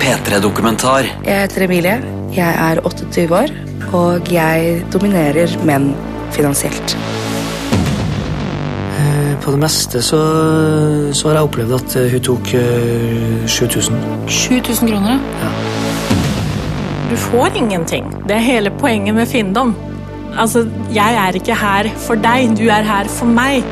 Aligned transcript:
P3-dokumentar. 0.00 1.08
Jeg 1.26 1.40
heter 1.44 1.64
Emilie. 1.66 1.96
Jeg 2.36 2.54
er 2.72 2.80
28 2.84 3.32
år, 3.34 3.52
og 3.96 4.28
jeg 4.32 4.82
dominerer 4.92 5.54
menn 5.66 5.90
finansielt. 6.34 6.96
Eh, 8.98 9.34
På 9.42 9.50
det 9.54 9.58
meste 9.62 10.02
så, 10.02 10.20
så 11.12 11.28
har 11.30 11.38
jeg 11.38 11.48
opplevd 11.48 11.74
at 11.78 11.96
eh, 12.02 12.10
hun 12.12 12.24
tok 12.30 12.54
eh, 12.58 13.48
7000. 13.48 13.98
7000 14.28 14.92
kroner, 14.92 15.18
ja. 15.42 15.50
Du 17.10 17.16
får 17.16 17.56
ingenting. 17.56 18.10
Det 18.28 18.36
er 18.36 18.44
hele 18.44 18.70
poenget 18.70 19.14
med 19.14 19.26
finndom 19.26 19.74
Altså, 20.38 20.68
jeg 20.94 21.14
er 21.18 21.34
ikke 21.34 21.54
her 21.56 21.88
for 21.98 22.14
deg, 22.14 22.52
du 22.58 22.68
er 22.70 22.84
her 22.86 23.08
for 23.10 23.26
meg. 23.26 23.64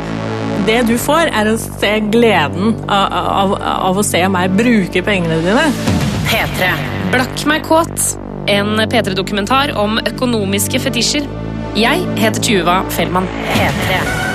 Det 0.66 0.80
du 0.88 0.96
får, 0.98 1.30
er 1.30 1.46
å 1.46 1.54
se 1.62 1.92
gleden 2.10 2.74
av, 2.90 3.12
av, 3.14 3.54
av 3.90 4.00
å 4.00 4.04
se 4.06 4.18
meg 4.32 4.56
bruke 4.58 5.02
pengene 5.06 5.38
dine. 5.44 5.68
P3. 6.26 6.72
Blakk 7.14 7.46
meg 7.46 7.62
kåt. 7.68 7.94
En 8.50 8.74
P3-dokumentar 8.90 9.76
om 9.78 10.00
økonomiske 10.02 10.82
fetisjer. 10.82 11.30
Jeg 11.78 12.06
heter 12.18 12.42
Tuva 12.42 12.80
Fellmann. 12.94 13.30
P3. 13.54 14.25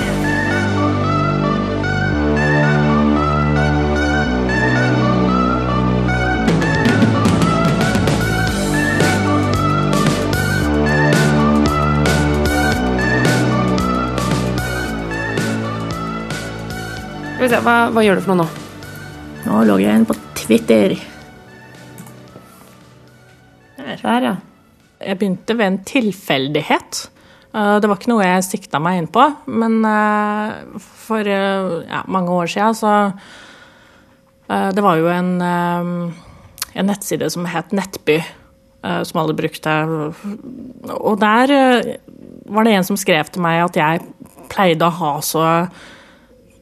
Se, 17.52 17.58
hva, 17.60 17.90
hva 17.92 18.00
gjør 18.00 18.16
du 18.16 18.22
for 18.24 18.32
noe 18.32 18.46
nå? 18.46 18.60
Nå 19.44 19.56
logger 19.68 19.84
jeg 19.84 20.00
inn 20.00 20.06
på 20.08 20.14
Twitter. 20.38 20.94
Der, 23.76 24.24
ja. 24.24 24.32
Jeg 25.04 25.18
begynte 25.20 25.56
ved 25.58 25.66
en 25.66 25.76
tilfeldighet. 25.84 27.02
Eh, 27.52 27.74
Det 27.76 27.90
var 27.92 28.00
ikke 28.00 28.12
noe 28.14 28.24
jeg 28.24 28.46
sikta 28.48 28.80
meg 28.80 29.02
inn 29.02 29.10
på, 29.12 29.26
men 29.52 29.84
eh, 29.84 30.80
for 31.04 31.28
eh, 31.28 31.76
ja, 31.92 32.00
mange 32.08 32.32
år 32.32 32.48
siden 32.56 32.80
så 32.80 32.96
Det 34.48 34.82
var 34.84 34.96
jo 35.00 35.12
en, 35.12 35.30
en 35.40 36.88
nettside 36.88 37.28
som 37.32 37.46
het 37.48 37.70
Nettby, 37.72 38.18
som 38.82 39.20
alle 39.22 39.36
brukte. 39.38 39.72
Og 40.92 41.14
der 41.20 41.52
var 42.52 42.66
det 42.66 42.74
en 42.76 42.84
som 42.84 42.98
skrev 43.00 43.30
til 43.32 43.44
meg 43.44 43.62
at 43.62 43.78
jeg 43.80 44.02
pleide 44.52 44.84
å 44.84 44.96
ha 44.98 45.12
så 45.24 45.46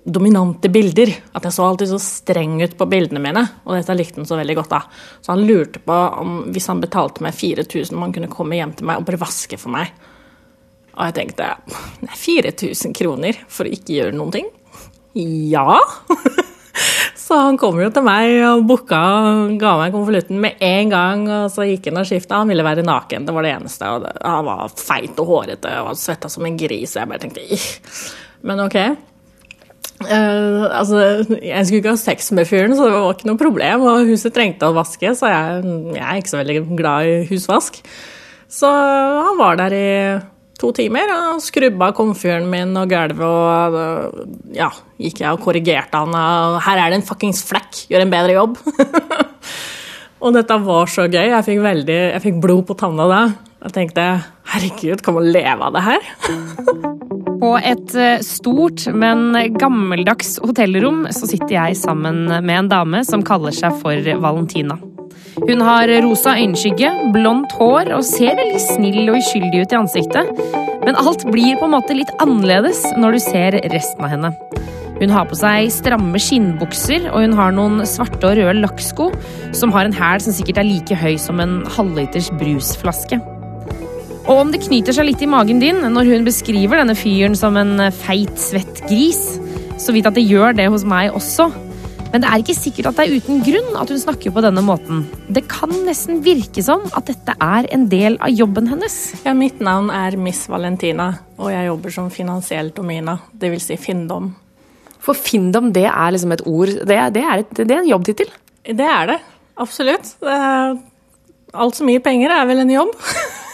dominante 0.05 0.71
bilder. 0.73 1.13
At 1.37 1.47
jeg 1.47 1.57
så 1.57 1.67
alltid 1.67 1.91
så 1.93 2.01
streng 2.03 2.59
ut 2.63 2.77
på 2.79 2.89
bildene 2.91 3.23
mine, 3.23 3.45
og 3.65 3.77
dette 3.77 3.97
likte 3.99 4.23
han 4.23 4.29
så 4.29 4.39
veldig 4.41 4.57
godt. 4.61 4.71
da. 4.71 4.83
Så 5.21 5.35
han 5.35 5.45
lurte 5.49 5.83
på 5.85 5.99
om 6.23 6.39
hvis 6.55 6.71
han 6.73 6.83
betalte 6.83 7.25
meg 7.25 7.37
4000, 7.37 7.97
om 7.97 8.07
han 8.07 8.15
kunne 8.17 8.33
komme 8.33 8.59
hjem 8.59 8.77
til 8.79 8.89
meg 8.91 9.01
og 9.01 9.09
bare 9.09 9.21
vaske 9.21 9.61
for 9.61 9.75
meg. 9.75 9.93
Og 10.97 11.07
jeg 11.09 11.17
tenkte 11.17 11.53
nei, 12.05 12.15
4000 12.19 12.97
kroner 12.97 13.45
for 13.49 13.69
å 13.69 13.75
ikke 13.75 14.01
gjøre 14.01 14.17
noen 14.17 14.35
ting? 14.35 14.49
Ja. 15.15 15.79
Så 17.21 17.37
han 17.39 17.59
kom 17.61 17.79
jo 17.79 17.87
til 17.95 18.03
meg 18.03 18.41
og 18.43 18.65
booka 18.67 18.99
og 18.99 19.53
ga 19.61 19.77
meg 19.79 19.93
konvolutten 19.95 20.41
med 20.43 20.59
en 20.67 20.91
gang. 20.91 21.21
Og 21.31 21.53
så 21.55 21.67
gikk 21.69 21.87
han 21.87 22.01
og 22.01 22.09
skifta. 22.09 22.41
Han 22.41 22.51
ville 22.51 22.65
være 22.67 22.83
naken, 22.83 23.29
det 23.29 23.35
var 23.37 23.47
det 23.47 23.53
eneste. 23.55 23.87
Og 23.87 24.09
han 24.19 24.49
var 24.49 24.73
feit 24.75 25.21
og 25.23 25.31
hårete 25.31 25.77
og 25.85 25.99
svetta 26.01 26.31
som 26.33 26.49
en 26.49 26.59
gris. 26.59 26.97
Jeg 26.99 27.07
bare 27.11 27.23
tenkte. 27.23 27.45
Men 28.43 28.65
ok. 28.65 28.81
Eh, 30.01 30.63
altså, 30.73 31.01
jeg 31.45 31.67
skulle 31.67 31.83
ikke 31.83 31.93
ha 31.93 32.01
sex 32.01 32.31
med 32.37 32.49
fyren, 32.49 32.73
så 32.77 32.89
det 32.89 32.97
var 32.97 33.15
ikke 33.15 33.29
noe 33.29 33.41
problem. 33.41 33.87
Og 33.91 34.09
huset 34.09 34.35
trengte 34.37 34.71
å 34.71 34.77
vaske, 34.77 35.13
så 35.17 35.29
jeg, 35.29 35.77
jeg 35.97 36.05
er 36.07 36.21
ikke 36.21 36.33
så 36.33 36.41
veldig 36.41 36.61
glad 36.79 37.11
i 37.11 37.17
husvask. 37.31 37.81
Så 38.51 38.71
han 38.71 39.37
var 39.39 39.61
der 39.61 39.77
i 39.77 39.89
to 40.61 40.73
timer 40.77 41.09
og 41.15 41.41
skrubba 41.41 41.91
komfyren 41.97 42.49
min 42.51 42.75
og 42.77 42.91
gulvet 42.91 43.23
og 43.25 43.77
øh, 43.81 44.25
ja, 44.53 44.69
gikk 45.01 45.23
jeg 45.23 45.37
og 45.37 45.45
korrigerte 45.45 46.03
han. 46.03 46.17
Og 46.17 46.59
her 46.67 46.83
er 46.83 46.93
det 46.93 47.01
en 47.01 47.07
fuckings 47.07 47.45
flekk, 47.49 47.85
gjør 47.93 48.05
en 48.05 48.13
bedre 48.13 48.37
jobb. 48.37 48.59
og 50.25 50.37
dette 50.37 50.61
var 50.67 50.93
så 50.93 51.07
gøy. 51.09 51.31
Jeg 51.31 51.47
fikk, 51.49 51.63
veldig, 51.65 52.01
jeg 52.17 52.25
fikk 52.27 52.43
blod 52.45 52.67
på 52.69 52.77
tanna 52.83 53.09
da. 53.11 53.23
Jeg 53.61 53.77
tenkte 53.77 54.11
herregud, 54.55 55.05
kan 55.05 55.17
man 55.21 55.33
leve 55.33 55.69
av 55.69 55.77
det 55.77 55.89
her? 55.89 56.13
På 57.41 57.55
et 57.57 57.95
eh, 57.97 58.21
stort, 58.25 58.85
men 58.93 59.33
gammeldags 59.57 60.37
hotellrom 60.45 61.07
så 61.15 61.29
sitter 61.31 61.57
jeg 61.57 61.81
sammen 61.81 62.27
med 62.29 62.57
en 62.57 62.71
dame 62.71 63.03
som 63.09 63.25
kaller 63.27 63.55
seg 63.57 63.81
for 63.81 64.13
Valentina. 64.21 64.77
Hun 65.41 65.63
har 65.65 65.89
rosa 66.05 66.35
øyenskygge, 66.37 66.91
blondt 67.15 67.55
hår 67.57 67.95
og 67.97 68.05
ser 68.05 68.37
veldig 68.37 68.61
snill 68.61 69.09
og 69.09 69.21
uskyldig 69.23 69.63
ut 69.63 69.73
i 69.73 69.79
ansiktet. 69.79 70.43
Men 70.85 70.99
alt 71.01 71.25
blir 71.33 71.57
på 71.57 71.69
en 71.69 71.77
måte 71.79 71.97
litt 71.97 72.13
annerledes 72.21 72.83
når 73.01 73.17
du 73.17 73.23
ser 73.25 73.59
resten 73.73 74.05
av 74.05 74.13
henne. 74.13 74.35
Hun 75.01 75.13
har 75.15 75.25
på 75.31 75.39
seg 75.39 75.71
stramme 75.73 76.21
skinnbukser, 76.21 77.09
og 77.09 77.25
hun 77.25 77.37
har 77.39 77.55
noen 77.57 77.81
svarte 77.89 78.29
og 78.29 78.37
røde 78.37 78.59
lakksko 78.61 79.09
som 79.57 79.73
har 79.73 79.89
en 79.89 79.97
hæl 79.97 80.21
som 80.21 80.37
sikkert 80.37 80.61
er 80.61 80.69
like 80.69 80.99
høy 81.01 81.15
som 81.21 81.41
en 81.41 81.63
halvliters 81.73 82.29
brusflaske. 82.37 83.23
Og 84.29 84.37
om 84.45 84.51
det 84.53 84.61
knyter 84.67 84.95
seg 84.95 85.09
litt 85.09 85.23
i 85.25 85.29
magen 85.31 85.61
din 85.63 85.81
når 85.95 86.11
hun 86.13 86.27
beskriver 86.27 86.81
denne 86.83 86.95
fyren 86.99 87.35
som 87.39 87.57
en 87.61 87.79
feit, 87.95 88.33
svett 88.39 88.83
gris, 88.87 89.23
så 89.81 89.95
vidt 89.97 90.07
at 90.11 90.17
det 90.19 90.27
gjør 90.29 90.55
det 90.59 90.69
hos 90.71 90.85
meg 90.89 91.15
også. 91.17 91.49
Men 92.11 92.25
det 92.25 92.29
er 92.29 92.43
ikke 92.43 92.57
sikkert 92.59 92.89
at 92.91 92.99
det 92.99 93.05
er 93.07 93.21
uten 93.23 93.39
grunn 93.47 93.77
at 93.79 93.91
hun 93.93 94.01
snakker 94.03 94.33
på 94.35 94.43
denne 94.43 94.63
måten. 94.67 95.05
Det 95.31 95.45
kan 95.51 95.71
nesten 95.87 96.19
virke 96.27 96.63
som 96.67 96.83
at 96.99 97.07
dette 97.07 97.37
er 97.39 97.69
en 97.75 97.85
del 97.93 98.17
av 98.19 98.35
jobben 98.35 98.67
hennes. 98.71 98.97
Ja, 99.25 99.33
mitt 99.39 99.61
navn 99.63 99.93
er 99.95 100.17
Miss 100.19 100.43
Valentina, 100.51 101.13
og 101.39 101.53
jeg 101.55 101.69
jobber 101.71 101.95
som 101.95 102.11
finansiell 102.13 102.73
domina, 102.77 103.15
dvs. 103.39 103.69
Si 103.71 103.79
Findom. 103.79 104.33
For 105.01 105.15
Findom, 105.17 105.71
det 105.73 105.87
er 105.89 106.11
liksom 106.13 106.35
et 106.35 106.43
ord. 106.51 106.75
Det, 106.83 106.99
er- 106.99 107.15
det, 107.15 107.23
er, 107.25 107.45
et, 107.47 107.55
det 107.63 107.71
er 107.71 107.79
en 107.85 107.93
jobbtittel. 107.95 108.35
Det 108.67 108.91
er 108.91 109.15
det. 109.15 109.21
Absolutt. 109.63 110.11
Det 110.21 110.35
er, 110.35 110.75
alt 111.63 111.79
så 111.79 111.87
mye 111.87 112.03
penger, 112.05 112.35
er 112.35 112.51
vel 112.51 112.61
en 112.67 112.75
jobb. 112.75 112.93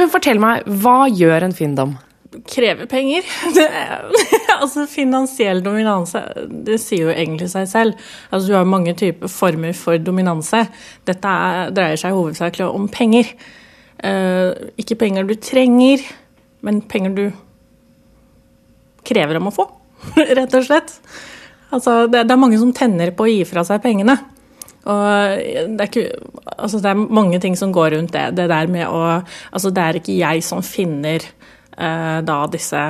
Men 0.00 0.12
fortell 0.12 0.40
meg, 0.40 0.64
hva 0.80 1.02
gjør 1.12 1.44
en 1.44 1.56
finndom? 1.56 1.98
krever 2.46 2.86
penger. 2.86 3.26
Er, 3.60 4.04
altså 4.62 4.86
Finansiell 4.90 5.62
dominanse, 5.64 6.22
det 6.50 6.78
sier 6.82 7.08
jo 7.08 7.14
egentlig 7.14 7.50
seg 7.52 7.68
selv. 7.70 8.10
Altså 8.30 8.52
Du 8.52 8.56
har 8.56 8.68
mange 8.68 8.94
typer 8.98 9.30
former 9.30 9.74
for 9.76 9.98
dominanse. 9.98 10.64
Dette 11.08 11.34
er, 11.50 11.74
dreier 11.74 12.00
seg 12.00 12.16
hovedsakelig 12.16 12.68
om 12.68 12.88
penger. 12.92 13.32
Uh, 14.00 14.72
ikke 14.80 14.96
penger 15.02 15.26
du 15.28 15.34
trenger, 15.36 16.04
men 16.64 16.80
penger 16.88 17.16
du 17.16 17.24
krever 19.04 19.40
om 19.40 19.50
å 19.50 19.52
få, 19.52 19.66
rett 20.38 20.54
og 20.56 20.64
slett. 20.64 20.94
Altså, 21.70 22.06
det, 22.08 22.24
det 22.26 22.34
er 22.34 22.40
mange 22.40 22.58
som 22.60 22.72
tenner 22.76 23.12
på 23.16 23.26
å 23.26 23.30
gi 23.30 23.42
fra 23.48 23.64
seg 23.66 23.82
pengene. 23.84 24.16
Og 24.88 25.40
det 25.76 25.84
er, 25.84 25.88
ikke, 25.88 26.06
altså 26.56 26.80
det 26.80 26.90
er 26.92 27.00
mange 27.20 27.40
ting 27.42 27.56
som 27.58 27.72
går 27.74 27.94
rundt 27.96 28.14
det. 28.16 28.30
Det 28.38 28.48
der 28.48 28.70
med 28.72 28.88
å 28.88 29.00
Altså, 29.52 29.72
det 29.74 29.82
er 29.82 29.98
ikke 30.00 30.18
jeg 30.18 30.44
som 30.46 30.62
finner 30.64 31.24
uh, 31.76 32.20
da 32.24 32.42
disse 32.52 32.84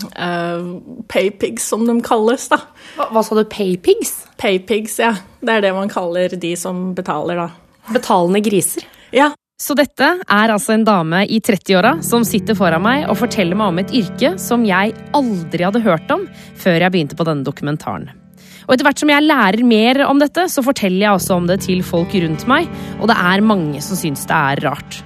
Uh, 0.00 0.80
paypigs, 1.12 1.66
som 1.68 1.82
de 1.84 1.92
kalles, 2.00 2.46
da. 2.48 2.56
Hva, 2.96 3.10
hva 3.12 3.20
sa 3.20 3.36
du, 3.36 3.42
paypigs? 3.52 4.14
Paypigs, 4.40 4.94
ja. 5.02 5.10
Det 5.44 5.58
er 5.58 5.66
det 5.66 5.74
man 5.76 5.92
kaller 5.92 6.32
de 6.40 6.54
som 6.56 6.94
betaler, 6.96 7.36
da. 7.36 7.92
Betalende 7.92 8.40
griser? 8.40 8.86
Ja. 9.12 9.28
Så 9.60 9.76
dette 9.76 10.06
er 10.24 10.54
altså 10.54 10.72
en 10.72 10.86
dame 10.88 11.26
i 11.28 11.36
30-åra 11.44 11.98
som 12.06 12.24
sitter 12.24 12.56
foran 12.56 12.80
meg 12.86 13.04
og 13.10 13.18
forteller 13.20 13.58
meg 13.60 13.74
om 13.74 13.82
et 13.82 13.92
yrke 13.92 14.32
som 14.40 14.64
jeg 14.64 14.94
aldri 15.16 15.66
hadde 15.68 15.84
hørt 15.84 16.16
om 16.16 16.24
før 16.56 16.80
jeg 16.80 16.94
begynte 16.94 17.18
på 17.18 17.28
denne 17.28 17.44
dokumentaren. 17.44 18.08
Og 18.70 18.76
etter 18.76 18.86
hvert 18.86 19.00
som 19.02 19.10
jeg 19.10 19.26
lærer 19.26 19.66
mer 19.66 19.98
om 20.06 20.20
dette, 20.22 20.44
så 20.46 20.62
forteller 20.62 21.02
jeg 21.02 21.16
også 21.16 21.40
om 21.40 21.48
det 21.50 21.56
til 21.64 21.80
folk 21.82 22.12
rundt 22.22 22.44
meg, 22.46 22.68
og 23.00 23.10
det 23.10 23.16
er 23.18 23.42
mange 23.42 23.80
som 23.82 23.98
syns 23.98 24.22
det 24.30 24.36
er 24.36 24.62
rart. 24.62 25.00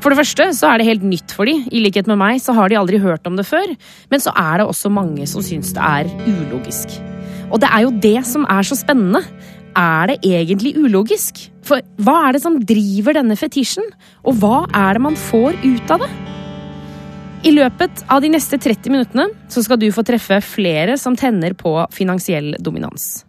For 0.00 0.08
det 0.08 0.16
første 0.22 0.46
så 0.56 0.70
er 0.70 0.80
det 0.80 0.88
helt 0.88 1.04
nytt 1.04 1.34
for 1.36 1.44
de. 1.46 1.58
I 1.68 1.82
likhet 1.84 2.08
med 2.08 2.16
meg 2.18 2.40
så 2.40 2.56
har 2.56 2.72
de 2.72 2.78
aldri 2.80 2.98
hørt 3.04 3.28
om 3.28 3.36
det 3.36 3.44
før. 3.46 3.68
Men 4.10 4.24
så 4.24 4.32
er 4.32 4.58
det 4.58 4.66
også 4.66 4.90
mange 4.90 5.28
som 5.30 5.44
syns 5.44 5.70
det 5.76 5.84
er 5.84 6.08
ulogisk. 6.24 6.96
Og 7.52 7.60
det 7.62 7.68
er 7.68 7.84
jo 7.84 7.92
det 8.02 8.16
som 8.26 8.48
er 8.50 8.66
så 8.66 8.80
spennende. 8.80 9.22
Er 9.78 10.10
det 10.10 10.18
egentlig 10.26 10.74
ulogisk? 10.80 11.44
For 11.68 11.84
hva 12.02 12.16
er 12.24 12.34
det 12.34 12.42
som 12.42 12.58
driver 12.66 13.20
denne 13.20 13.38
fetisjen? 13.38 13.92
Og 14.26 14.40
hva 14.42 14.64
er 14.72 14.98
det 14.98 15.06
man 15.06 15.20
får 15.28 15.60
ut 15.62 15.94
av 15.94 16.02
det? 16.02 16.10
I 17.42 17.50
løpet 17.50 18.04
av 18.06 18.20
de 18.22 18.28
neste 18.30 18.54
30 18.54 18.92
minuttene 18.94 19.24
så 19.50 19.64
skal 19.66 19.80
du 19.82 19.88
få 19.90 20.04
treffe 20.06 20.36
flere 20.46 20.94
som 21.00 21.16
tenner 21.18 21.56
på 21.58 21.74
finansiell 21.90 22.52
dominans. 22.62 23.24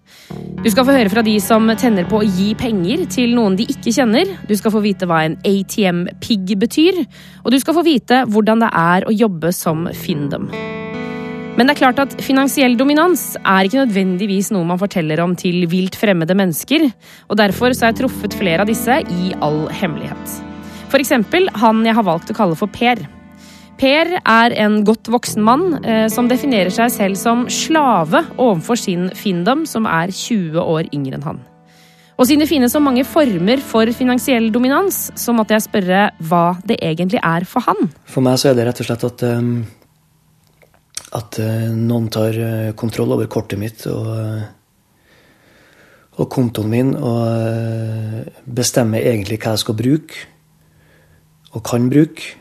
Du 0.61 0.67
skal 0.69 0.85
få 0.85 0.93
høre 0.93 1.09
fra 1.09 1.23
de 1.25 1.33
som 1.41 1.65
tenner 1.81 2.05
på 2.05 2.19
å 2.19 2.27
gi 2.27 2.51
penger 2.57 3.07
til 3.09 3.33
noen 3.33 3.57
de 3.57 3.65
ikke 3.73 3.93
kjenner. 3.95 4.35
Du 4.45 4.53
skal 4.59 4.75
få 4.75 4.83
vite 4.85 5.07
hva 5.09 5.23
en 5.25 5.39
ATM-pigg 5.49 6.53
betyr, 6.61 6.99
og 7.41 7.55
du 7.55 7.57
skal 7.63 7.79
få 7.79 7.85
vite 7.87 8.21
hvordan 8.29 8.61
det 8.61 8.69
er 8.83 9.07
å 9.09 9.15
jobbe 9.17 9.49
som 9.55 9.89
Findom. 9.97 10.45
Men 11.57 11.65
det 11.65 11.73
er 11.73 11.81
klart 11.81 12.03
at 12.05 12.13
finansiell 12.21 12.77
dominans 12.77 13.25
er 13.41 13.65
ikke 13.65 13.81
nødvendigvis 13.81 14.51
noe 14.53 14.69
man 14.69 14.81
forteller 14.81 15.21
om 15.25 15.33
til 15.37 15.65
vilt 15.69 15.97
fremmede 15.97 16.37
mennesker, 16.37 16.85
og 17.29 17.41
derfor 17.41 17.73
så 17.73 17.87
har 17.87 17.95
jeg 17.95 18.03
truffet 18.03 18.37
flere 18.37 18.61
av 18.61 18.69
disse 18.69 19.01
i 19.01 19.33
all 19.41 19.67
hemmelighet. 19.73 20.39
For 20.93 21.01
eksempel 21.01 21.49
han 21.57 21.81
jeg 21.85 21.97
har 21.97 22.05
valgt 22.05 22.29
å 22.29 22.37
kalle 22.37 22.57
for 22.57 22.69
Per. 22.73 23.01
Per 23.79 24.11
er 24.19 24.53
en 24.63 24.81
godt 24.85 25.09
voksen 25.11 25.43
mann 25.43 25.79
eh, 25.81 26.05
som 26.11 26.29
definerer 26.29 26.71
seg 26.73 26.91
selv 26.93 27.19
som 27.19 27.45
slave 27.51 28.23
overfor 28.37 28.79
sin 28.79 29.09
Findom, 29.17 29.65
som 29.69 29.87
er 29.89 30.13
20 30.13 30.59
år 30.61 30.89
yngre 30.93 31.17
enn 31.17 31.27
han. 31.27 31.41
Og 32.13 32.27
siden 32.29 32.43
det 32.43 32.49
finnes 32.51 32.71
så 32.71 32.79
mange 32.83 33.03
former 33.09 33.61
for 33.65 33.89
finansiell 33.97 34.51
dominans, 34.53 35.07
så 35.17 35.33
måtte 35.33 35.55
jeg 35.55 35.65
spørre 35.65 36.03
hva 36.21 36.43
det 36.69 36.77
egentlig 36.85 37.21
er 37.25 37.47
for 37.49 37.65
han. 37.65 37.89
For 38.05 38.21
meg 38.25 38.37
så 38.39 38.51
er 38.51 38.59
det 38.59 38.67
rett 38.67 38.83
og 38.83 38.87
slett 38.87 39.07
at 39.09 39.23
um, 39.33 39.55
at 41.17 41.39
uh, 41.41 41.71
noen 41.73 42.11
tar 42.13 42.37
kontroll 42.77 43.15
over 43.17 43.29
kortet 43.29 43.59
mitt 43.61 43.83
og, 43.89 44.13
og 46.17 46.29
kontoen 46.29 46.69
min 46.69 46.93
og 46.97 48.45
bestemmer 48.45 49.05
egentlig 49.09 49.41
hva 49.41 49.53
jeg 49.53 49.65
skal 49.65 49.77
bruke 49.77 50.29
og 51.53 51.61
kan 51.65 51.89
bruke. 51.89 52.33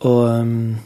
Og, 0.00 0.22
um, 0.28 0.78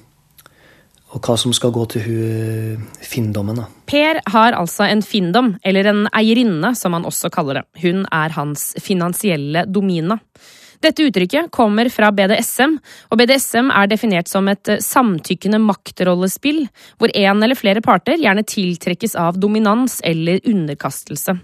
og 1.15 1.23
hva 1.23 1.37
som 1.39 1.55
skal 1.55 1.71
gå 1.75 1.85
til 1.93 2.03
hun 2.09 2.89
finndommen. 3.05 3.63
Per 3.87 4.19
har 4.35 4.57
altså 4.59 4.89
en 4.89 5.05
finndom, 5.07 5.55
eller 5.63 5.87
en 5.91 6.05
eierinne 6.11 6.75
som 6.79 6.97
han 6.97 7.07
også 7.07 7.31
kaller 7.35 7.61
det. 7.61 7.65
Hun 7.85 8.03
er 8.11 8.35
hans 8.35 8.73
finansielle 8.83 9.67
domina. 9.71 10.19
Dette 10.85 11.07
uttrykket 11.07 11.49
kommer 11.55 11.89
fra 11.89 12.11
BDSM, 12.13 12.75
og 13.09 13.21
BDSM 13.21 13.71
er 13.73 13.89
definert 13.89 14.29
som 14.29 14.51
et 14.53 14.69
samtykkende 14.85 15.63
maktrollespill, 15.63 16.67
hvor 16.99 17.15
én 17.15 17.41
eller 17.41 17.57
flere 17.57 17.81
parter 17.85 18.21
gjerne 18.21 18.45
tiltrekkes 18.45 19.17
av 19.17 19.39
dominans 19.41 20.01
eller 20.05 20.43
underkastelse. 20.45 21.39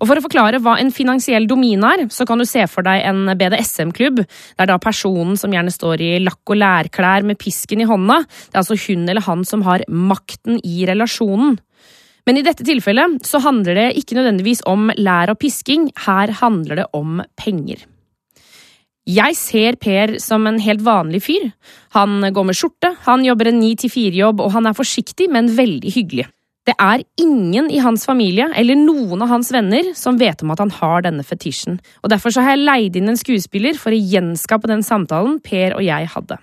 Og 0.00 0.08
For 0.08 0.16
å 0.16 0.24
forklare 0.24 0.60
hva 0.64 0.78
en 0.80 0.92
finansiell 0.94 1.44
domin 1.48 1.84
er, 1.84 2.06
så 2.08 2.24
kan 2.28 2.40
du 2.40 2.46
se 2.48 2.64
for 2.72 2.86
deg 2.86 3.04
en 3.04 3.34
BDSM-klubb, 3.36 4.22
Det 4.24 4.64
er 4.64 4.66
da 4.66 4.78
personen 4.78 5.36
som 5.36 5.52
gjerne 5.52 5.72
står 5.72 6.00
i 6.00 6.18
lakk- 6.24 6.48
og 6.48 6.56
lærklær 6.56 7.22
med 7.22 7.38
pisken 7.38 7.82
i 7.82 7.88
hånda, 7.88 8.24
det 8.24 8.54
er 8.54 8.62
altså 8.62 8.78
hun 8.88 9.08
eller 9.08 9.20
han 9.20 9.44
som 9.44 9.62
har 9.62 9.84
makten 9.88 10.58
i 10.64 10.86
relasjonen. 10.86 11.58
Men 12.26 12.36
i 12.36 12.42
dette 12.42 12.64
tilfellet 12.64 13.24
så 13.26 13.40
handler 13.40 13.74
det 13.74 13.96
ikke 14.00 14.16
nødvendigvis 14.16 14.62
om 14.66 14.90
lær 14.96 15.32
og 15.32 15.40
pisking, 15.40 15.90
her 16.06 16.32
handler 16.40 16.76
det 16.76 16.86
om 16.94 17.22
penger. 17.36 17.84
Jeg 19.10 19.34
ser 19.34 19.76
Per 19.80 20.18
som 20.22 20.46
en 20.46 20.60
helt 20.60 20.82
vanlig 20.84 21.22
fyr. 21.24 21.48
Han 21.96 22.20
går 22.20 22.44
med 22.46 22.56
skjorte, 22.56 22.92
han 23.06 23.24
jobber 23.24 23.48
en 23.48 23.58
ni 23.58 23.74
til 23.74 23.90
fire-jobb, 23.90 24.40
og 24.44 24.52
han 24.52 24.68
er 24.68 24.76
forsiktig, 24.76 25.28
men 25.32 25.48
veldig 25.56 25.92
hyggelig. 25.96 26.28
Det 26.68 26.74
er 26.76 27.02
ingen 27.16 27.70
i 27.72 27.80
hans 27.80 28.04
familie 28.04 28.50
eller 28.58 28.76
noen 28.76 29.22
av 29.24 29.30
hans 29.32 29.48
venner 29.54 29.94
som 29.96 30.18
vet 30.20 30.42
om 30.44 30.52
at 30.52 30.60
han 30.60 30.72
har 30.76 31.06
denne 31.06 31.24
fetisjen, 31.24 31.78
og 32.04 32.12
derfor 32.12 32.36
har 32.36 32.52
jeg 32.52 32.66
leid 32.66 32.98
inn 33.00 33.08
en 33.08 33.18
skuespiller 33.18 33.78
for 33.80 33.96
å 33.96 34.00
gjenskape 34.00 34.68
den 34.68 34.84
samtalen 34.84 35.38
Per 35.44 35.78
og 35.78 35.86
jeg 35.86 36.10
hadde. 36.12 36.36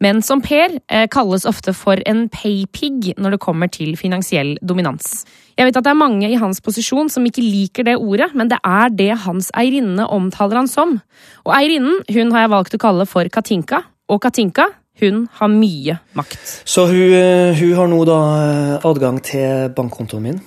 Men 0.00 0.22
som 0.22 0.40
Per 0.40 0.78
eh, 0.78 1.04
kalles 1.10 1.44
ofte 1.48 1.74
for 1.74 2.00
en 2.06 2.28
paypig 2.30 3.12
når 3.18 3.34
det 3.34 3.40
kommer 3.42 3.70
til 3.70 3.96
finansiell 3.98 4.54
dominans. 4.62 5.24
Jeg 5.58 5.66
vet 5.66 5.78
at 5.80 5.84
det 5.84 5.90
er 5.90 6.00
mange 6.00 6.30
i 6.30 6.38
hans 6.38 6.62
posisjon 6.62 7.10
som 7.10 7.26
ikke 7.26 7.42
liker 7.42 7.88
det 7.88 7.96
ordet, 7.98 8.30
men 8.38 8.48
det 8.48 8.60
er 8.62 8.94
det 8.94 9.10
hans 9.26 9.50
eierinne 9.58 10.06
omtaler 10.06 10.62
han 10.62 10.70
som. 10.70 11.00
Og 11.44 11.54
eierinnen 11.56 12.04
hun 12.14 12.30
har 12.32 12.46
jeg 12.46 12.54
valgt 12.54 12.78
å 12.78 12.82
kalle 12.86 13.08
for 13.10 13.28
Katinka, 13.34 13.82
og 14.08 14.22
Katinka 14.22 14.70
hun 15.00 15.26
har 15.38 15.50
mye 15.52 15.98
makt. 16.18 16.62
Så 16.64 16.86
hun, 16.90 17.12
eh, 17.14 17.54
hun 17.58 17.74
har 17.76 17.88
nå 17.88 18.00
da 18.08 18.18
eh, 18.38 18.86
adgang 18.88 19.20
til 19.22 19.70
bankkontoen 19.76 20.22
min. 20.22 20.40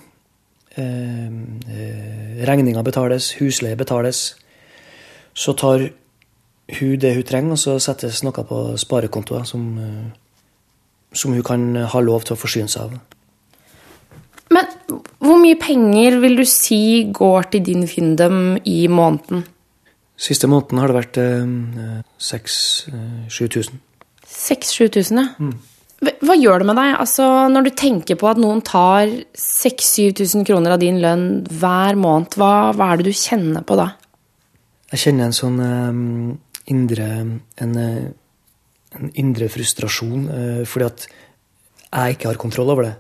Eh, 0.76 2.46
Regninga 2.48 2.84
betales, 2.84 3.32
husleie 3.40 3.78
betales. 3.78 4.36
Så 5.34 5.54
tar 5.54 5.90
hun 6.80 7.00
det 7.00 7.16
hun 7.16 7.24
trenger, 7.24 7.52
og 7.52 7.60
så 7.60 7.80
settes 7.80 8.24
noe 8.24 8.46
på 8.48 8.60
sparekontoer 8.80 9.44
som, 9.46 9.64
som 11.14 11.34
hun 11.34 11.44
kan 11.44 11.76
ha 11.94 12.00
lov 12.00 12.24
til 12.26 12.36
å 12.36 12.40
forsyne 12.40 12.72
seg 12.72 12.88
av. 12.88 13.00
Men 14.52 14.68
hvor 15.22 15.40
mye 15.40 15.60
penger 15.60 16.20
vil 16.24 16.38
du 16.40 16.46
si 16.48 17.08
går 17.14 17.52
til 17.54 17.66
din 17.66 17.88
Findem 17.88 18.58
i 18.68 18.88
måneden? 18.92 19.46
Siste 20.22 20.48
måneden 20.48 20.78
har 20.82 20.92
det 20.92 20.98
vært 20.98 21.18
eh, 21.18 22.02
6000-7000. 22.22 23.80
6000-7000, 24.42 25.22
ja. 25.22 25.28
Mm. 25.40 25.60
Hva 26.02 26.34
gjør 26.34 26.64
det 26.64 26.66
med 26.66 26.80
deg 26.80 26.96
altså, 26.98 27.26
når 27.54 27.68
du 27.68 27.76
tenker 27.78 28.18
på 28.18 28.26
at 28.32 28.40
noen 28.42 28.64
tar 28.66 29.06
6000-7000 29.38 30.48
kroner 30.50 30.74
av 30.74 30.82
din 30.82 30.98
lønn 31.02 31.26
hver 31.46 32.00
måned? 32.00 32.38
Hva, 32.42 32.72
hva, 32.74 32.88
er 32.90 33.02
det 33.02 33.12
du 33.12 33.14
kjenner 33.14 33.62
på 33.62 33.78
da? 33.78 33.92
Jeg 34.90 35.04
kjenner 35.04 35.30
en 35.30 35.38
sånn 35.38 35.60
um, 35.62 36.32
indre 36.74 37.06
en, 37.22 37.36
en, 37.62 37.78
indre 39.14 39.52
frustrasjon 39.54 40.26
uh, 40.26 40.64
fordi 40.66 40.90
at 40.90 41.06
jeg 41.92 42.18
ikke 42.18 42.32
har 42.32 42.42
kontroll 42.42 42.74
over 42.74 42.90
det. 42.90 42.96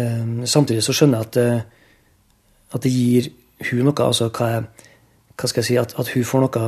Um, 0.00 0.46
samtidig 0.48 0.80
så 0.86 0.96
skjønner 0.96 1.20
jeg 1.20 1.28
at, 1.28 1.40
uh, 1.44 2.72
at 2.72 2.88
det 2.88 2.96
gir 2.96 3.32
hun 3.68 3.84
noe. 3.90 4.00
altså 4.00 4.30
hva, 4.32 4.48
jeg, 4.54 4.90
hva 5.36 5.52
skal 5.52 5.60
jeg 5.60 5.68
si, 5.68 5.80
at, 5.84 5.92
at, 6.00 6.16
hun 6.16 6.24
får 6.24 6.46
noe 6.46 6.66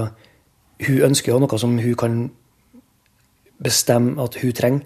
Hun 0.84 1.04
ønsker 1.08 1.32
jo 1.32 1.38
noe 1.40 1.58
som 1.58 1.78
hun 1.78 1.94
kan 1.96 2.24
bestemme 3.62 4.22
at 4.22 4.38
hun 4.42 4.52
trenger. 4.52 4.80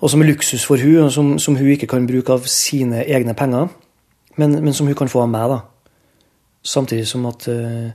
Og 0.00 0.10
som 0.10 0.20
er 0.20 0.28
luksus 0.28 0.64
for 0.66 0.76
hun, 0.76 1.06
og 1.06 1.12
som, 1.12 1.38
som 1.38 1.56
hun 1.56 1.70
ikke 1.72 1.88
kan 1.88 2.06
bruke 2.06 2.32
av 2.32 2.48
sine 2.50 3.04
egne 3.04 3.34
penger, 3.34 3.70
men, 4.36 4.58
men 4.64 4.74
som 4.74 4.86
hun 4.86 4.98
kan 4.98 5.08
få 5.08 5.22
av 5.22 5.30
meg. 5.32 5.48
da. 5.48 5.60
Samtidig 6.64 7.06
som 7.08 7.26
at 7.26 7.46
uh, 7.48 7.90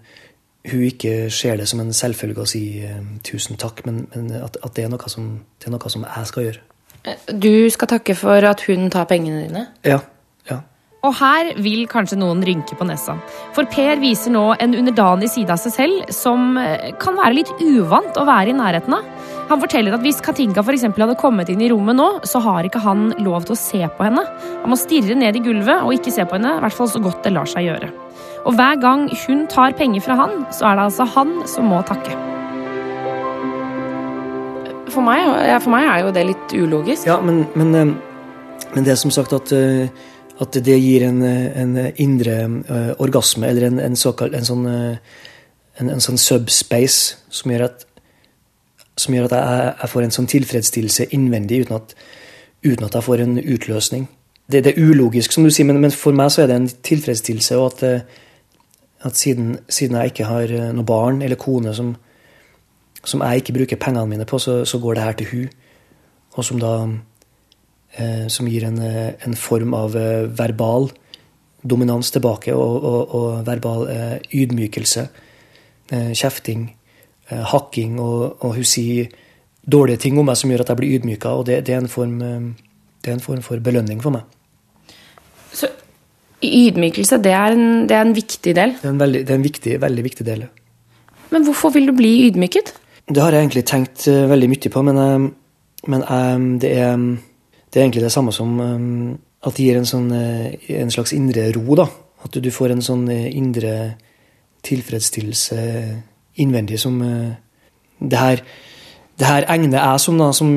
hun 0.71 0.85
ikke 0.87 1.29
ser 1.29 1.57
det 1.57 1.67
som 1.69 1.81
en 1.83 1.93
selvfølge 1.93 2.41
å 2.41 2.49
si 2.49 2.63
uh, 2.81 3.01
tusen 3.25 3.59
takk, 3.61 3.83
men, 3.85 4.07
men 4.15 4.31
at, 4.39 4.57
at, 4.63 4.75
det, 4.75 4.87
er 4.87 5.11
som, 5.11 5.31
det, 5.59 5.67
er 5.67 5.75
noe 5.75 5.91
som, 5.91 6.07
jeg 6.07 6.31
skal 6.31 6.47
gjøre. 6.47 6.65
Du 7.31 7.69
skal 7.71 7.93
takke 7.93 8.15
for 8.17 8.47
at 8.47 8.63
hun 8.67 8.89
tar 8.91 9.07
pengene 9.09 9.45
dine? 9.45 9.67
Ja. 9.85 9.99
ja. 10.49 10.59
Og 11.07 11.15
her 11.15 11.53
vil 11.63 11.85
kanskje 11.87 12.17
noen 12.19 12.41
rynke 12.43 12.75
på 12.75 12.87
nesa. 12.87 13.15
For 13.55 13.69
Per 13.71 14.01
viser 14.01 14.33
nå 14.35 14.49
en 14.59 14.75
underdanig 14.81 15.29
side 15.31 15.53
av 15.53 15.61
seg 15.61 15.75
selv 15.77 16.11
som 16.15 16.57
eh, 16.59 16.91
kan 16.99 17.15
være 17.19 17.37
litt 17.37 17.53
uvant 17.61 18.19
å 18.19 18.25
være 18.27 18.51
i 18.51 18.57
nærheten 18.57 18.97
av. 18.97 19.07
Han 19.49 19.61
forteller 19.63 19.95
at 19.97 20.03
hvis 20.05 20.19
Katinka 20.21 20.61
for 20.61 20.77
hadde 20.77 21.17
kommet 21.17 21.49
inn 21.49 21.61
i 21.65 21.69
rommet 21.71 21.97
nå, 21.97 22.07
så 22.29 22.41
har 22.45 22.67
ikke 22.67 22.83
han 22.83 23.07
lov 23.25 23.47
til 23.47 23.55
å 23.55 23.57
se 23.57 23.81
på 23.97 24.05
henne. 24.05 24.21
Han 24.61 24.69
må 24.69 24.77
stirre 24.77 25.17
ned 25.17 25.39
i 25.39 25.41
gulvet 25.41 25.81
og 25.81 25.95
ikke 25.95 26.13
se 26.13 26.25
på 26.25 26.37
henne, 26.37 26.57
i 26.59 26.61
hvert 26.61 26.77
fall 26.77 26.91
så 26.91 27.01
godt 27.01 27.23
det 27.25 27.33
lar 27.33 27.49
seg 27.49 27.65
gjøre. 27.65 27.89
Og 28.45 28.53
hver 28.55 28.77
gang 28.79 29.07
hun 29.25 29.47
tar 29.49 29.73
penger 29.79 30.05
fra 30.05 30.19
han, 30.21 30.35
så 30.53 30.69
er 30.69 30.77
det 30.77 30.85
altså 30.91 31.07
han 31.15 31.33
som 31.49 31.71
må 31.71 31.81
takke. 31.87 32.13
For 34.93 35.05
meg, 35.05 35.25
for 35.63 35.73
meg 35.73 35.87
er 35.87 36.05
jo 36.05 36.13
det 36.13 36.27
litt 36.29 36.53
ulogisk. 36.53 37.09
Ja, 37.09 37.17
men, 37.21 37.43
men, 37.57 37.73
eh, 37.77 38.69
men 38.75 38.85
det 38.85 38.93
er 38.93 39.01
som 39.01 39.13
sagt 39.13 39.33
at, 39.33 39.53
eh, 39.53 39.89
at 40.41 40.61
det 40.65 40.77
gir 40.77 41.07
en, 41.09 41.23
en 41.25 41.73
indre 41.97 42.37
eh, 42.45 42.93
orgasme, 43.01 43.49
eller 43.49 43.69
en, 43.69 43.81
en, 43.89 43.97
såkalt, 43.97 44.37
en 44.37 44.45
sånn 44.45 44.69
en, 45.79 45.89
en, 45.89 46.01
sånn 46.03 46.19
subspace 46.19 47.19
som 47.33 47.53
gjør 47.53 47.69
at 47.69 47.85
som 48.99 49.15
gjør 49.15 49.29
at 49.29 49.35
jeg, 49.37 49.73
jeg, 49.81 49.91
får 49.93 50.05
en 50.05 50.15
sånn 50.15 50.31
tilfredsstillelse 50.33 51.09
innvendig 51.15 51.63
uten 51.65 51.77
at, 51.79 51.93
uten 52.65 52.87
at 52.87 52.97
jeg 52.97 53.05
får 53.05 53.23
en 53.23 53.37
utløsning. 53.39 54.07
Det, 54.49 54.63
det, 54.65 54.73
er 54.73 54.89
ulogisk, 54.89 55.33
som 55.33 55.45
du 55.45 55.51
sier, 55.53 55.67
men, 55.69 55.79
men, 55.83 55.93
for 55.93 56.15
meg 56.15 56.31
så 56.33 56.43
er 56.43 56.51
det 56.51 56.57
en 56.57 56.69
tilfredsstillelse. 56.89 57.57
Og 57.59 57.73
at, 57.73 57.83
eh, 57.85 58.29
at 59.07 59.17
siden, 59.17 59.57
siden, 59.69 59.97
jeg 59.99 60.13
ikke 60.13 60.29
har 60.29 60.53
eh, 60.55 60.71
noe 60.75 60.87
barn 60.87 61.21
eller 61.25 61.39
kone 61.39 61.73
som, 61.77 61.93
som 63.03 63.23
jeg 63.23 63.43
ikke 63.43 63.55
bruker 63.59 63.81
pengene 63.81 64.09
mine 64.09 64.27
på, 64.29 64.41
så, 64.41 64.63
så, 64.67 64.81
går 64.81 64.97
det 64.97 65.05
her 65.05 65.19
til 65.19 65.31
hun. 65.33 65.53
Og 66.37 66.45
som 66.45 66.59
da 66.61 66.73
eh, 67.97 68.27
Som 68.29 68.47
gir 68.47 68.65
en, 68.67 68.81
eh, 68.81 69.13
en, 69.25 69.35
form 69.35 69.73
av 69.73 69.95
verbal 70.37 70.91
dominans 71.61 72.11
tilbake, 72.11 72.53
og, 72.55 72.83
og, 72.83 73.15
og 73.15 73.47
verbal 73.47 73.87
eh, 73.91 74.17
ydmykelse. 74.33 75.07
Eh, 75.91 76.11
kjefting 76.13 76.69
hakking, 77.29 77.99
og, 78.01 78.39
og, 78.41 78.55
hun 78.57 78.65
sier 78.67 79.09
dårlige 79.69 80.05
ting 80.05 80.17
om 80.19 80.27
meg 80.29 80.37
som 80.39 80.51
gjør 80.51 80.63
at 80.63 80.71
jeg 80.71 80.79
blir 80.79 80.95
ydmyka, 80.97 81.33
og 81.37 81.45
det, 81.49 81.61
det, 81.67 81.75
er 81.75 81.87
form, 81.91 82.17
eh, 82.25 82.73
det, 83.03 83.11
er 83.11 83.17
en 83.17 83.23
form, 83.23 83.41
for 83.45 83.61
belønning 83.63 84.01
for 84.03 84.15
meg. 84.15 84.25
Så 85.53 85.69
ydmykelse, 86.45 87.19
det 87.23 87.33
er 87.35 87.55
en, 87.55 87.87
det 87.89 87.97
er 87.97 88.07
en 88.07 88.15
viktig 88.15 88.55
del? 88.55 88.75
Det 88.79 88.87
er 88.87 88.95
en, 88.95 89.01
veldig, 89.01 89.23
det 89.27 89.35
er 89.35 89.41
en 89.41 89.47
viktig, 89.47 89.77
veldig 89.81 90.05
viktig 90.07 90.27
del. 90.27 90.45
Men 91.29 91.45
hvorfor 91.45 91.73
vil 91.75 91.89
du 91.89 91.93
bli 91.93 92.13
ydmyket? 92.29 92.73
Det 93.09 93.21
har 93.21 93.33
jeg 93.33 93.45
egentlig 93.45 93.65
tenkt 93.69 94.05
uh, 94.09 94.25
veldig 94.29 94.49
mye 94.49 94.71
på, 94.73 94.83
men, 94.85 95.31
men 95.89 96.05
det, 96.61 96.71
er, 96.71 96.97
det, 97.69 97.77
er, 97.77 97.83
egentlig 97.83 98.05
det 98.05 98.13
samme 98.13 98.33
som 98.33 98.55
at 98.59 99.55
det 99.55 99.65
gir 99.65 99.79
en, 99.79 99.87
sånn, 99.87 100.09
en 100.11 100.93
slags 100.93 101.13
indre 101.15 101.49
ro. 101.55 101.77
da. 101.79 101.87
At 102.25 102.33
du, 102.33 102.41
du 102.43 102.51
får 102.51 102.73
en 102.73 102.83
sånn 102.83 103.05
indre 103.09 103.95
tilfredsstillelse 104.65 105.59
innvendig 106.39 106.79
som 106.81 106.99
uh, 107.01 107.35
det, 107.99 108.19
her, 108.19 108.43
det 109.19 109.27
her 109.27 109.47
egner 109.55 109.79
jeg 109.79 110.05
som, 110.05 110.19
da, 110.21 110.31
som 110.35 110.51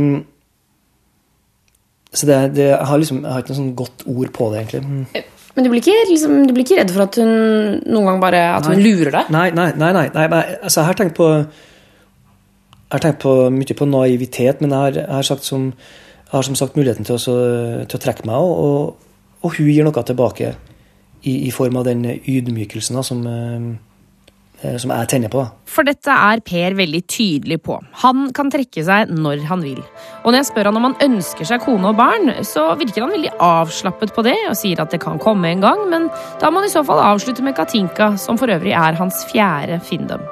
så 2.12 2.28
det, 2.28 2.38
det, 2.56 2.66
jeg, 2.68 2.86
har 2.86 3.00
liksom, 3.00 3.22
jeg 3.24 3.32
har 3.32 3.40
ikke 3.40 3.54
noe 3.54 3.58
sånn 3.62 3.76
godt 3.76 4.02
ord 4.12 4.32
på 4.36 4.48
det, 4.52 4.62
egentlig. 4.62 4.80
Mm. 4.84 5.28
Men 5.52 5.64
du 5.64 5.68
blir, 5.72 5.80
ikke, 5.80 6.08
liksom, 6.10 6.34
du 6.48 6.52
blir 6.52 6.64
ikke 6.66 6.78
redd 6.80 6.92
for 6.92 7.04
at 7.06 7.18
hun 7.20 7.30
noen 7.84 8.08
gang 8.08 8.20
bare 8.22 8.40
At 8.56 8.68
hun 8.68 8.80
lurer 8.80 9.12
deg? 9.12 9.30
Nei, 9.32 9.46
nei, 9.56 9.68
nei. 9.76 9.92
nei, 9.96 10.06
nei 10.16 10.42
altså, 10.58 10.80
jeg 10.80 10.88
har 10.88 10.98
tenkt 11.00 11.16
på 11.18 11.28
jeg 12.92 12.98
har 12.98 13.04
tenkt 13.06 13.22
på, 13.24 13.32
mye 13.48 13.74
på 13.76 13.88
naivitet, 13.88 14.60
men 14.60 14.72
jeg 14.74 14.84
har, 14.84 14.96
jeg 15.00 15.16
har, 15.16 15.24
sagt 15.24 15.46
som, 15.48 15.70
jeg 15.72 16.32
har 16.34 16.44
som 16.44 16.56
sagt 16.60 16.74
muligheten 16.76 17.06
til, 17.08 17.16
å, 17.16 17.36
til 17.88 17.96
å 17.96 18.00
trekke 18.04 18.26
meg, 18.28 18.36
og, 18.36 18.58
og, 18.60 19.06
og, 19.40 19.54
hun 19.56 19.70
gir 19.72 19.86
noe 19.86 20.02
tilbake 20.04 20.50
i, 21.22 21.32
i 21.48 21.52
form 21.56 21.78
av 21.80 21.86
den 21.88 22.04
ydmykelsen 22.04 22.98
da, 22.98 23.04
som, 23.06 23.22
eh, 23.24 23.70
som 24.83 24.92
jeg 24.95 25.11
tenner 25.11 25.33
på. 25.33 25.45
For 25.69 25.87
dette 25.87 26.12
er 26.12 26.42
Per 26.47 26.76
veldig 26.78 27.02
tydelig 27.11 27.59
på. 27.64 27.78
Han 28.02 28.28
kan 28.37 28.50
trekke 28.52 28.85
seg 28.87 29.12
når 29.12 29.47
han 29.49 29.64
vil. 29.64 29.81
Og 30.23 30.31
når 30.31 30.40
jeg 30.40 30.50
spør 30.50 30.71
han 30.71 30.81
om 30.81 30.88
han 30.90 30.99
ønsker 31.09 31.49
seg 31.49 31.64
kone 31.64 31.92
og 31.92 31.99
barn, 32.00 32.35
så 32.47 32.69
virker 32.81 33.07
han 33.07 33.14
veldig 33.14 33.33
avslappet 33.42 34.14
på 34.14 34.26
det 34.26 34.37
og 34.49 34.59
sier 34.59 34.83
at 34.83 34.92
det 34.95 35.02
kan 35.02 35.21
komme 35.23 35.50
en 35.52 35.64
gang, 35.64 35.87
men 35.92 36.11
da 36.42 36.50
må 36.50 36.62
han 36.62 36.71
i 36.71 36.75
så 36.75 36.85
fall 36.87 37.02
avslutte 37.02 37.45
med 37.45 37.57
Katinka, 37.59 38.14
som 38.21 38.40
for 38.40 38.52
øvrig 38.52 38.76
er 38.76 39.00
hans 39.00 39.25
fjerde 39.33 39.81
Findom. 39.88 40.23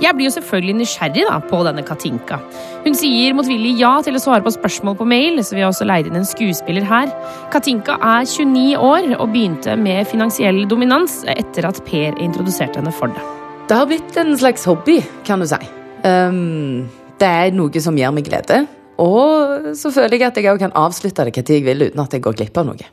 Jeg 0.00 0.16
blir 0.16 0.26
jo 0.26 0.34
selvfølgelig 0.34 0.74
nysgjerrig 0.78 1.26
da, 1.28 1.36
på 1.50 1.60
denne 1.66 1.84
Katinka. 1.86 2.38
Hun 2.86 2.96
sier 2.98 3.36
motvillig 3.36 3.74
ja 3.80 3.92
til 4.04 4.16
å 4.16 4.22
svare 4.22 4.44
på 4.44 4.54
spørsmål 4.54 4.96
på 4.98 5.08
mail, 5.08 5.42
så 5.44 5.56
vi 5.56 5.62
har 5.64 5.70
også 5.72 5.86
leid 5.88 6.08
inn 6.08 6.18
en 6.18 6.28
skuespiller 6.28 6.86
her. 6.88 7.12
Katinka 7.52 7.98
er 8.00 8.26
29 8.26 8.80
år 8.80 9.12
og 9.18 9.28
begynte 9.34 9.76
med 9.78 10.08
finansiell 10.10 10.64
dominans 10.70 11.22
etter 11.36 11.68
at 11.68 11.84
Per 11.86 12.18
introduserte 12.18 12.80
henne 12.80 12.94
for 12.96 13.12
det. 13.12 13.41
Det 13.72 13.78
har 13.78 13.86
blitt 13.88 14.16
en 14.20 14.34
slags 14.36 14.66
hobby, 14.68 14.98
kan 15.24 15.40
du 15.40 15.46
si. 15.48 15.56
Um, 16.04 16.82
det 17.16 17.24
er 17.24 17.54
noe 17.56 17.80
som 17.80 17.96
gir 17.96 18.10
meg 18.12 18.26
glede. 18.26 18.58
Og 19.00 19.70
så 19.80 19.88
føler 19.94 20.18
jeg 20.18 20.26
at 20.26 20.40
jeg 20.42 20.60
kan 20.60 20.74
avslutte 20.76 21.24
det 21.24 21.32
når 21.40 21.52
jeg 21.54 21.64
vil, 21.64 21.84
uten 21.86 22.02
at 22.02 22.12
jeg 22.12 22.20
går 22.26 22.36
glipp 22.36 22.60
av 22.60 22.66
noe. 22.68 22.90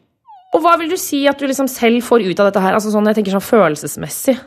Og 0.56 0.64
hva 0.64 0.78
vil 0.80 0.88
du 0.88 0.96
si 0.96 1.26
at 1.28 1.36
du 1.36 1.50
liksom 1.50 1.68
selv 1.68 2.00
får 2.08 2.24
ut 2.30 2.40
av 2.40 2.48
dette 2.48 2.64
her? 2.64 2.78
Altså 2.80 2.94
sånn, 2.96 3.12
jeg 3.12 3.20
tenker 3.20 3.36
sånn 3.36 3.44
følelsesmessig. 3.44 4.38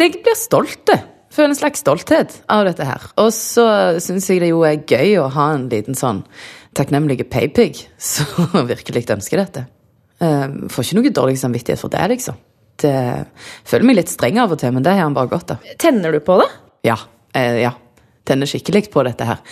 Jeg 0.00 0.16
blir 0.16 0.40
stolt. 0.46 0.94
Føler 1.36 1.52
en 1.52 1.60
slags 1.60 1.84
stolthet 1.84 2.40
av 2.56 2.64
dette 2.70 2.88
her. 2.88 3.06
Og 3.20 3.28
så 3.36 3.68
syns 4.00 4.32
jeg 4.32 4.46
det 4.46 4.54
jo 4.54 4.64
er 4.64 4.80
gøy 4.80 5.18
å 5.20 5.28
ha 5.36 5.50
en 5.58 5.68
liten 5.68 6.00
sånn 6.00 6.24
takknemlig 6.72 7.20
paypig 7.28 7.84
som 8.14 8.64
virkelig 8.64 9.04
ønsker 9.12 9.44
dette. 9.44 9.68
Um, 10.24 10.70
får 10.72 10.88
ikke 10.88 11.02
noe 11.02 11.16
dårlig 11.20 11.36
samvittighet 11.44 11.84
for 11.84 11.92
det, 11.92 12.08
liksom 12.16 12.45
litt 12.76 12.84
uh, 12.88 13.24
Føler 13.64 13.86
meg 13.86 13.98
litt 14.00 14.12
streng 14.12 14.38
av 14.40 14.52
og 14.52 14.60
til, 14.60 14.74
men 14.74 14.84
det 14.84 14.94
har 14.94 15.06
han 15.06 15.16
bare 15.16 15.30
godt 15.30 15.56
av. 15.56 15.66
Tenner 15.78 16.12
du 16.12 16.20
på 16.20 16.38
det? 16.40 16.48
Ja. 16.86 16.96
Uh, 17.36 17.58
ja. 17.62 17.72
Tenner 18.26 18.46
skikkelig 18.46 18.90
på 18.90 19.04
dette 19.06 19.24
her. 19.24 19.42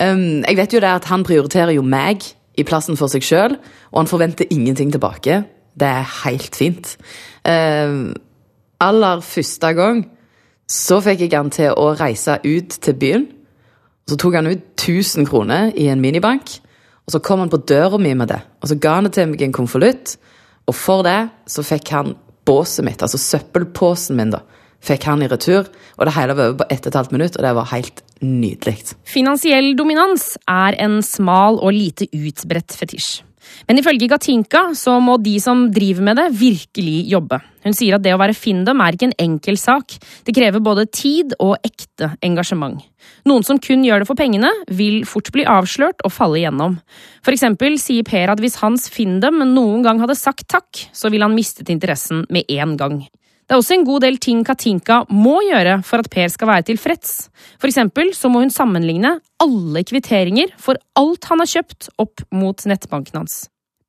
Um, 0.00 0.42
jeg 0.42 0.56
vet 0.56 0.72
jo 0.72 0.80
det 0.80 0.88
at 0.90 1.08
han 1.10 1.24
prioriterer 1.24 1.74
jo 1.76 1.82
meg 1.84 2.24
i 2.56 2.64
plassen 2.64 2.96
for 2.96 3.08
seg 3.12 3.24
sjøl, 3.24 3.56
og 3.92 4.02
han 4.02 4.10
forventer 4.10 4.50
ingenting 4.50 4.92
tilbake. 4.92 5.42
Det 5.78 5.88
er 5.88 6.08
helt 6.24 6.56
fint. 6.56 6.96
Uh, 7.44 8.12
aller 8.82 9.22
første 9.24 9.72
gang 9.76 10.02
så 10.72 11.02
fikk 11.04 11.26
jeg 11.26 11.36
han 11.36 11.52
til 11.52 11.76
å 11.76 11.92
reise 11.98 12.38
ut 12.44 12.76
til 12.82 12.96
byen. 12.98 13.28
Så 14.08 14.16
tok 14.18 14.34
han 14.40 14.48
ut 14.48 14.64
1000 14.80 15.28
kroner 15.28 15.70
i 15.78 15.86
en 15.92 16.00
minibank, 16.02 16.56
og 17.06 17.14
så 17.14 17.20
kom 17.22 17.42
han 17.42 17.52
på 17.52 17.60
døra 17.68 18.00
mi 18.00 18.14
med 18.16 18.32
det. 18.32 18.40
Og 18.62 18.70
så 18.70 18.78
ga 18.80 18.96
han 18.96 19.06
det 19.06 19.14
til 19.14 19.28
meg 19.30 19.42
i 19.42 19.46
en 19.46 19.54
konvolutt, 19.54 20.16
og 20.66 20.74
for 20.78 21.04
det 21.06 21.28
så 21.50 21.64
fikk 21.66 21.92
han 21.94 22.14
båset 22.48 22.84
mitt, 22.86 23.02
altså 23.04 23.20
søppelposen 23.20 24.18
min, 24.18 24.32
da, 24.34 24.42
fikk 24.82 25.06
han 25.10 25.22
i 25.22 25.30
retur. 25.30 25.68
Og 25.98 26.08
det 26.08 26.14
hele 26.16 26.36
var 26.36 26.50
over 26.50 26.62
på 26.62 26.70
ett 26.74 26.86
og 26.86 26.92
et 26.92 27.00
halvt 27.00 27.14
minutt, 27.14 27.36
og 27.36 27.46
det 27.46 27.52
var 27.58 27.70
helt 27.72 28.02
nydelig. 28.22 28.78
Finansiell 29.08 29.74
dominans 29.78 30.32
er 30.50 30.78
en 30.82 31.00
smal 31.06 31.60
og 31.60 31.74
lite 31.76 32.08
utbredt 32.12 32.74
fetisj. 32.78 33.22
Men 33.68 33.80
ifølge 33.80 34.08
Gatinka 34.10 34.68
så 34.78 34.98
må 35.02 35.18
de 35.22 35.36
som 35.42 35.66
driver 35.74 36.06
med 36.08 36.18
det, 36.20 36.28
virkelig 36.38 36.96
jobbe. 37.12 37.38
Hun 37.62 37.76
sier 37.78 37.96
at 37.96 38.02
det 38.02 38.14
å 38.14 38.20
være 38.20 38.36
Findom 38.36 38.82
er 38.82 38.96
ikke 38.96 39.10
en 39.10 39.18
enkel 39.22 39.58
sak. 39.60 39.94
Det 40.26 40.34
krever 40.34 40.62
både 40.64 40.88
tid 40.90 41.36
og 41.38 41.54
ekte 41.62 42.12
engasjement. 42.24 42.80
Noen 43.28 43.46
som 43.46 43.60
kun 43.62 43.84
gjør 43.86 44.02
det 44.02 44.10
for 44.10 44.18
pengene, 44.18 44.50
vil 44.70 45.02
fort 45.08 45.30
bli 45.34 45.46
avslørt 45.46 46.02
og 46.02 46.14
falle 46.14 46.40
igjennom. 46.40 46.78
For 47.22 47.34
eksempel 47.34 47.78
sier 47.82 48.06
Per 48.06 48.34
at 48.34 48.42
hvis 48.42 48.58
hans 48.62 48.88
Findom 48.92 49.44
noen 49.54 49.86
gang 49.86 50.02
hadde 50.02 50.18
sagt 50.18 50.48
takk, 50.50 50.86
så 50.90 51.10
ville 51.12 51.26
han 51.26 51.38
mistet 51.38 51.70
interessen 51.70 52.26
med 52.34 52.50
en 52.50 52.76
gang. 52.80 53.02
Det 53.46 53.56
er 53.56 53.60
også 53.60 53.74
en 53.76 53.86
god 53.86 54.04
del 54.04 54.18
ting 54.22 54.44
Katinka 54.46 55.02
må 55.12 55.40
gjøre 55.48 55.80
for 55.86 56.02
at 56.02 56.10
Per 56.12 56.30
skal 56.32 56.48
være 56.48 56.66
tilfreds. 56.70 57.28
For 57.60 57.68
eksempel 57.68 58.14
så 58.16 58.30
må 58.32 58.44
hun 58.44 58.52
sammenligne 58.54 59.16
alle 59.42 59.82
kvitteringer 59.88 60.54
for 60.62 60.78
alt 60.98 61.26
han 61.28 61.42
har 61.42 61.50
kjøpt, 61.50 61.90
opp 62.00 62.24
mot 62.32 62.64
nettbanken 62.70 63.22
hans. 63.22 63.42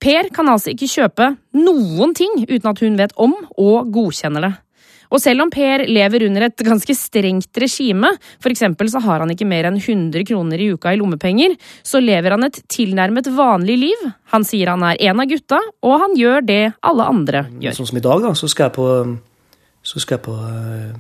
Per 0.03 0.27
kan 0.36 0.50
altså 0.51 0.74
ikke 0.74 0.89
kjøpe 0.91 1.29
noen 1.55 2.12
ting 2.17 2.43
uten 2.50 2.69
at 2.74 2.81
hun 2.83 3.00
vet 3.00 3.15
om 3.22 3.38
og 3.55 3.93
godkjenner 3.93 4.50
det. 4.50 4.53
Og 5.13 5.22
selv 5.22 5.43
om 5.45 5.51
Per 5.53 5.83
lever 5.86 6.25
under 6.25 6.48
et 6.48 6.63
ganske 6.65 6.95
strengt 6.98 7.60
regime, 7.62 8.10
for 8.41 8.50
eksempel 8.50 8.89
så 8.89 9.00
har 9.03 9.22
han 9.22 9.31
ikke 9.31 9.48
mer 9.48 9.67
enn 9.69 9.77
100 9.77 10.25
kroner 10.25 10.62
i 10.62 10.72
uka 10.74 10.93
i 10.93 10.98
lommepenger, 10.98 11.53
så 11.86 12.01
lever 12.01 12.33
han 12.33 12.48
et 12.48 12.57
tilnærmet 12.72 13.29
vanlig 13.36 13.77
liv. 13.86 14.07
Han 14.33 14.48
sier 14.48 14.74
han 14.74 14.86
er 14.88 14.98
en 15.12 15.22
av 15.22 15.29
gutta, 15.29 15.60
og 15.86 16.00
han 16.01 16.17
gjør 16.17 16.48
det 16.48 16.63
alle 16.81 17.05
andre 17.13 17.45
gjør. 17.62 17.77
Sånn 17.77 17.91
som 17.93 18.01
i 18.01 18.03
dag, 18.07 18.25
da, 18.25 18.33
så 18.33 18.50
skal 18.50 18.72
jeg 18.72 18.75
på 18.79 18.88
så 19.84 20.00
skal 20.00 20.18
jeg 20.18 20.24
på, 20.24 20.36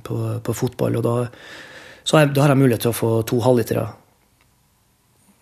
på, 0.03 0.17
på 0.43 0.55
fotball, 0.55 0.99
og 0.99 1.05
da, 1.05 1.15
jeg, 2.03 2.33
da, 2.35 2.41
har 2.43 2.51
jeg 2.51 2.59
mulighet 2.59 2.83
til 2.83 2.91
å 2.91 2.97
få 2.97 3.11
to 3.27 3.39
halvlitere. 3.43 3.85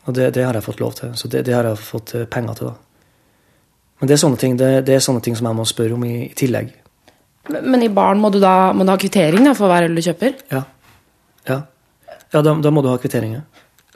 Og 0.05 0.15
det, 0.17 0.31
det, 0.37 0.45
har 0.45 0.57
jeg 0.57 0.65
fått 0.65 0.81
lov 0.81 0.93
til, 0.97 1.15
så 1.17 1.29
det, 1.29 1.43
det, 1.49 1.55
har 1.57 1.67
jeg 1.69 1.81
fått 1.81 2.13
eh, 2.17 2.27
penger 2.29 2.57
til. 2.57 2.69
da. 2.69 3.97
Men 4.01 4.09
det 4.09 4.15
er 4.15 4.21
sånne 4.21 4.41
ting, 4.41 4.57
det, 4.57 4.69
er 4.89 5.03
sånne 5.03 5.21
ting 5.25 5.37
som 5.37 5.49
jeg 5.49 5.57
må 5.57 5.65
spørre 5.69 5.97
om 5.97 6.05
i, 6.05 6.15
i 6.25 6.37
tillegg. 6.37 6.71
Men 7.51 7.81
i 7.81 7.89
baren 7.93 8.21
må 8.21 8.29
du 8.33 8.39
da 8.41 8.71
må 8.77 8.85
du 8.85 8.93
ha 8.93 8.99
kvittering 9.01 9.45
da, 9.45 9.55
for 9.57 9.69
hver 9.69 9.87
øl 9.87 9.97
du 9.97 10.03
kjøper? 10.05 10.37
Ja. 10.53 10.61
Ja, 11.49 11.57
ja 12.33 12.41
da, 12.45 12.53
da, 12.53 12.73
må 12.73 12.85
du 12.85 12.89
ha 12.89 12.97
kvittering. 13.01 13.39
Ja. 13.39 13.43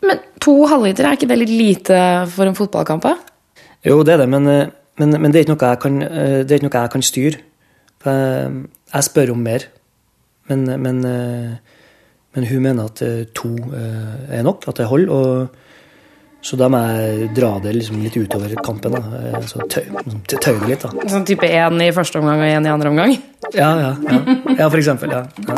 Men 0.06 0.22
to 0.42 0.56
halvliter, 0.70 1.08
er 1.08 1.18
ikke 1.18 1.30
det 1.30 1.40
litt 1.42 1.54
lite 1.54 2.00
for 2.34 2.50
en 2.50 2.58
fotballkamp? 2.58 3.06
Jo, 3.86 4.02
det 4.06 4.16
er 4.16 4.24
det, 4.24 4.30
men, 4.34 4.50
eh, 4.50 4.74
men, 5.02 5.18
men 5.22 5.34
det, 5.34 5.40
er 5.40 5.46
ikke 5.46 5.56
noe 5.56 5.72
jeg 5.74 5.82
kan, 5.86 6.02
eh, 6.06 6.40
det 6.46 6.62
noe 6.66 6.82
jeg 6.82 6.94
kan 6.94 7.06
styre. 7.06 7.46
Jeg 8.96 9.08
spør 9.10 9.34
om 9.34 9.44
mer, 9.44 9.68
men, 10.48 10.66
men, 10.80 11.04
eh, 11.10 11.78
men 12.36 12.48
hun 12.48 12.64
mener 12.64 12.88
at 12.88 13.02
eh, 13.04 13.26
to 13.36 13.52
eh, 13.76 14.40
er 14.40 14.46
nok, 14.48 14.68
at 14.72 14.80
det 14.80 14.88
holder. 14.88 15.12
og 15.12 15.62
så 16.46 16.60
da 16.62 16.68
må 16.70 16.78
jeg 16.78 17.32
dra 17.34 17.56
det 17.64 17.74
liksom 17.74 18.04
litt 18.06 18.16
utover 18.16 18.54
kampen. 18.64 18.94
da, 18.94 19.40
så 19.50 19.66
tøye 19.66 20.04
tøy 20.30 20.60
det 20.62 20.70
litt. 20.70 20.86
da. 20.86 21.08
Sånn 21.10 21.26
type 21.26 21.50
én 21.50 21.82
i 21.82 21.90
første 21.96 22.22
omgang 22.22 22.44
og 22.46 22.52
én 22.52 22.70
i 22.70 22.74
andre 22.76 22.92
omgang? 22.94 23.16
Ja, 23.50 23.72
ja, 23.82 23.96
ja. 23.98 24.20
ja 24.60 24.70
for 24.70 24.78
eksempel. 24.78 25.10
Ja. 25.10 25.26
ja. 25.50 25.58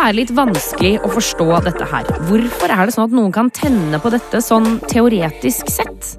Være 0.00 0.16
litt 0.16 0.30
vanskelig 0.32 0.94
å 1.04 1.10
forstå 1.12 1.48
dette 1.66 1.88
her. 1.90 2.08
Hvorfor 2.28 2.72
er 2.72 2.86
det 2.88 2.94
sånn 2.94 3.08
at 3.08 3.16
noen 3.16 3.34
kan 3.34 3.50
tenne 3.52 4.00
på 4.00 4.12
dette 4.14 4.40
sånn 4.44 4.78
teoretisk 4.88 5.68
sett? 5.72 6.14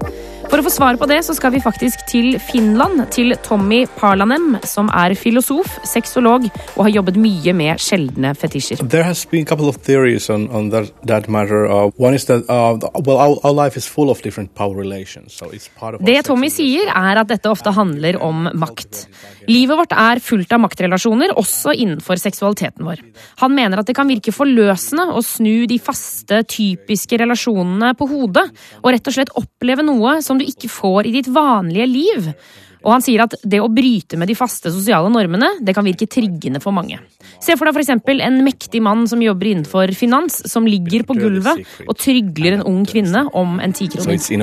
For 0.52 0.60
å 0.60 0.64
få 0.66 0.70
svar 0.74 0.98
på 1.00 1.06
det 1.08 1.22
så 1.24 1.32
skal 1.32 1.54
vi 1.54 1.62
faktisk 1.64 2.02
til 2.10 2.34
Finland, 2.36 3.06
til 3.14 3.32
Tommy 3.40 3.86
Parlanem, 3.96 4.58
som 4.68 4.90
er 4.92 5.14
filosof, 5.16 5.78
sexolog 5.88 6.44
og 6.44 6.82
har 6.82 6.90
jobbet 6.92 7.16
mye 7.16 7.54
med 7.56 7.80
sjeldne 7.80 8.34
fetisjer. 8.36 8.82
There 8.84 9.06
has 9.06 9.22
been 9.24 9.46
a 9.46 9.48
couple 9.48 9.70
of 9.70 9.78
theories 9.80 10.28
on, 10.28 10.50
on 10.52 10.68
that, 10.74 10.92
that 11.08 11.30
matter. 11.32 11.64
Uh, 11.64 11.88
one 11.96 12.12
is 12.12 12.28
that 12.28 12.44
uh, 12.52 12.76
well, 13.00 13.16
our, 13.16 13.38
our 13.48 13.54
life 13.56 13.78
is 13.80 13.88
full 13.88 14.12
of 14.12 14.20
different 14.20 14.52
power 14.54 14.76
relations. 14.76 15.32
So 15.32 15.48
it's 15.48 15.70
part 15.72 15.96
of 15.96 16.04
det 16.04 16.18
Tommy 16.28 16.52
sier, 16.52 16.92
er 16.92 17.22
at 17.22 17.32
dette 17.32 17.48
ofte 17.48 17.72
handler 17.72 18.20
om 18.20 18.50
makt. 18.52 19.06
Livet 19.48 19.80
vårt 19.80 19.96
er 19.96 20.20
fullt 20.20 20.52
av 20.52 20.60
maktrelasjoner, 20.66 21.32
også 21.40 21.72
innenfor 21.72 22.20
seksualiteten 22.20 22.84
vår. 22.90 23.00
Han 23.40 23.56
mener 23.56 23.80
at 23.80 23.88
det 23.88 23.96
kan 23.96 24.10
virke 24.12 24.36
forløsende 24.36 25.08
å 25.16 25.24
snu 25.24 25.64
de 25.70 25.80
faste, 25.80 26.44
typiske 26.44 27.16
relasjonene 27.24 27.94
på 27.96 28.12
hodet, 28.12 28.44
og 28.84 28.92
rett 28.92 29.08
og 29.08 29.16
slett 29.16 29.32
oppleve 29.40 29.88
noe 29.88 30.18
som 30.20 30.41
du 30.42 30.50
ikke 30.50 30.70
får 30.72 31.08
i 31.08 31.16
ditt 31.20 31.30
vanlige 31.32 31.88
liv. 31.88 32.34
Og 32.82 32.90
han 32.96 33.02
sier 33.04 33.22
at 33.24 33.36
det 33.46 33.60
å 33.62 33.70
bryte 33.70 34.18
med 34.18 34.26
de 34.30 34.34
faste 34.34 34.72
sosiale 34.74 35.10
normene 35.12 35.52
det 35.62 35.74
kan 35.76 35.86
virke 35.86 36.08
triggende 36.10 36.60
for 36.62 36.74
mange. 36.74 36.98
Se 37.42 37.54
for 37.58 37.68
deg 37.68 37.78
f.eks. 37.78 37.92
en 38.26 38.40
mektig 38.44 38.82
mann 38.82 39.06
som 39.10 39.22
jobber 39.22 39.52
innenfor 39.52 39.92
finans, 39.98 40.40
som 40.50 40.66
ligger 40.66 41.06
på 41.06 41.14
gulvet 41.18 41.62
og 41.86 41.94
trygler 41.98 42.58
en 42.58 42.66
ung 42.66 42.82
kvinne 42.88 43.24
om 43.38 43.60
en 43.62 43.74
tikroning. 43.76 44.18
So 44.18 44.34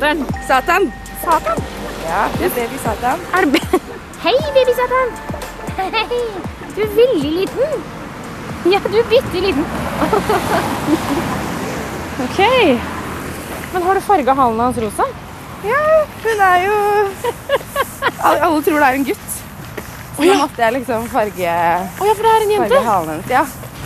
heter 0.00 0.14
den? 0.14 0.26
Satan. 0.48 0.92
Satan? 1.24 1.58
Ja, 2.08 2.28
det 2.38 2.44
er 2.44 2.50
baby 2.54 2.78
Satan. 2.84 3.18
Er 3.34 3.40
det 3.44 3.52
be 3.52 3.58
Hei, 4.24 4.34
baby 4.54 4.72
Satan. 4.74 5.08
Hei. 5.76 5.90
Du 6.70 6.84
er 6.84 6.90
veldig 6.94 7.30
liten. 7.34 7.70
Ja, 8.70 8.78
du 8.78 8.94
er 9.00 9.06
bitte 9.10 9.40
liten. 9.42 9.64
ok. 12.24 12.38
Men 13.72 13.82
har 13.82 13.94
du 13.98 14.02
farga 14.06 14.32
halen 14.38 14.60
hans 14.60 14.78
rosa? 14.78 15.04
Ja, 15.66 15.80
hun 16.22 16.40
er 16.46 16.58
jo 16.62 16.76
Alle, 18.22 18.62
tror 18.62 18.78
det 18.78 18.86
er 18.86 18.94
en 19.00 19.08
gutt. 19.10 19.30
Så 20.14 20.22
da 20.28 20.34
måtte 20.44 20.62
jeg 20.62 20.72
liksom 20.78 21.10
farge, 21.10 21.34
oh, 21.34 21.38
ja, 22.06 22.14
for 22.14 22.22
det 22.22 22.30
er 22.30 22.38
en 22.46 22.54
farge 22.62 22.86
halen 22.86 23.10
hennes. 23.16 23.28
Ja. 23.34 23.42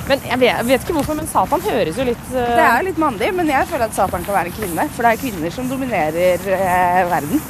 Men 0.08 0.24
jeg 0.28 0.40
vet, 0.40 0.50
jeg 0.50 0.66
vet 0.68 0.82
ikke 0.84 0.96
hvorfor, 0.98 1.16
men 1.16 1.28
Satan 1.30 1.62
høres 1.64 1.98
jo 2.00 2.04
litt 2.04 2.24
uh... 2.34 2.36
Det 2.36 2.64
er 2.66 2.86
litt 2.88 3.00
mandig, 3.00 3.30
men 3.36 3.48
jeg 3.48 3.68
føler 3.70 3.86
at 3.88 3.96
Satan 3.96 4.26
kan 4.26 4.36
være 4.36 4.52
en 4.52 4.58
kvinne. 4.58 4.88
For 4.92 5.06
det 5.06 5.14
er 5.14 5.22
kvinner 5.22 5.54
som 5.54 5.70
dominerer 5.70 6.48
eh, 6.58 7.00
verden. 7.08 7.40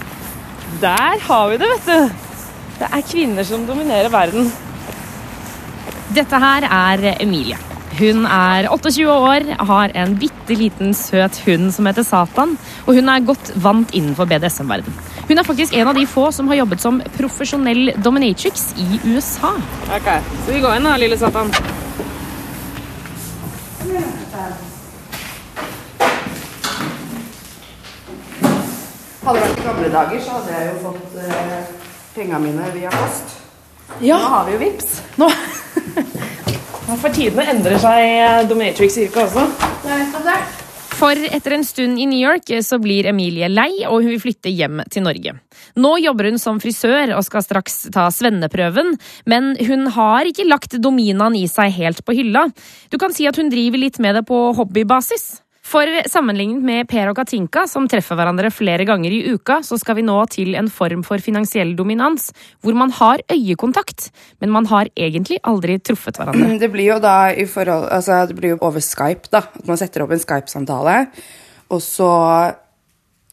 Der 0.82 1.24
har 1.26 1.50
vi 1.50 1.58
det, 1.62 1.72
vet 1.74 1.90
du. 1.90 2.30
Det 2.78 2.90
er 2.90 3.06
kvinner 3.10 3.46
som 3.46 3.66
dominerer 3.66 4.10
verden. 4.12 4.50
Dette 6.14 6.38
her 6.38 6.66
er 6.70 7.14
Emilie. 7.18 7.58
Hun 7.94 8.24
er 8.26 8.66
28 8.74 9.06
år, 9.06 9.44
har 9.68 9.92
en 9.94 10.16
bitte 10.18 10.56
liten 10.58 10.94
søt 10.98 11.36
hund 11.44 11.68
som 11.74 11.86
heter 11.86 12.06
Satan, 12.06 12.56
og 12.86 12.98
hun 12.98 13.10
er 13.10 13.26
godt 13.26 13.52
vant 13.62 13.94
innenfor 13.94 14.26
BDSM-verden. 14.30 14.96
Hun 15.28 15.38
er 15.38 15.46
faktisk 15.46 15.76
en 15.78 15.90
av 15.92 15.94
de 15.94 16.06
få 16.10 16.26
som 16.34 16.50
har 16.50 16.58
jobbet 16.64 16.82
som 16.82 16.98
profesjonell 17.14 17.94
dominatrix 18.02 18.72
i 18.82 18.98
USA. 19.06 19.54
Ok, 19.94 20.10
Så 20.44 20.52
vi 20.52 20.62
går 20.64 20.78
inn 20.80 20.90
da, 20.90 20.98
lille 20.98 21.18
Satan. 21.18 21.54
Hadde 29.24 29.38
det 29.38 29.44
vært 29.44 29.60
i 29.60 29.64
gamle 29.64 29.90
dager, 29.92 30.18
så 30.24 30.38
hadde 30.38 30.56
jeg 30.56 30.72
jo 30.72 30.80
fått 30.88 31.14
eh, 31.22 31.68
pengene 32.16 32.40
mine 32.42 32.72
via 32.74 32.90
post. 32.92 33.36
Ja, 34.02 34.18
Nå 34.18 34.32
har 34.32 34.48
vi 34.48 34.56
jo 34.56 34.62
vips. 34.64 34.98
nå 35.20 35.30
For 37.00 37.14
tidene 37.14 37.46
endrer 37.54 37.78
seg 37.80 38.50
dominatrix-yrket 38.50 39.22
også. 39.22 39.46
For 40.94 41.18
etter 41.18 41.56
en 41.56 41.64
stund 41.66 41.98
i 41.98 42.06
New 42.06 42.20
York 42.20 42.48
så 42.62 42.78
blir 42.78 43.08
Emilie 43.10 43.48
lei, 43.50 43.82
og 43.88 44.04
hun 44.04 44.12
vil 44.12 44.20
flytte 44.22 44.52
hjem 44.52 44.78
til 44.92 45.02
Norge. 45.04 45.34
Nå 45.74 45.90
jobber 46.00 46.30
hun 46.30 46.38
som 46.40 46.60
frisør 46.62 47.16
og 47.16 47.24
skal 47.26 47.42
straks 47.44 47.80
ta 47.94 48.06
svenneprøven, 48.14 48.94
men 49.30 49.52
hun 49.66 49.88
har 49.96 50.30
ikke 50.30 50.46
lagt 50.46 50.78
dominaen 50.78 51.36
i 51.38 51.48
seg 51.50 51.74
helt 51.76 52.04
på 52.06 52.14
hylla. 52.16 52.46
Du 52.94 52.98
kan 53.02 53.12
si 53.14 53.26
at 53.26 53.40
hun 53.40 53.50
driver 53.52 53.82
litt 53.82 53.98
med 54.02 54.20
det 54.20 54.24
på 54.30 54.38
hobbybasis. 54.54 55.43
For 55.64 55.88
sammenlignet 56.12 56.60
med 56.64 56.88
Per 56.90 57.08
og 57.08 57.16
Katinka, 57.16 57.62
som 57.70 57.86
treffer 57.88 58.18
hverandre 58.18 58.50
flere 58.52 58.84
ganger 58.86 59.14
i 59.16 59.22
uka, 59.32 59.62
så 59.64 59.78
skal 59.80 59.96
vi 59.96 60.04
nå 60.04 60.16
til 60.32 60.52
en 60.60 60.68
form 60.70 61.02
for 61.06 61.22
finansiell 61.24 61.72
dominans, 61.78 62.28
hvor 62.60 62.76
man 62.76 62.92
har 62.94 63.22
øyekontakt, 63.32 64.10
men 64.44 64.52
man 64.52 64.68
har 64.68 64.90
egentlig 64.92 65.40
aldri 65.42 65.78
truffet 65.80 66.20
hverandre. 66.20 66.58
Det 66.60 66.70
blir 66.72 66.92
jo 66.92 66.98
da 67.02 67.32
i 67.32 67.46
forhold, 67.48 67.88
altså 67.96 68.20
det 68.28 68.36
blir 68.38 68.54
jo 68.54 68.60
over 68.60 68.84
Skype, 68.84 69.32
da. 69.32 69.46
At 69.56 69.66
man 69.70 69.80
setter 69.80 70.04
opp 70.04 70.12
en 70.14 70.22
Skype-samtale. 70.22 70.98
Og 71.72 71.80
så 71.82 72.10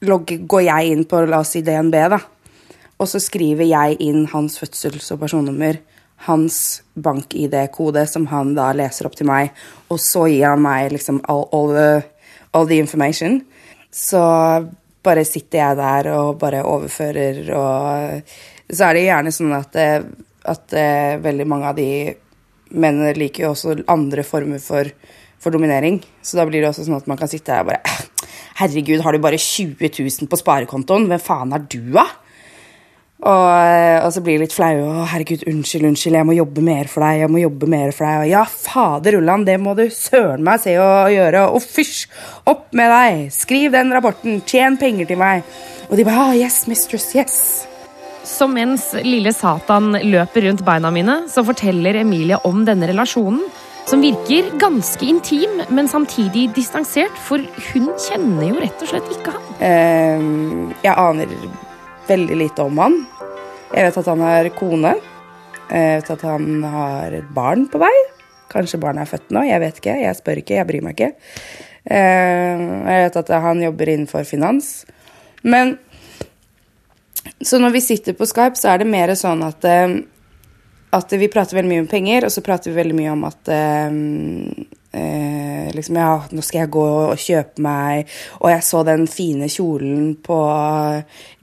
logger, 0.08 0.46
går 0.48 0.66
jeg 0.70 0.94
inn 0.96 1.04
på 1.06 1.26
la 1.28 1.44
oss 1.44 1.52
si 1.58 1.62
DNB, 1.68 1.98
da. 2.16 2.22
Og 3.02 3.10
så 3.10 3.20
skriver 3.22 3.66
jeg 3.66 3.98
inn 4.06 4.28
hans 4.32 4.60
fødsels- 4.62 5.12
og 5.14 5.24
personnummer, 5.24 5.82
hans 6.28 6.82
bank-ID-kode, 6.94 8.06
som 8.08 8.28
han 8.30 8.54
da 8.58 8.70
leser 8.78 9.10
opp 9.10 9.16
til 9.18 9.30
meg. 9.30 9.52
Og 9.90 10.00
så 10.02 10.28
gir 10.30 10.52
han 10.52 10.62
meg 10.62 10.92
liksom 10.94 11.22
all, 11.32 11.48
all, 11.56 11.74
the, 11.74 12.04
all 12.54 12.68
the 12.68 12.80
information. 12.80 13.42
Så 13.92 14.22
bare 15.04 15.24
sitter 15.26 15.62
jeg 15.62 15.80
der 15.80 16.12
og 16.16 16.38
bare 16.42 16.64
overfører, 16.68 17.42
og 17.58 18.22
så 18.72 18.88
er 18.88 18.98
det 18.98 19.08
gjerne 19.08 19.34
sånn 19.36 19.56
at, 19.58 19.80
eh, 19.80 20.04
at 20.52 20.76
eh, 20.78 21.16
veldig 21.24 21.48
mange 21.50 21.72
av 21.72 21.80
de 21.80 21.90
mennene 22.72 23.16
liker 23.18 23.48
jo 23.48 23.52
også 23.56 23.82
andre 23.92 24.24
former 24.24 24.62
for, 24.64 24.88
for 25.42 25.54
dominering. 25.54 26.00
Så 26.24 26.40
da 26.40 26.46
blir 26.48 26.62
det 26.62 26.70
også 26.72 26.86
sånn 26.88 27.00
at 27.02 27.10
man 27.12 27.20
kan 27.20 27.32
sitte 27.32 27.56
her 27.56 27.66
og 27.66 27.74
bare 27.74 27.84
«Eh, 27.84 28.08
Herregud, 28.62 29.02
har 29.02 29.16
du 29.16 29.24
bare 29.24 29.40
20 29.42 29.90
000 29.90 30.30
på 30.30 30.38
sparekontoen? 30.38 31.08
Hvem 31.10 31.22
faen 31.24 31.56
er 31.56 31.64
du, 31.72 31.80
da? 31.96 32.06
Og, 33.22 33.48
eh, 33.54 34.00
og 34.02 34.10
så 34.16 34.22
blir 34.26 34.40
det 34.40 34.48
litt 34.48 34.56
flau. 34.56 34.74
Å, 34.82 35.06
herregud, 35.12 35.44
unnskyld, 35.50 35.86
unnskyld, 35.92 36.18
jeg 36.18 36.26
må 36.26 36.38
jobbe 36.38 36.64
mer 36.66 36.90
for 36.90 37.06
deg. 37.06 37.20
jeg 37.22 37.30
må 37.30 37.44
jobbe 37.44 37.70
mer 37.70 37.94
for 37.94 38.08
deg. 38.08 38.24
Og 38.24 38.32
ja, 38.32 38.46
fader 38.50 39.18
Ulland, 39.20 39.46
det 39.46 39.60
må 39.62 39.76
du 39.78 39.84
søren 39.94 40.42
meg 40.46 40.64
se 40.64 40.74
å 40.82 40.90
gjøre. 41.12 41.46
Og 41.54 41.62
fysj, 41.62 42.08
opp 42.50 42.72
med 42.74 42.90
deg. 42.90 43.28
Skriv 43.36 43.76
den 43.78 43.94
rapporten. 43.94 44.42
Tjen 44.42 44.80
penger 44.82 45.12
til 45.12 45.22
meg. 45.22 45.46
Og 45.92 46.00
de 46.00 46.08
bare 46.08 46.32
ah, 46.32 46.34
yes, 46.38 46.64
mistress, 46.72 47.12
yes. 47.14 47.38
Så 48.26 48.48
mens 48.50 48.92
lille 49.06 49.34
Satan 49.34 49.94
løper 50.02 50.48
rundt 50.48 50.66
beina 50.66 50.90
mine, 50.94 51.24
så 51.30 51.46
forteller 51.46 52.02
Emilie 52.02 52.38
om 52.48 52.66
denne 52.66 52.90
relasjonen, 52.90 53.42
som 53.90 54.02
virker 54.02 54.54
ganske 54.62 55.06
intim, 55.10 55.58
men 55.74 55.90
samtidig 55.90 56.52
distansert, 56.56 57.18
for 57.26 57.42
hun 57.72 57.90
kjenner 58.00 58.46
jo 58.46 58.62
rett 58.62 58.86
og 58.86 58.94
slett 58.94 59.10
ikke 59.18 59.34
han. 59.34 59.50
Uh, 59.58 60.78
jeg 60.86 60.94
aner 60.94 61.36
veldig 62.08 62.38
lite 62.38 62.66
om 62.66 62.80
han. 62.82 62.98
Jeg 63.72 63.88
vet 63.88 64.00
at 64.02 64.10
han 64.12 64.24
har 64.26 64.50
kone. 64.58 64.96
Jeg 65.72 66.00
vet 66.02 66.10
at 66.16 66.26
han 66.28 66.64
har 66.68 67.20
et 67.22 67.30
barn 67.36 67.68
på 67.72 67.82
vei. 67.82 67.94
Kanskje 68.52 68.82
barnet 68.82 69.06
er 69.06 69.12
født 69.14 69.32
nå. 69.32 69.46
Jeg 69.48 69.64
vet 69.64 69.80
ikke. 69.80 70.00
Jeg 70.04 70.20
spør 70.20 70.42
ikke. 70.42 70.58
Jeg 70.60 70.70
bryr 70.70 70.86
meg 70.86 70.98
ikke. 70.98 71.12
Ehm, 71.92 72.66
jeg 72.90 73.06
vet 73.06 73.22
at 73.24 73.32
han 73.46 73.64
jobber 73.64 73.94
innenfor 73.94 74.28
finans. 74.28 74.74
Men 75.44 75.78
Så 77.42 77.58
når 77.58 77.70
vi 77.74 77.82
sitter 77.82 78.14
på 78.14 78.26
Skype, 78.26 78.58
så 78.58 78.70
er 78.70 78.82
det 78.82 78.88
mer 78.90 79.14
sånn 79.18 79.42
at 79.46 79.66
eh, 79.66 79.96
at 80.92 81.14
vi 81.16 81.30
prater 81.32 81.56
veldig 81.56 81.72
mye 81.72 81.84
om 81.86 81.90
penger, 81.90 82.26
og 82.28 82.34
så 82.34 82.44
prater 82.44 82.72
vi 82.72 82.80
veldig 82.82 82.96
mye 82.98 83.12
om 83.14 83.24
at 83.30 83.52
eh, 84.94 85.62
eh, 85.72 85.76
liksom, 85.76 85.96
ja, 85.96 86.12
nå 86.32 86.44
skal 86.46 86.64
jeg 86.64 86.72
gå 86.74 86.86
og 86.86 87.20
kjøpe 87.22 87.64
meg 87.64 88.10
Og 88.40 88.48
jeg 88.52 88.64
så 88.68 88.84
den 88.88 89.08
fine 89.12 89.50
kjolen 89.52 90.14
på 90.24 90.38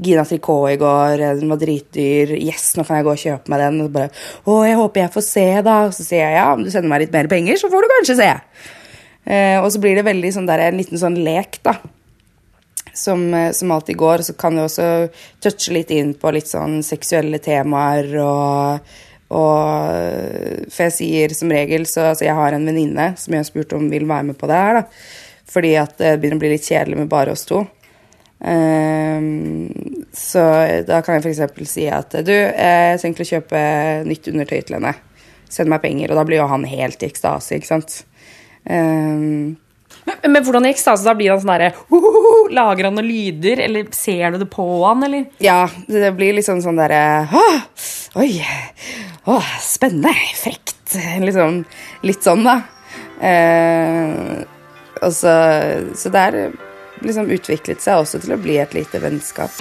Gina 0.05 0.25
Tricot 0.29 0.73
i 0.73 0.79
går, 0.81 1.25
den 1.41 1.53
var 1.53 1.61
dritdyr. 1.61 2.35
Yes, 2.39 2.73
nå 2.77 2.87
kan 2.87 3.01
jeg 3.01 3.09
gå 3.09 3.15
og 3.15 3.23
kjøpe 3.23 3.53
meg 3.53 3.63
den. 3.65 3.81
Og 3.83 3.89
så 3.89 3.95
bare 3.99 4.11
Å, 4.45 4.59
jeg 4.69 4.81
håper 4.81 5.05
jeg 5.05 5.15
får 5.15 5.27
se, 5.29 5.47
da. 5.67 5.79
Og 5.89 5.95
så 5.97 6.07
sier 6.07 6.25
jeg 6.25 6.39
ja, 6.39 6.49
om 6.55 6.65
du 6.65 6.73
sender 6.73 6.93
meg 6.93 7.07
litt 7.07 7.15
mer 7.15 7.31
penger, 7.31 7.61
så 7.61 7.71
får 7.73 7.85
du 7.85 7.93
kanskje 7.95 8.19
se. 8.21 8.33
Eh, 9.29 9.57
og 9.61 9.71
så 9.73 9.81
blir 9.83 9.99
det 9.99 10.07
veldig 10.09 10.35
sånn 10.35 10.49
der, 10.49 10.69
en 10.69 10.79
liten 10.79 11.01
sånn 11.01 11.19
lek, 11.25 11.61
da 11.67 11.79
som, 12.99 13.35
eh, 13.35 13.53
som 13.53 13.71
alltid 13.71 13.97
går. 14.01 14.25
Så 14.27 14.35
kan 14.39 14.57
du 14.57 14.65
også 14.65 15.09
touche 15.45 15.75
litt 15.75 15.93
inn 15.95 16.15
på 16.19 16.33
litt 16.35 16.51
sånn 16.51 16.81
seksuelle 16.87 17.39
temaer 17.43 18.11
og, 18.23 18.97
og 19.29 20.71
For 20.73 20.87
jeg 20.87 20.95
sier 20.97 21.35
som 21.37 21.51
regel 21.53 21.83
så 21.85 22.07
altså 22.11 22.25
Jeg 22.25 22.37
har 22.39 22.55
en 22.57 22.65
venninne 22.65 23.11
som 23.21 23.35
jeg 23.35 23.43
har 23.43 23.49
spurt 23.49 23.75
om 23.77 23.91
vil 23.93 24.07
være 24.09 24.31
med 24.31 24.39
på 24.41 24.49
det 24.49 24.57
her, 24.57 24.79
da. 24.81 24.87
Fordi 25.49 25.75
at 25.81 25.99
det 26.01 26.15
begynner 26.21 26.41
å 26.41 26.45
bli 26.45 26.55
litt 26.55 26.65
kjedelig 26.69 26.97
med 27.01 27.11
bare 27.13 27.33
oss 27.37 27.45
to. 27.49 27.63
Um, 28.39 29.69
så 30.15 30.43
da 30.87 31.01
kan 31.05 31.19
jeg 31.19 31.37
f.eks. 31.37 31.71
si 31.73 31.87
at 31.93 32.19
du, 32.25 32.33
jeg 32.33 32.99
tenker 33.03 33.25
å 33.25 33.31
kjøpe 33.33 33.63
nytt 34.09 34.29
undertøy 34.33 34.59
til 34.61 34.77
henne. 34.79 34.93
Send 35.49 35.73
meg 35.73 35.81
penger. 35.85 36.13
Og 36.13 36.21
da 36.21 36.27
blir 36.29 36.43
jo 36.43 36.51
han 36.51 36.67
helt 36.69 37.03
i 37.03 37.09
ekstase, 37.09 37.57
ikke 37.57 37.73
sant. 37.73 38.03
Um, 38.69 39.57
Men, 40.09 40.33
men 40.33 40.45
hvordan 40.45 40.65
i 40.65 40.71
ekstase 40.73 41.05
da 41.05 41.15
blir 41.17 41.33
han 41.33 41.41
sånn 41.41 41.51
derre 41.53 41.73
Lager 42.55 42.89
han 42.89 42.95
noen 42.97 43.09
lyder, 43.09 43.61
eller 43.65 43.89
ser 43.97 44.33
du 44.33 44.39
det 44.41 44.49
på 44.53 44.65
han, 44.85 45.03
eller? 45.05 45.27
Ja, 45.45 45.67
det 45.89 46.13
blir 46.17 46.37
liksom 46.37 46.63
sånn 46.65 46.79
derre 46.81 47.27
«Åh, 47.29 47.59
Oi. 48.17 48.31
Åh, 49.29 49.49
spennende. 49.61 50.15
Frekt. 50.41 50.95
Liksom 51.21 51.61
litt 52.09 52.25
sånn, 52.25 52.47
da. 52.47 52.63
Eh, 53.21 54.41
og 55.03 55.13
så, 55.13 55.35
så 55.93 56.13
det 56.15 56.23
har 56.23 56.39
liksom 57.05 57.29
utviklet 57.35 57.83
seg 57.85 58.01
også 58.01 58.23
til 58.23 58.33
å 58.35 58.41
bli 58.41 58.57
et 58.63 58.73
lite 58.77 59.03
vennskap. 59.03 59.53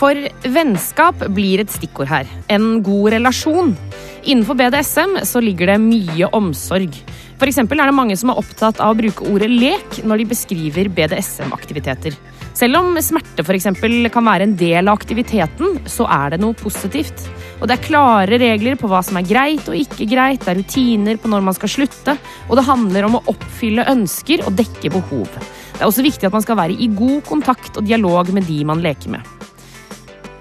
For 0.00 0.16
vennskap 0.46 1.24
blir 1.34 1.64
et 1.64 1.74
stikkord 1.74 2.08
her. 2.12 2.28
En 2.54 2.78
god 2.86 3.10
relasjon. 3.16 3.74
Innenfor 4.22 4.56
BDSM 4.60 5.18
så 5.26 5.42
ligger 5.42 5.72
det 5.72 5.80
mye 5.82 6.30
omsorg. 6.36 6.94
For 7.40 7.48
er 7.48 7.66
det 7.66 7.96
mange 7.96 8.16
som 8.20 8.30
er 8.30 8.38
opptatt 8.38 8.78
av 8.84 8.92
å 8.92 8.98
bruke 9.00 9.26
ordet 9.26 9.48
lek 9.50 10.02
når 10.04 10.22
de 10.22 10.30
beskriver 10.36 10.90
BDSM-aktiviteter. 10.92 12.14
Selv 12.60 12.76
om 12.76 12.98
smerte 13.00 13.40
eksempel 13.54 14.10
kan 14.12 14.26
være 14.26 14.44
en 14.44 14.56
del 14.58 14.90
av 14.90 14.98
aktiviteten, 14.98 15.78
så 15.88 16.04
er 16.12 16.34
det 16.34 16.40
noe 16.42 16.52
positivt. 16.58 17.22
Og 17.56 17.68
det 17.70 17.78
er 17.78 17.86
klare 17.86 18.36
regler 18.40 18.76
på 18.76 18.90
hva 18.90 19.00
som 19.06 19.16
er 19.16 19.24
greit 19.24 19.68
og 19.70 19.78
ikke 19.78 20.04
greit, 20.10 20.42
det 20.44 20.52
er 20.52 20.58
rutiner 20.58 21.16
på 21.16 21.30
når 21.32 21.46
man 21.46 21.56
skal 21.56 21.72
slutte, 21.72 22.16
og 22.50 22.58
det 22.58 22.66
handler 22.66 23.06
om 23.08 23.16
å 23.16 23.22
oppfylle 23.32 23.86
ønsker 23.88 24.44
og 24.44 24.58
dekke 24.58 24.92
behov. 24.92 25.30
Det 25.38 25.80
er 25.80 25.86
også 25.88 26.04
viktig 26.04 26.28
at 26.28 26.36
man 26.36 26.44
skal 26.44 26.58
være 26.60 26.76
i 26.76 26.90
god 26.92 27.22
kontakt 27.30 27.80
og 27.80 27.88
dialog 27.88 28.28
med 28.36 28.44
de 28.50 28.58
man 28.68 28.84
leker 28.84 29.14
med. 29.16 29.24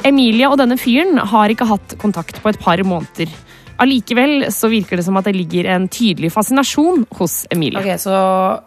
Emilie 0.09 0.51
og 0.51 0.59
denne 0.59 0.75
fyren 0.79 1.21
har 1.31 1.55
ikke 1.55 1.69
hatt 1.71 1.95
kontakt 2.03 2.43
på 2.43 2.51
et 2.51 2.59
par 2.59 2.83
måneder. 2.83 3.31
Allikevel 3.79 4.49
så 4.51 4.67
virker 4.67 4.99
det 4.99 5.07
som 5.07 5.15
at 5.15 5.29
det 5.29 5.37
ligger 5.39 5.71
en 5.71 5.87
tydelig 5.87 6.33
fascinasjon 6.35 7.07
hos 7.15 7.45
Emilie. 7.47 7.79
Ok, 7.79 7.95
Så 7.95 8.19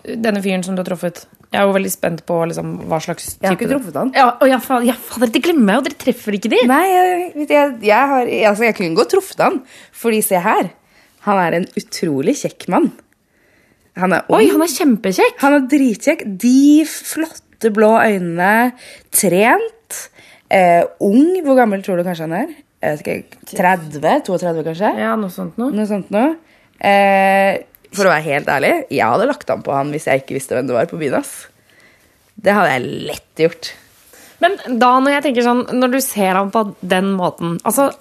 denne 0.09 0.41
fyren 0.41 0.65
som 0.65 0.73
du 0.73 0.81
har 0.81 0.89
truffet, 0.89 1.27
Jeg 1.53 1.61
er 1.61 1.69
jo 1.69 1.75
veldig 1.77 1.93
spent 1.93 2.23
på 2.29 2.37
liksom, 2.49 2.69
hva 2.89 2.99
slags 3.05 3.27
type 3.35 3.45
Jeg 3.45 3.51
har 3.51 3.59
ikke 3.59 3.69
truffet 3.69 3.97
han. 4.01 4.13
Ja, 4.17 4.29
og 4.41 4.49
jeg, 4.49 4.59
faen, 4.65 4.87
ja, 4.89 4.95
fader, 4.97 5.29
det 5.35 5.43
glemmer 5.45 5.75
jeg 5.75 5.79
jo! 5.79 5.85
Dere 5.89 5.99
treffer 6.01 6.37
ikke 6.39 6.51
de! 6.53 6.61
Nei, 6.71 6.85
jeg, 6.89 7.27
jeg, 7.45 7.75
jeg, 7.85 8.11
har, 8.13 8.31
altså, 8.51 8.65
jeg 8.65 8.77
kunne 8.79 8.97
godt 8.97 9.13
truffet 9.13 9.43
han. 9.45 9.59
Fordi 10.03 10.23
se 10.25 10.41
her. 10.41 10.71
Han 11.27 11.41
er 11.43 11.59
en 11.59 11.67
utrolig 11.79 12.39
kjekk 12.41 12.67
mann. 12.73 12.89
Han 14.01 14.17
er 14.17 14.25
ung. 14.25 14.39
Oi, 14.39 14.47
han 14.49 14.65
er 14.65 14.73
kjempekjekk! 14.73 15.37
Han 15.45 15.59
er 15.59 15.67
dritkjekk. 15.75 16.25
De 16.41 16.85
flotte 16.89 17.73
blå 17.77 17.93
øynene. 18.01 18.73
Trent. 19.13 19.99
Eh, 20.49 20.81
ung. 21.05 21.37
Hvor 21.45 21.59
gammel 21.61 21.85
tror 21.85 22.01
du 22.01 22.07
kanskje 22.09 22.31
han 22.31 22.39
er? 22.41 22.55
Jeg 22.83 22.99
vet 22.99 23.13
ikke, 23.13 23.43
30? 23.53 24.25
32, 24.27 24.65
kanskje? 24.67 24.95
Ja, 25.05 25.13
noe 25.21 25.31
sånt 25.31 25.61
noe. 25.61 25.71
Noe 25.77 25.87
sånt 25.87 26.09
noe. 26.15 26.33
Eh, 26.83 27.61
for 27.93 28.09
å 28.09 28.13
være 28.13 28.27
helt 28.27 28.51
ærlig, 28.51 28.73
jeg 28.91 29.09
hadde 29.15 29.29
lagt 29.29 29.51
an 29.53 29.65
på 29.65 29.75
han 29.77 29.93
hvis 29.95 30.09
jeg 30.09 30.23
ikke 30.23 30.37
visste 30.39 30.57
hvem 30.57 30.69
det 30.71 30.77
var 30.77 30.89
på 30.91 31.01
byen. 31.01 31.19
ass. 31.21 31.33
Det 32.43 32.55
hadde 32.57 32.73
jeg 32.73 33.03
lett 33.11 33.43
gjort. 33.45 33.73
Men 34.43 34.57
da 34.81 34.95
når 34.99 35.17
jeg 35.17 35.25
tenker 35.29 35.47
sånn, 35.47 35.67
når 35.79 35.93
du 35.93 36.01
ser 36.03 36.39
ham 36.39 36.51
på 36.55 36.65
den 36.81 37.13
måten, 37.19 37.59
altså 37.69 37.93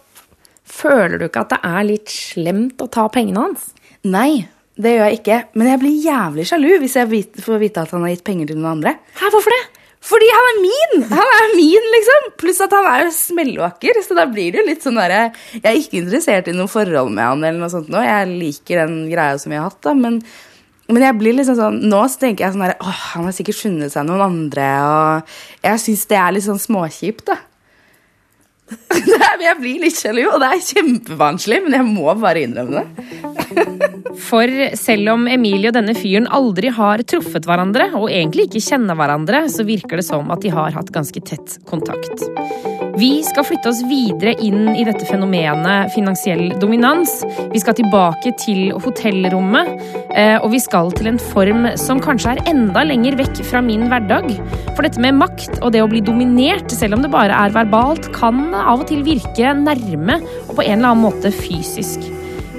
Føler 0.71 1.19
du 1.19 1.25
ikke 1.25 1.41
at 1.43 1.51
det 1.51 1.57
er 1.67 1.83
litt 1.83 2.11
slemt 2.13 2.79
å 2.79 2.87
ta 2.87 3.03
pengene 3.11 3.41
hans? 3.43 3.65
Nei, 4.07 4.45
det 4.79 4.93
gjør 4.93 5.09
jeg 5.09 5.17
ikke. 5.19 5.39
Men 5.59 5.67
jeg 5.67 5.81
blir 5.81 6.05
jævlig 6.05 6.45
sjalu 6.47 6.69
hvis 6.79 6.95
jeg 6.95 7.23
får 7.43 7.59
vite 7.59 7.83
at 7.83 7.91
han 7.91 8.05
har 8.05 8.13
gitt 8.13 8.23
penger 8.29 8.51
til 8.51 8.59
noen 8.61 8.77
andre. 8.77 8.93
Hæ, 9.19 9.27
hvorfor 9.33 9.51
det? 9.51 9.80
Fordi 10.01 10.27
han 10.33 10.47
er 10.49 10.61
min! 10.63 11.03
Han 11.11 11.31
er 11.37 11.51
min, 11.53 11.89
liksom! 11.95 12.29
Pluss 12.41 12.61
at 12.63 12.73
han 12.73 12.87
er 12.89 13.03
jo 13.05 13.11
smellvakker, 13.13 13.99
så 14.01 14.17
da 14.17 14.25
blir 14.29 14.53
det 14.53 14.63
jo 14.63 14.69
litt 14.71 14.85
sånn 14.85 14.97
derre 14.97 15.27
Jeg 15.53 15.61
er 15.61 15.77
ikke 15.77 15.99
interessert 16.01 16.49
i 16.49 16.55
noe 16.57 16.71
forhold 16.71 17.13
med 17.13 17.27
han, 17.27 17.43
eller 17.45 17.61
noe 17.61 17.73
sånt 17.73 17.91
nå. 17.93 18.01
Jeg 18.05 18.31
liker 18.31 18.81
den 18.81 19.03
greia 19.11 19.37
som 19.41 19.53
vi 19.53 19.59
har 19.59 19.69
hatt, 19.69 19.81
da, 19.85 19.93
men 19.97 20.23
men 20.91 21.05
jeg 21.05 21.15
blir 21.21 21.35
liksom 21.37 21.55
sånn, 21.55 21.77
nå 21.87 22.01
så 22.11 22.19
tenker 22.19 22.43
jeg 22.43 22.55
sånn 22.55 22.65
der, 22.65 22.73
Å, 22.83 22.93
han 23.13 23.23
har 23.23 23.35
sikkert 23.35 23.61
funnet 23.61 23.93
seg 23.93 24.03
noen 24.09 24.25
andre, 24.25 24.65
og 24.83 25.35
jeg 25.63 25.79
syns 25.85 26.01
det 26.09 26.17
er 26.19 26.33
litt 26.35 26.43
sånn 26.43 26.59
småkjipt, 26.59 27.29
da. 27.29 27.37
Jeg 29.41 29.57
blir 29.57 29.81
litt 29.81 29.97
sjalu, 29.97 30.23
og 30.29 30.39
det 30.41 30.49
er 30.53 30.65
kjempevanskelig, 30.67 31.59
men 31.65 31.75
jeg 31.79 31.87
må 31.87 32.13
bare 32.21 32.43
innrømme 32.45 32.83
det. 32.83 33.07
For 34.27 34.51
selv 34.77 35.13
om 35.15 35.25
Emilie 35.31 35.71
og 35.71 35.77
denne 35.77 35.95
fyren 35.97 36.27
aldri 36.31 36.71
har 36.75 37.01
truffet 37.09 37.47
hverandre, 37.49 37.89
og 37.97 38.11
egentlig 38.11 38.49
ikke 38.49 38.63
kjenner 38.67 38.99
hverandre, 38.99 39.45
så 39.51 39.65
virker 39.67 39.99
det 39.99 40.07
som 40.07 40.29
at 40.33 40.43
de 40.45 40.53
har 40.53 40.75
hatt 40.77 40.93
ganske 40.93 41.23
tett 41.25 41.57
kontakt. 41.69 42.27
Vi 42.99 43.21
skal 43.23 43.45
flytte 43.47 43.71
oss 43.71 43.79
videre 43.87 44.33
inn 44.43 44.73
i 44.75 44.83
dette 44.85 45.05
fenomenet 45.07 45.93
finansiell 45.95 46.51
dominans. 46.59 47.21
Vi 47.53 47.61
skal 47.63 47.77
tilbake 47.77 48.33
til 48.41 48.73
hotellrommet, 48.83 49.71
eh, 50.11 50.35
og 50.41 50.51
vi 50.51 50.59
skal 50.59 50.91
til 50.97 51.07
en 51.13 51.21
form 51.31 51.69
som 51.79 52.01
kanskje 52.03 52.35
er 52.35 52.43
enda 52.51 52.83
lenger 52.87 53.15
vekk 53.21 53.43
fra 53.47 53.63
min 53.63 53.87
hverdag. 53.91 54.27
For 54.75 54.83
dette 54.83 55.01
med 55.03 55.17
makt 55.21 55.61
og 55.61 55.71
det 55.75 55.83
å 55.83 55.89
bli 55.91 56.03
dominert, 56.03 56.71
selv 56.75 56.97
om 56.97 57.05
det 57.05 57.13
bare 57.13 57.37
er 57.45 57.55
verbalt, 57.55 58.11
kan 58.17 58.51
av 58.61 58.83
og 58.83 58.89
til 58.89 59.03
virke 59.05 59.53
nærme 59.57 60.21
og 60.47 60.55
på 60.57 60.65
en 60.65 60.77
eller 60.79 60.93
annen 60.93 61.05
måte 61.05 61.31
fysisk. 61.33 62.07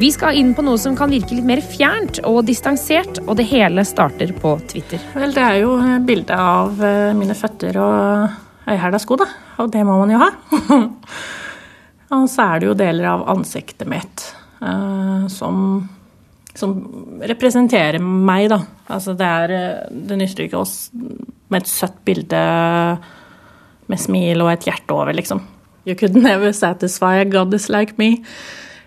Vi 0.03 0.09
skal 0.11 0.35
inn 0.35 0.51
på 0.57 0.65
noe 0.67 0.81
som 0.81 0.97
kan 0.99 1.13
virke 1.13 1.37
litt 1.37 1.47
mer 1.47 1.61
fjernt 1.63 2.19
og 2.27 2.41
distansert, 2.49 3.21
og 3.23 3.37
det 3.39 3.45
hele 3.53 3.85
starter 3.87 4.33
på 4.35 4.57
Twitter. 4.67 5.03
Vel, 5.15 5.35
det 5.37 5.45
er 5.45 5.59
jo 5.61 5.77
bilde 6.03 6.35
av 6.35 6.81
eh, 6.83 7.13
mine 7.15 7.37
føtter 7.39 7.79
og 7.79 8.73
øyhæla 8.73 8.99
sko, 9.03 9.21
da. 9.21 9.29
Og 9.63 9.71
det 9.71 9.85
må 9.87 10.01
man 10.01 10.11
jo 10.11 10.19
ha. 10.23 10.31
og 12.17 12.27
så 12.33 12.49
er 12.49 12.63
det 12.63 12.71
jo 12.71 12.77
deler 12.83 13.11
av 13.13 13.27
ansiktet 13.31 13.87
mitt 13.91 14.27
eh, 14.59 15.29
som, 15.31 15.83
som 16.51 16.77
representerer 17.23 18.03
meg, 18.03 18.49
da. 18.51 18.59
Altså 18.91 19.15
det 19.15 19.29
er 19.29 19.57
eh, 19.61 19.97
Det 20.11 20.19
nytter 20.19 20.49
ikke 20.49 20.65
oss 20.65 20.77
med 20.93 21.63
et 21.63 21.71
søtt 21.71 22.03
bilde 22.09 22.43
med 23.93 24.01
smil 24.01 24.43
og 24.43 24.55
et 24.57 24.67
hjerte 24.73 24.97
over, 24.97 25.15
liksom. 25.15 25.45
You 25.85 25.95
could 25.95 26.15
never 26.15 26.53
satisfy 26.53 27.17
a 27.17 27.25
goddess 27.25 27.69
like 27.69 27.99
me. 27.99 28.25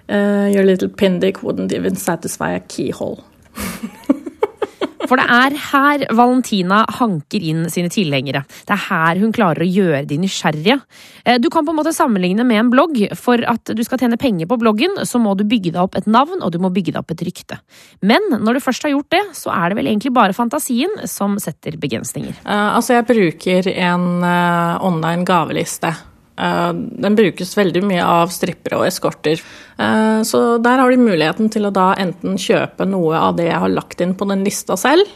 Uh, 0.08 0.50
your 0.54 0.64
little 0.64 0.90
pindick 0.90 1.44
wouldn't 1.44 1.74
even 1.74 1.96
satisfy 1.96 2.52
a 2.52 2.60
keyhole. 2.60 3.24
For 5.06 5.20
det 5.20 5.26
er 5.30 5.56
her 5.70 6.04
Valentina 6.18 6.80
hanker 6.98 7.44
inn 7.46 7.68
sine 7.70 7.92
tilhengere. 7.94 8.44
Det 8.66 8.74
er 8.74 8.84
her 8.88 9.20
hun 9.22 9.34
klarer 9.36 9.62
å 9.62 9.68
gjøre 9.70 10.04
de 10.10 10.18
nysgjerrige. 10.22 10.80
Eh, 11.26 11.38
Du 11.42 11.50
kan 11.54 11.66
på 11.66 11.74
en 11.74 11.78
måte 11.78 11.94
sammenligne 11.94 12.46
med 12.48 12.64
en 12.64 12.72
blogg. 12.74 12.98
For 13.18 13.42
at 13.46 13.70
du 13.78 13.84
skal 13.86 14.02
tjene 14.02 14.18
penger 14.18 14.50
på 14.50 14.58
bloggen, 14.62 14.98
så 15.06 15.22
må 15.22 15.36
du 15.38 15.46
bygge 15.46 15.76
deg 15.76 15.82
opp 15.84 16.00
et 16.00 16.10
navn, 16.10 16.42
og 16.42 16.52
du 16.56 16.58
må 16.58 16.74
bygge 16.74 16.96
deg 16.96 17.04
opp 17.04 17.14
et 17.14 17.22
rykte. 17.28 17.60
Men 18.02 18.26
når 18.34 18.58
du 18.58 18.66
først 18.66 18.88
har 18.88 18.96
gjort 18.96 19.12
det, 19.14 19.24
så 19.38 19.54
er 19.54 19.70
det 19.70 19.80
vel 19.82 19.92
egentlig 19.92 20.14
bare 20.16 20.34
fantasien 20.34 20.98
som 21.06 21.38
setter 21.38 21.78
begrensninger. 21.78 22.34
Uh, 22.42 22.76
altså, 22.80 22.98
jeg 22.98 23.10
bruker 23.10 23.72
en 23.76 24.10
uh, 24.26 24.82
online 24.86 25.26
gaveliste. 25.28 25.94
Eh, 26.38 26.74
den 26.74 27.16
brukes 27.16 27.56
veldig 27.58 27.82
mye 27.88 28.04
av 28.04 28.32
strippere 28.34 28.82
og 28.82 28.88
eskorter. 28.90 29.42
Eh, 29.80 30.22
så 30.28 30.42
der 30.64 30.82
har 30.82 30.92
de 30.92 31.00
muligheten 31.00 31.52
til 31.52 31.68
å 31.68 31.74
da 31.74 31.94
enten 32.02 32.36
kjøpe 32.42 32.88
noe 32.90 33.20
av 33.30 33.38
det 33.40 33.48
jeg 33.48 33.62
har 33.64 33.72
lagt 33.72 34.04
inn 34.04 34.16
på 34.20 34.28
den 34.30 34.44
lista 34.48 34.76
selv, 34.80 35.08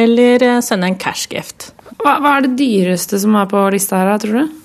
eller 0.00 0.42
eh, 0.42 0.60
sende 0.64 0.88
en 0.88 1.00
cashgift. 1.00 1.72
Hva, 2.00 2.16
hva 2.22 2.36
er 2.38 2.46
det 2.46 2.56
dyreste 2.60 3.20
som 3.20 3.36
er 3.38 3.50
på 3.50 3.64
lista 3.74 4.00
her, 4.00 4.16
tror 4.22 4.40
du? 4.40 4.60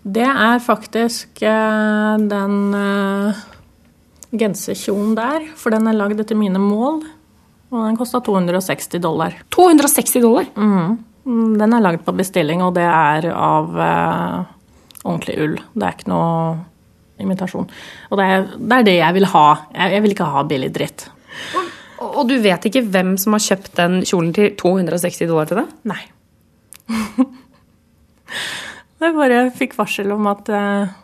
Det 0.00 0.24
er 0.24 0.62
faktisk 0.64 1.42
den 1.44 2.54
genserkjolen 4.32 5.10
der, 5.18 5.44
for 5.60 5.74
den 5.74 5.90
er 5.90 5.98
lagd 5.98 6.22
etter 6.22 6.38
mine 6.40 6.56
mål. 6.62 7.02
Og 7.68 7.84
den 7.84 7.98
kosta 8.00 8.22
260 8.24 9.02
dollar. 9.04 9.36
260 9.52 10.24
dollar. 10.24 10.48
Mm, 10.56 10.96
Den 11.60 11.76
er 11.76 11.84
lagd 11.84 12.00
på 12.06 12.16
bestilling, 12.16 12.64
og 12.64 12.72
det 12.80 12.88
er 12.88 13.28
av 13.36 13.76
ordentlig 15.04 15.38
ull. 15.40 15.56
Det 15.74 15.86
er 15.86 15.96
ikke 15.96 16.12
noe 16.12 16.34
imitasjon. 17.20 17.68
Og 18.10 18.20
det 18.20 18.26
er, 18.26 18.46
det 18.56 18.78
er 18.78 18.86
det 18.88 18.96
jeg 18.96 19.16
vil 19.18 19.28
ha. 19.32 19.46
Jeg, 19.74 19.94
jeg 19.96 20.04
vil 20.04 20.14
ikke 20.16 20.30
ha 20.34 20.44
billig 20.48 20.70
dritt. 20.74 21.06
Og, 22.00 22.08
og 22.08 22.22
du 22.30 22.36
vet 22.40 22.66
ikke 22.68 22.84
hvem 22.88 23.14
som 23.20 23.36
har 23.36 23.44
kjøpt 23.44 23.74
den 23.76 24.00
kjolen 24.08 24.32
til 24.36 24.54
260 24.60 25.28
dollar 25.28 25.50
til 25.50 25.60
deg? 25.60 25.74
Nei. 25.90 26.02
jeg 29.04 29.16
bare 29.18 29.42
fikk 29.56 29.76
varsel 29.78 30.12
om 30.16 30.30
at 30.32 30.48
uh, 30.52 30.94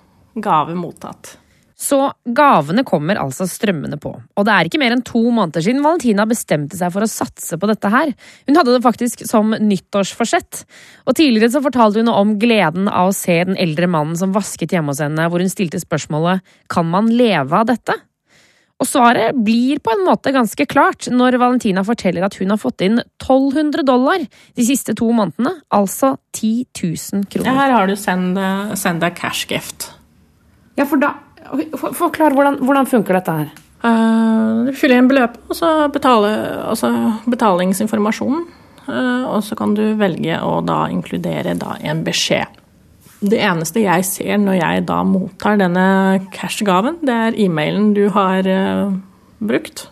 gave 0.41 0.77
mottatt. 0.79 1.37
Så 1.77 1.99
gavene 2.33 2.87
kommer 2.89 3.19
altså 3.21 3.45
strømmende 3.45 3.99
på. 4.01 4.15
Og 4.17 4.45
det 4.49 4.53
er 4.55 4.65
ikke 4.69 4.79
mer 4.81 4.95
enn 4.95 5.03
to 5.05 5.21
måneder 5.29 5.61
siden 5.61 5.83
Valentina 5.85 6.25
bestemte 6.25 6.79
seg 6.79 6.89
for 6.95 7.05
å 7.05 7.11
satse 7.11 7.59
på 7.61 7.69
dette 7.69 7.91
her. 7.93 8.15
Hun 8.49 8.57
hadde 8.57 8.73
det 8.79 8.85
faktisk 8.87 9.27
som 9.29 9.53
nyttårsforsett. 9.53 10.63
Og 11.05 11.19
tidligere 11.19 11.53
så 11.53 11.61
fortalte 11.61 12.01
hun 12.01 12.09
om 12.09 12.33
gleden 12.41 12.89
av 12.89 13.11
å 13.11 13.17
se 13.17 13.37
den 13.45 13.59
eldre 13.61 13.91
mannen 13.93 14.17
som 14.17 14.33
vasket 14.33 14.73
hjemme 14.73 14.95
hos 14.95 15.03
henne, 15.05 15.29
hvor 15.29 15.45
hun 15.45 15.53
stilte 15.53 15.77
spørsmålet 15.83 16.41
kan 16.73 16.89
man 16.89 17.13
leve 17.13 17.53
av 17.61 17.69
dette? 17.69 17.99
Og 18.81 18.89
svaret 18.89 19.37
blir 19.45 19.79
på 19.81 19.93
en 19.93 20.03
måte 20.05 20.33
ganske 20.37 20.67
klart 20.69 21.11
når 21.13 21.37
Valentina 21.41 21.85
forteller 21.85 22.25
at 22.27 22.35
hun 22.41 22.53
har 22.53 22.61
fått 22.61 22.83
inn 22.85 22.99
1200 23.21 23.85
dollar 23.89 24.25
de 24.25 24.65
siste 24.69 24.93
to 24.97 25.09
månedene, 25.17 25.55
altså 25.73 26.15
10 26.37 26.67
000 26.73 27.21
Ja, 27.21 27.29
kroner. 27.37 27.55
her 27.61 27.73
har 27.73 27.87
du 27.89 27.97
send, 27.97 28.37
eh, 28.41 28.75
send 28.77 29.05
a 29.05 29.11
cash 29.11 29.47
gift. 29.49 29.91
Ja, 30.77 30.85
for 30.85 30.97
da 31.01 31.15
Forklar, 31.77 32.35
hvordan, 32.35 32.61
hvordan 32.65 32.89
funker 32.91 33.19
dette 33.19 33.39
her? 33.41 33.55
Eh, 33.87 34.53
du 34.67 34.73
fyller 34.77 35.01
inn 35.01 35.11
beløpet, 35.11 35.41
og 35.51 35.59
så 35.59 35.73
betaler 35.93 36.63
altså 36.67 36.91
betalingsinformasjonen. 37.31 38.47
Eh, 38.87 39.25
og 39.27 39.43
så 39.45 39.59
kan 39.59 39.75
du 39.77 39.85
velge 39.99 40.39
å 40.43 40.61
da 40.65 40.87
inkludere 40.93 41.57
da 41.59 41.77
en 41.83 42.05
beskjed. 42.07 42.63
Det 43.27 43.39
eneste 43.41 43.81
jeg 43.81 44.05
ser 44.07 44.41
når 44.43 44.59
jeg 44.61 44.87
da 44.89 45.01
mottar 45.07 45.59
denne 45.61 45.87
cash-gaven, 46.35 47.01
det 47.07 47.15
er 47.29 47.39
e-mailen 47.47 47.93
du 47.97 48.07
har 48.15 48.47
eh, 48.47 48.97
brukt, 49.39 49.89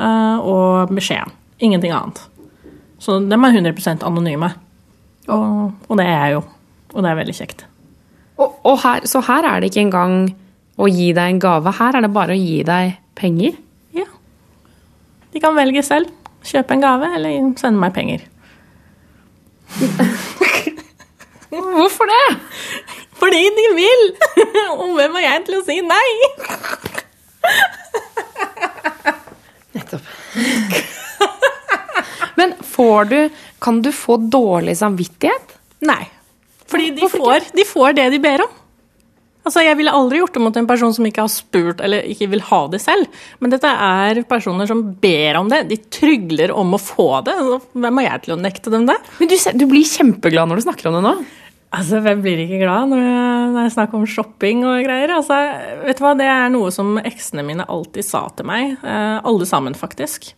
og 0.00 0.92
beskjeden. 0.94 1.34
Ingenting 1.60 1.90
annet. 1.92 2.22
Så 3.02 3.18
dem 3.26 3.44
er 3.44 3.56
100% 3.58 4.04
anonyme. 4.06 4.48
Og, 5.28 5.72
og 5.88 5.98
det 5.98 6.06
er 6.06 6.14
jeg 6.14 6.36
jo. 6.36 6.44
Og 6.94 7.04
det 7.04 7.10
er 7.10 7.18
veldig 7.18 7.34
kjekt. 7.36 7.64
Og, 8.40 8.54
og 8.64 8.78
her, 8.84 9.04
så 9.10 9.20
her 9.26 9.44
er 9.44 9.60
det 9.60 9.68
ikke 9.68 9.82
engang 9.82 10.14
å 10.80 10.88
gi 10.88 11.10
deg 11.16 11.34
en 11.34 11.40
gave. 11.42 11.72
Her 11.76 11.98
er 11.98 12.06
det 12.06 12.12
bare 12.14 12.36
å 12.36 12.40
gi 12.40 12.60
deg 12.66 12.94
penger. 13.18 13.56
Ja. 13.96 14.06
De 15.32 15.42
kan 15.42 15.56
velge 15.58 15.82
selv. 15.86 16.12
Kjøpe 16.46 16.76
en 16.76 16.84
gave 16.84 17.10
eller 17.18 17.40
sende 17.60 17.82
meg 17.82 17.92
penger. 17.96 18.24
Hvorfor 21.50 22.08
det? 22.08 22.26
Fordi 23.20 23.42
de 23.56 23.64
vil! 23.76 24.04
Og 24.80 24.94
hvem 24.96 25.18
er 25.20 25.26
jeg 25.26 25.42
til 25.48 25.58
å 25.58 25.64
si 25.66 25.76
nei? 25.84 26.10
Nettopp. 29.76 30.04
Men 32.40 32.54
får 32.64 33.10
du 33.10 33.18
Kan 33.60 33.82
du 33.84 33.90
få 33.92 34.16
dårlig 34.32 34.78
samvittighet? 34.80 35.58
Nei. 35.84 36.06
Fordi 36.70 36.86
de 36.96 37.08
får, 37.12 37.50
de 37.52 37.64
får 37.68 37.92
det 37.98 38.06
de 38.14 38.20
ber 38.22 38.40
om. 38.46 38.52
Altså, 39.50 39.64
Jeg 39.66 39.80
ville 39.80 39.90
aldri 39.90 40.20
gjort 40.20 40.36
det 40.36 40.42
mot 40.44 40.56
en 40.60 40.68
person 40.70 40.92
som 40.94 41.06
ikke 41.08 41.24
har 41.24 41.32
spurt 41.32 41.80
eller 41.82 42.06
ikke 42.06 42.28
vil 42.30 42.44
ha 42.52 42.60
det 42.70 42.78
selv. 42.84 43.08
Men 43.42 43.50
dette 43.50 43.66
er 43.66 44.22
personer 44.30 44.68
som 44.70 44.84
ber 45.02 45.40
om 45.40 45.50
det. 45.50 45.64
De 45.66 45.78
trygler 45.90 46.52
om 46.54 46.76
å 46.76 46.78
få 46.78 47.08
det. 47.26 47.34
Hvem 47.74 47.98
er 47.98 48.06
jeg 48.06 48.22
til 48.28 48.36
å 48.36 48.38
nekte 48.38 48.70
dem 48.70 48.86
det? 48.86 48.94
Men 49.18 49.32
du, 49.32 49.34
du 49.58 49.66
blir 49.72 49.88
kjempeglad 49.90 50.52
når 50.52 50.60
du 50.60 50.66
snakker 50.68 50.86
om 50.90 51.00
det 51.00 51.02
nå. 51.08 51.14
Altså, 51.74 51.98
Hvem 52.02 52.22
blir 52.22 52.44
ikke 52.44 52.62
glad 52.62 52.94
når 52.94 53.02
det 53.56 53.64
er 53.64 53.74
snakk 53.74 53.98
om 53.98 54.06
shopping 54.06 54.62
og 54.66 54.86
greier? 54.86 55.16
Altså, 55.18 55.40
vet 55.82 55.98
du 55.98 56.06
hva, 56.06 56.14
Det 56.18 56.30
er 56.30 56.54
noe 56.54 56.70
som 56.74 56.96
eksene 57.02 57.44
mine 57.46 57.66
alltid 57.66 58.06
sa 58.06 58.24
til 58.34 58.46
meg. 58.50 58.78
Eh, 58.78 59.18
alle 59.18 59.50
sammen, 59.50 59.74
faktisk. 59.78 60.30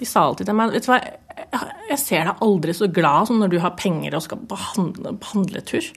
De 0.00 0.08
sa 0.08 0.24
alltid 0.24 0.48
til 0.48 0.56
meg 0.56 0.72
vet 0.72 0.88
du 0.88 0.92
hva, 0.94 1.02
Jeg 1.92 2.00
ser 2.00 2.28
deg 2.30 2.44
aldri 2.48 2.72
så 2.76 2.88
glad 2.88 3.28
som 3.28 3.44
når 3.44 3.52
du 3.52 3.60
har 3.60 3.76
penger 3.76 4.16
og 4.16 4.24
skal 4.24 4.40
på 4.48 4.60
handle, 4.72 5.18
handletur. 5.34 5.92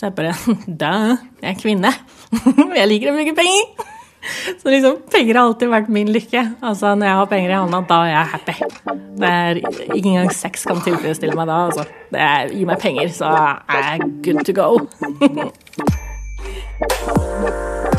Så 0.00 0.08
jeg 0.08 0.14
bare 0.16 0.32
Da, 0.82 0.92
jeg 1.42 1.50
er 1.52 1.58
kvinne. 1.60 1.90
Jeg 2.78 2.88
liker 2.88 3.10
å 3.10 3.16
bruke 3.18 3.34
penger. 3.36 3.88
Så 4.60 4.68
liksom, 4.68 4.98
penger 5.12 5.36
har 5.36 5.48
alltid 5.48 5.68
vært 5.72 5.88
min 5.92 6.08
lykke. 6.12 6.42
Altså, 6.60 6.94
Når 6.96 7.06
jeg 7.08 7.18
har 7.18 7.28
penger 7.28 7.50
i 7.52 7.58
hånda, 7.58 7.80
da 7.88 7.98
er 8.04 8.10
jeg 8.12 8.32
happy. 8.34 8.54
Det 9.20 9.30
er 9.30 9.60
Ikke 9.60 10.08
engang 10.12 10.32
sex 10.36 10.64
kan 10.68 10.80
tilfredsstille 10.84 11.36
meg 11.36 11.48
da. 11.48 11.60
Altså. 11.68 11.84
Det 12.12 12.20
er, 12.26 12.52
Gi 12.52 12.64
meg 12.68 12.78
penger, 12.84 13.08
så 13.16 13.32
er 13.32 13.88
jeg 13.92 13.98
good 14.24 14.44
to 14.48 14.52
go. 14.56 14.68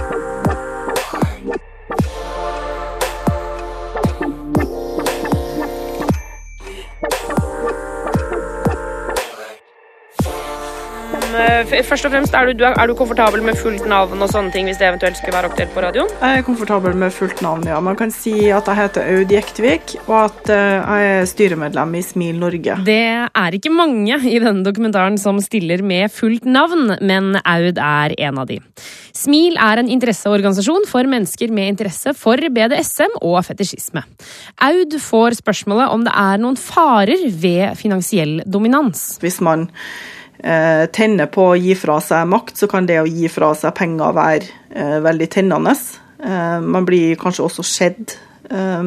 først 11.88 12.08
og 12.08 12.14
fremst, 12.14 12.36
er 12.36 12.52
du, 12.52 12.64
er 12.66 12.88
du, 12.88 12.94
komfortabel 12.98 13.44
med 13.46 13.58
fullt 13.60 13.86
navn 13.90 14.22
og 14.22 14.30
sånne 14.32 14.52
ting 14.54 14.68
hvis 14.68 14.80
det 14.80 14.88
eventuelt 14.90 15.20
skulle 15.20 15.36
være 15.36 15.52
aktuelt 15.52 15.74
på 15.76 15.84
radioen? 15.84 16.12
Jeg 16.22 16.42
er 16.42 16.46
komfortabel 16.46 16.96
med 16.98 17.14
fullt 17.16 17.42
navn, 17.46 17.66
ja. 17.68 17.80
Man 17.84 17.98
kan 18.00 18.14
si 18.14 18.34
at 18.52 18.68
jeg 18.68 18.80
heter 18.80 19.08
Aud 19.16 19.34
Jektvik, 19.36 19.96
og 20.08 20.18
at 20.26 20.52
eh, 20.54 20.78
jeg 20.78 21.10
er 21.16 21.30
styremedlem 21.32 21.96
i 22.00 22.04
Smil 22.06 22.40
Norge. 22.42 22.78
Det 22.88 23.00
er 23.28 23.58
ikke 23.58 23.74
mange 23.74 24.20
i 24.28 24.38
denne 24.42 24.66
dokumentaren 24.66 25.18
som 25.22 25.40
stiller 25.44 25.84
med 25.86 26.12
fullt 26.14 26.46
navn, 26.46 26.96
men 27.02 27.34
Aud 27.42 27.82
er 27.82 28.16
en 28.28 28.42
av 28.42 28.50
de. 28.52 28.60
Smil 29.16 29.58
er 29.60 29.82
en 29.82 29.92
interesseorganisasjon 29.92 30.88
for 30.90 31.08
mennesker 31.10 31.52
med 31.54 31.74
interesse 31.74 32.16
for 32.18 32.40
BDSM 32.40 33.20
og 33.22 33.42
fetisjisme. 33.48 34.04
Aud 34.64 34.96
får 35.02 35.42
spørsmålet 35.42 35.92
om 35.92 36.08
det 36.08 36.16
er 36.16 36.42
noen 36.42 36.58
farer 36.60 37.28
ved 37.42 37.78
finansiell 37.80 38.40
dominans. 38.46 39.20
Hvis 39.22 39.42
man 39.44 39.68
eh, 39.68 40.20
tenner 40.42 41.28
på 41.30 41.52
å 41.52 41.58
gi 41.60 41.76
fra 41.78 42.00
seg 42.02 42.30
makt, 42.32 42.56
så 42.58 42.70
kan 42.70 42.88
det 42.90 43.02
å 43.02 43.10
gi 43.10 43.30
fra 43.30 43.52
seg 43.58 43.76
penger 43.78 44.16
være 44.18 44.48
eh, 44.74 44.98
veldig 45.06 45.28
tennende. 45.30 45.76
Eh, 46.24 46.58
man 46.62 46.88
blir 46.88 47.20
kanskje 47.22 47.46
også 47.46 47.66
eh, 47.84 48.82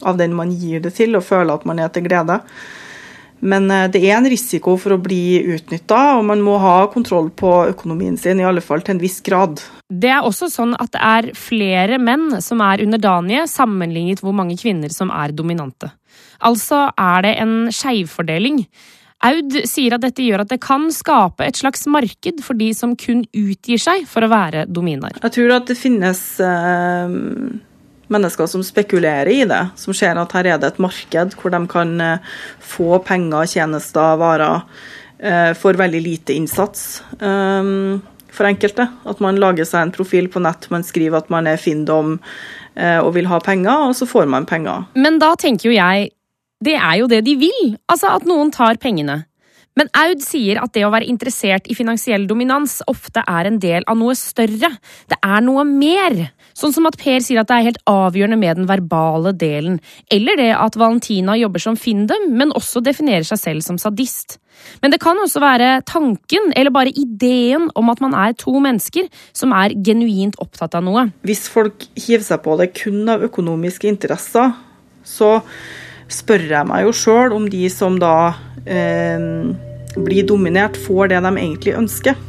av 0.00 0.20
den 0.20 0.34
man 0.38 0.52
gir 0.52 0.80
det 0.80 0.94
til, 0.98 1.16
og 1.16 1.26
føler 1.26 1.54
at 1.54 1.66
man 1.66 1.82
er 1.82 1.90
til 1.90 2.06
glede. 2.06 2.40
Men 3.42 3.70
eh, 3.70 3.88
det 3.90 4.02
er 4.06 4.16
en 4.16 4.30
risiko 4.30 4.76
for 4.78 4.94
å 4.94 5.02
bli 5.02 5.42
utnytta, 5.56 6.02
og 6.18 6.26
man 6.30 6.42
må 6.44 6.56
ha 6.62 6.86
kontroll 6.92 7.30
på 7.34 7.50
økonomien 7.72 8.16
sin, 8.16 8.40
i 8.40 8.46
alle 8.46 8.62
fall 8.62 8.84
til 8.86 8.96
en 8.96 9.02
viss 9.02 9.18
grad. 9.26 9.62
Det 9.90 10.10
er 10.10 10.22
også 10.26 10.48
sånn 10.52 10.76
at 10.78 10.92
det 10.94 11.02
er 11.02 11.30
flere 11.36 11.98
menn 11.98 12.38
som 12.44 12.62
er 12.64 12.84
underdanige, 12.84 13.48
sammenlignet 13.50 14.22
hvor 14.22 14.36
mange 14.36 14.56
kvinner 14.60 14.94
som 14.94 15.10
er 15.14 15.34
dominante. 15.34 15.90
Altså 16.42 16.88
er 16.98 17.26
det 17.26 17.36
en 17.42 17.56
skeivfordeling. 17.74 18.64
Aud 19.22 19.58
sier 19.68 19.94
at 19.94 20.02
dette 20.02 20.24
gjør 20.24 20.42
at 20.42 20.50
det 20.50 20.58
kan 20.64 20.88
skape 20.94 21.46
et 21.46 21.58
slags 21.58 21.86
marked 21.90 22.42
for 22.42 22.58
de 22.58 22.72
som 22.74 22.96
kun 22.98 23.22
utgir 23.30 23.80
seg 23.82 24.06
for 24.10 24.26
å 24.26 24.30
være 24.32 24.66
dominaer. 24.66 25.20
Jeg 25.22 25.36
tror 25.36 25.54
at 25.58 25.68
det 25.70 25.78
finnes 25.78 26.22
eh, 26.42 27.18
mennesker 28.12 28.50
som 28.50 28.64
spekulerer 28.66 29.30
i 29.30 29.42
det, 29.48 29.62
som 29.78 29.94
ser 29.96 30.18
at 30.18 30.34
her 30.36 30.50
er 30.54 30.62
det 30.62 30.72
et 30.72 30.82
marked 30.82 31.36
hvor 31.38 31.54
de 31.54 31.62
kan 31.70 31.94
eh, 32.02 32.32
få 32.58 32.98
penger, 33.06 33.46
tjenester, 33.54 34.18
varer 34.20 34.66
eh, 35.22 35.52
for 35.58 35.78
veldig 35.78 36.02
lite 36.02 36.34
innsats. 36.36 37.04
Eh, 37.20 38.02
for 38.32 38.48
enkelte. 38.48 38.86
At 39.04 39.20
man 39.20 39.38
lager 39.40 39.68
seg 39.68 39.86
en 39.86 39.94
profil 39.94 40.30
på 40.32 40.42
nett, 40.42 40.68
man 40.72 40.86
skriver 40.86 41.20
at 41.20 41.30
man 41.32 41.48
er 41.50 41.60
finndom 41.60 42.16
eh, 42.74 42.98
og 42.98 43.12
vil 43.18 43.28
ha 43.30 43.40
penger, 43.44 43.88
og 43.90 43.96
så 43.98 44.08
får 44.08 44.30
man 44.32 44.48
penger. 44.48 44.88
Men 44.96 45.20
da 45.22 45.34
tenker 45.38 45.68
jo 45.70 45.76
jeg 45.76 46.10
det 46.62 46.78
er 46.78 46.96
jo 47.02 47.10
det 47.10 47.22
de 47.26 47.36
vil, 47.40 47.76
altså 47.90 48.14
at 48.16 48.26
noen 48.28 48.52
tar 48.54 48.80
pengene. 48.82 49.24
Men 49.78 49.88
Aud 49.96 50.20
sier 50.20 50.58
at 50.60 50.74
det 50.76 50.84
å 50.84 50.92
være 50.92 51.08
interessert 51.08 51.68
i 51.70 51.76
finansiell 51.76 52.26
dominans 52.28 52.80
ofte 52.90 53.22
er 53.24 53.48
en 53.48 53.56
del 53.60 53.86
av 53.88 53.96
noe 53.96 54.12
større. 54.18 54.68
Det 55.08 55.16
er 55.24 55.44
noe 55.44 55.64
mer. 55.64 56.18
Sånn 56.52 56.74
som 56.74 56.84
at 56.88 56.98
Per 57.00 57.22
sier 57.24 57.40
at 57.40 57.48
det 57.48 57.56
er 57.56 57.68
helt 57.70 57.80
avgjørende 57.88 58.36
med 58.36 58.60
den 58.60 58.68
verbale 58.68 59.32
delen. 59.32 59.78
Eller 60.12 60.36
det 60.36 60.50
at 60.52 60.76
Valentina 60.76 61.38
jobber 61.40 61.64
som 61.64 61.78
findem, 61.80 62.28
men 62.36 62.52
også 62.52 62.82
definerer 62.84 63.24
seg 63.24 63.40
selv 63.40 63.64
som 63.64 63.80
sadist. 63.80 64.36
Men 64.84 64.92
det 64.92 65.00
kan 65.00 65.16
også 65.18 65.40
være 65.40 65.70
tanken, 65.88 66.52
eller 66.52 66.74
bare 66.74 66.92
ideen, 66.92 67.70
om 67.74 67.88
at 67.88 68.02
man 68.04 68.12
er 68.12 68.36
to 68.36 68.52
mennesker 68.60 69.08
som 69.32 69.56
er 69.56 69.72
genuint 69.80 70.36
opptatt 70.44 70.76
av 70.76 70.84
noe. 70.84 71.08
Hvis 71.24 71.46
folk 71.50 71.88
hiver 71.96 72.26
seg 72.28 72.44
på 72.44 72.58
det 72.60 72.74
kun 72.76 73.08
av 73.08 73.24
økonomiske 73.24 73.88
interesser, 73.88 74.52
så 75.02 75.38
spør 76.14 76.48
jeg 76.50 76.68
meg 76.68 76.86
jo 76.86 76.96
sjøl 76.96 77.36
om 77.36 77.48
de 77.50 77.64
som 77.72 77.98
da 78.00 78.34
eh, 78.64 79.24
blir 79.96 80.28
dominert, 80.28 80.78
får 80.86 81.12
det 81.12 81.22
de 81.24 81.32
egentlig 81.32 81.78
ønsker. 81.78 82.28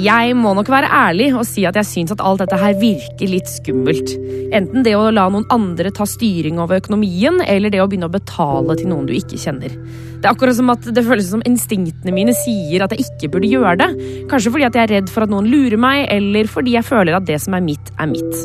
Jeg 0.00 0.36
må 0.38 0.52
nok 0.56 0.68
være 0.70 0.88
ærlig 0.94 1.26
og 1.34 1.42
si 1.44 1.64
at 1.68 1.76
jeg 1.76 1.88
syns 1.88 2.12
at 2.14 2.22
alt 2.24 2.40
dette 2.40 2.56
her 2.56 2.76
virker 2.78 3.28
litt 3.28 3.50
skummelt. 3.50 4.14
Enten 4.54 4.84
det 4.86 4.94
å 4.96 5.10
la 5.12 5.26
noen 5.32 5.48
andre 5.52 5.90
ta 5.94 6.06
styring 6.08 6.60
over 6.62 6.78
økonomien, 6.80 7.40
eller 7.44 7.72
det 7.72 7.82
å 7.82 7.88
begynne 7.90 8.08
å 8.08 8.14
betale 8.14 8.78
til 8.78 8.88
noen 8.92 9.08
du 9.10 9.12
ikke 9.16 9.40
kjenner. 9.40 9.74
Det 10.20 10.28
er 10.28 10.32
akkurat 10.32 10.56
som 10.56 10.72
at 10.72 10.88
det 10.94 11.04
føles 11.04 11.28
som 11.32 11.44
instinktene 11.48 12.14
mine 12.16 12.32
sier 12.38 12.84
at 12.84 12.94
jeg 12.94 13.08
ikke 13.08 13.32
burde 13.34 13.50
gjøre 13.50 13.76
det. 13.82 13.90
Kanskje 14.30 14.54
fordi 14.54 14.68
at 14.70 14.78
jeg 14.78 14.86
er 14.86 14.94
redd 14.96 15.12
for 15.12 15.26
at 15.26 15.34
noen 15.34 15.50
lurer 15.50 15.80
meg, 15.80 16.06
eller 16.12 16.48
fordi 16.48 16.78
jeg 16.78 16.86
føler 16.86 17.18
at 17.18 17.28
det 17.28 17.40
som 17.42 17.58
er 17.58 17.66
mitt, 17.66 17.92
er 18.00 18.10
mitt. 18.14 18.44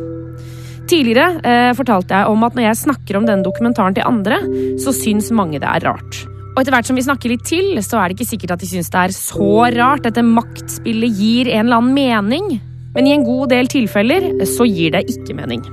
Tidligere 0.86 1.40
eh, 1.42 1.72
fortalte 1.78 2.14
jeg 2.14 2.30
om 2.30 2.46
at 2.46 2.58
når 2.58 2.68
jeg 2.68 2.82
snakker 2.84 3.18
om 3.18 3.26
denne 3.26 3.46
dokumentaren 3.46 3.96
til 3.98 4.06
andre, 4.06 4.38
så 4.82 4.94
syns 4.94 5.32
mange 5.34 5.62
det 5.62 5.70
er 5.70 5.86
rart. 5.88 6.26
Og 6.56 6.62
etter 6.62 6.72
hvert 6.72 6.88
som 6.88 6.96
vi 6.96 7.04
snakker 7.04 7.34
litt 7.34 7.44
til, 7.48 7.74
så 7.84 8.00
er 8.00 8.10
det 8.10 8.16
ikke 8.16 8.30
sikkert 8.30 8.54
at 8.56 8.62
de 8.64 8.70
syns 8.70 8.92
det 8.94 9.02
er 9.02 9.16
så 9.16 9.50
rart. 9.76 10.06
Dette 10.06 10.24
maktspillet 10.24 11.18
gir 11.20 11.50
en 11.52 11.66
eller 11.66 11.82
annen 11.82 11.98
mening. 11.98 12.54
Men 12.96 13.10
i 13.10 13.16
en 13.16 13.26
god 13.28 13.52
del 13.52 13.68
tilfeller 13.68 14.30
så 14.48 14.68
gir 14.70 14.94
det 14.96 15.04
ikke 15.12 15.36
mening. 15.36 15.66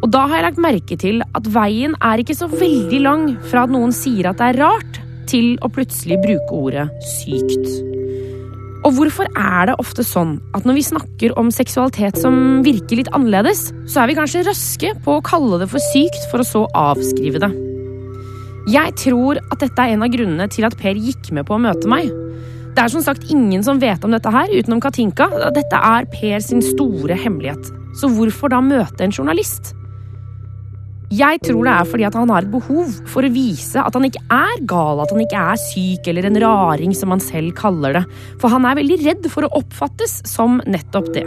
Og 0.00 0.08
da 0.12 0.24
har 0.28 0.38
jeg 0.38 0.46
lagt 0.46 0.62
merke 0.62 0.96
til 1.00 1.20
at 1.36 1.50
veien 1.52 1.96
er 2.04 2.22
ikke 2.22 2.36
så 2.38 2.48
veldig 2.52 3.02
lang 3.04 3.28
fra 3.50 3.66
at 3.66 3.74
noen 3.74 3.92
sier 3.96 4.30
at 4.30 4.40
det 4.40 4.52
er 4.52 4.62
rart, 4.64 5.02
til 5.26 5.56
å 5.58 5.70
plutselig 5.74 6.20
bruke 6.22 6.54
ordet 6.54 6.86
sykt. 7.18 7.95
Og 8.86 8.94
hvorfor 8.94 9.26
er 9.34 9.66
det 9.66 9.74
ofte 9.82 10.04
sånn 10.06 10.36
at 10.54 10.66
når 10.66 10.76
vi 10.76 10.84
snakker 10.86 11.32
om 11.40 11.48
seksualitet 11.50 12.20
som 12.22 12.60
virker 12.62 13.00
litt 13.00 13.10
annerledes, 13.16 13.72
så 13.90 14.04
er 14.04 14.12
vi 14.12 14.18
kanskje 14.18 14.44
raske 14.46 14.92
på 15.02 15.16
å 15.16 15.24
kalle 15.26 15.58
det 15.58 15.66
for 15.72 15.82
sykt, 15.90 16.28
for 16.30 16.42
å 16.42 16.46
så 16.46 16.62
avskrive 16.70 17.42
det? 17.42 17.50
Jeg 18.70 18.94
tror 18.98 19.40
at 19.42 19.58
dette 19.62 19.82
er 19.82 19.94
en 19.94 20.06
av 20.06 20.12
grunnene 20.14 20.46
til 20.50 20.66
at 20.66 20.78
Per 20.78 20.98
gikk 20.98 21.32
med 21.34 21.48
på 21.48 21.56
å 21.56 21.62
møte 21.62 21.90
meg. 21.90 22.12
Det 22.76 22.84
er 22.84 22.92
som 22.92 23.02
sagt 23.02 23.26
ingen 23.32 23.62
som 23.66 23.80
vet 23.82 24.02
om 24.06 24.14
dette 24.14 24.30
her, 24.30 24.54
utenom 24.54 24.82
Katinka. 24.84 25.30
Dette 25.56 25.82
er 25.82 26.06
Per 26.12 26.38
sin 26.44 26.62
store 26.62 27.18
hemmelighet. 27.18 27.72
Så 27.98 28.10
hvorfor 28.12 28.54
da 28.54 28.62
møte 28.62 29.06
en 29.06 29.14
journalist? 29.14 29.72
Jeg 31.14 31.38
tror 31.46 31.62
det 31.62 31.70
er 31.72 31.86
fordi 31.86 32.04
at 32.08 32.16
han 32.18 32.30
har 32.34 32.42
et 32.42 32.50
behov 32.50 32.90
for 33.06 33.22
å 33.22 33.30
vise 33.30 33.78
at 33.78 33.94
han 33.94 34.08
ikke 34.08 34.24
er 34.26 34.62
gal, 34.66 34.98
at 34.98 35.12
han 35.14 35.22
ikke 35.22 35.38
er 35.52 35.60
syk 35.62 36.08
eller 36.10 36.26
en 36.26 36.38
raring, 36.42 36.94
som 36.98 37.12
han 37.14 37.22
selv 37.22 37.54
kaller 37.58 38.00
det. 38.00 38.02
For 38.42 38.50
han 38.50 38.66
er 38.66 38.78
veldig 38.80 38.96
redd 39.04 39.28
for 39.30 39.46
å 39.46 39.52
oppfattes 39.60 40.18
som 40.26 40.58
nettopp 40.66 41.12
det. 41.14 41.22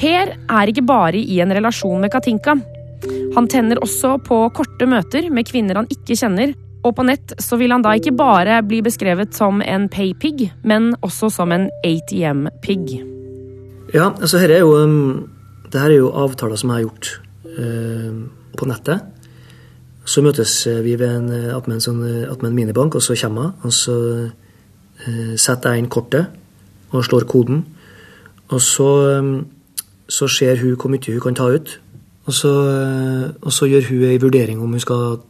Per 0.00 0.30
er 0.30 0.70
ikke 0.70 0.86
bare 0.86 1.18
i 1.18 1.40
en 1.42 1.50
relasjon 1.52 1.98
med 2.00 2.12
Katinka. 2.14 2.54
Han 3.34 3.48
tenner 3.50 3.80
også 3.82 4.14
på 4.22 4.38
korte 4.54 4.86
møter 4.88 5.26
med 5.34 5.48
kvinner 5.50 5.80
han 5.80 5.90
ikke 5.90 6.16
kjenner, 6.20 6.54
og 6.86 6.94
på 6.96 7.04
nett 7.08 7.34
så 7.42 7.58
vil 7.60 7.74
han 7.74 7.82
da 7.84 7.96
ikke 7.98 8.14
bare 8.16 8.60
bli 8.64 8.78
beskrevet 8.84 9.34
som 9.36 9.58
en 9.60 9.88
paypig, 9.90 10.52
men 10.62 10.92
også 11.02 11.32
som 11.34 11.50
en 11.52 11.66
ATM-pig. 11.84 12.94
Ja, 13.90 14.12
altså 14.14 14.38
her 14.38 14.54
er 14.54 14.62
jo, 14.62 14.78
um, 14.78 15.26
det 15.66 15.82
her 15.82 15.90
er 15.90 15.98
jo 15.98 16.14
avtaler 16.14 16.60
som 16.60 16.70
jeg 16.70 16.78
har 16.78 16.86
gjort 16.86 17.10
på 17.56 18.68
nettet. 18.68 19.06
Så 20.04 20.22
møtes 20.24 20.52
vi 20.82 20.96
ved 20.98 21.10
en, 21.10 21.28
eh, 21.30 21.54
en, 21.54 21.80
sånn, 21.80 22.02
eh, 22.04 22.30
en 22.30 22.54
minibank, 22.54 22.94
og 22.94 23.02
så 23.02 23.14
kommer 23.14 23.42
hun. 23.42 23.52
Og 23.64 23.72
så 23.72 23.96
setter 25.36 25.72
jeg 25.72 25.78
inn 25.80 25.88
kortet 25.88 26.26
og 26.92 27.04
slår 27.04 27.24
koden. 27.24 27.64
Og 28.50 28.60
så, 28.60 28.88
så 30.08 30.28
ser 30.28 30.60
hun 30.60 30.76
hvor 30.76 30.90
mye 30.92 31.14
hun 31.14 31.20
kan 31.20 31.34
ta 31.34 31.46
ut. 31.48 31.78
Og 32.26 32.34
så, 32.34 32.50
og 33.40 33.52
så 33.52 33.64
gjør 33.64 33.88
hun 33.88 34.02
en 34.04 34.20
vurdering 34.20 34.60
om 34.60 34.70
hun 34.70 34.80
skal 34.80 35.22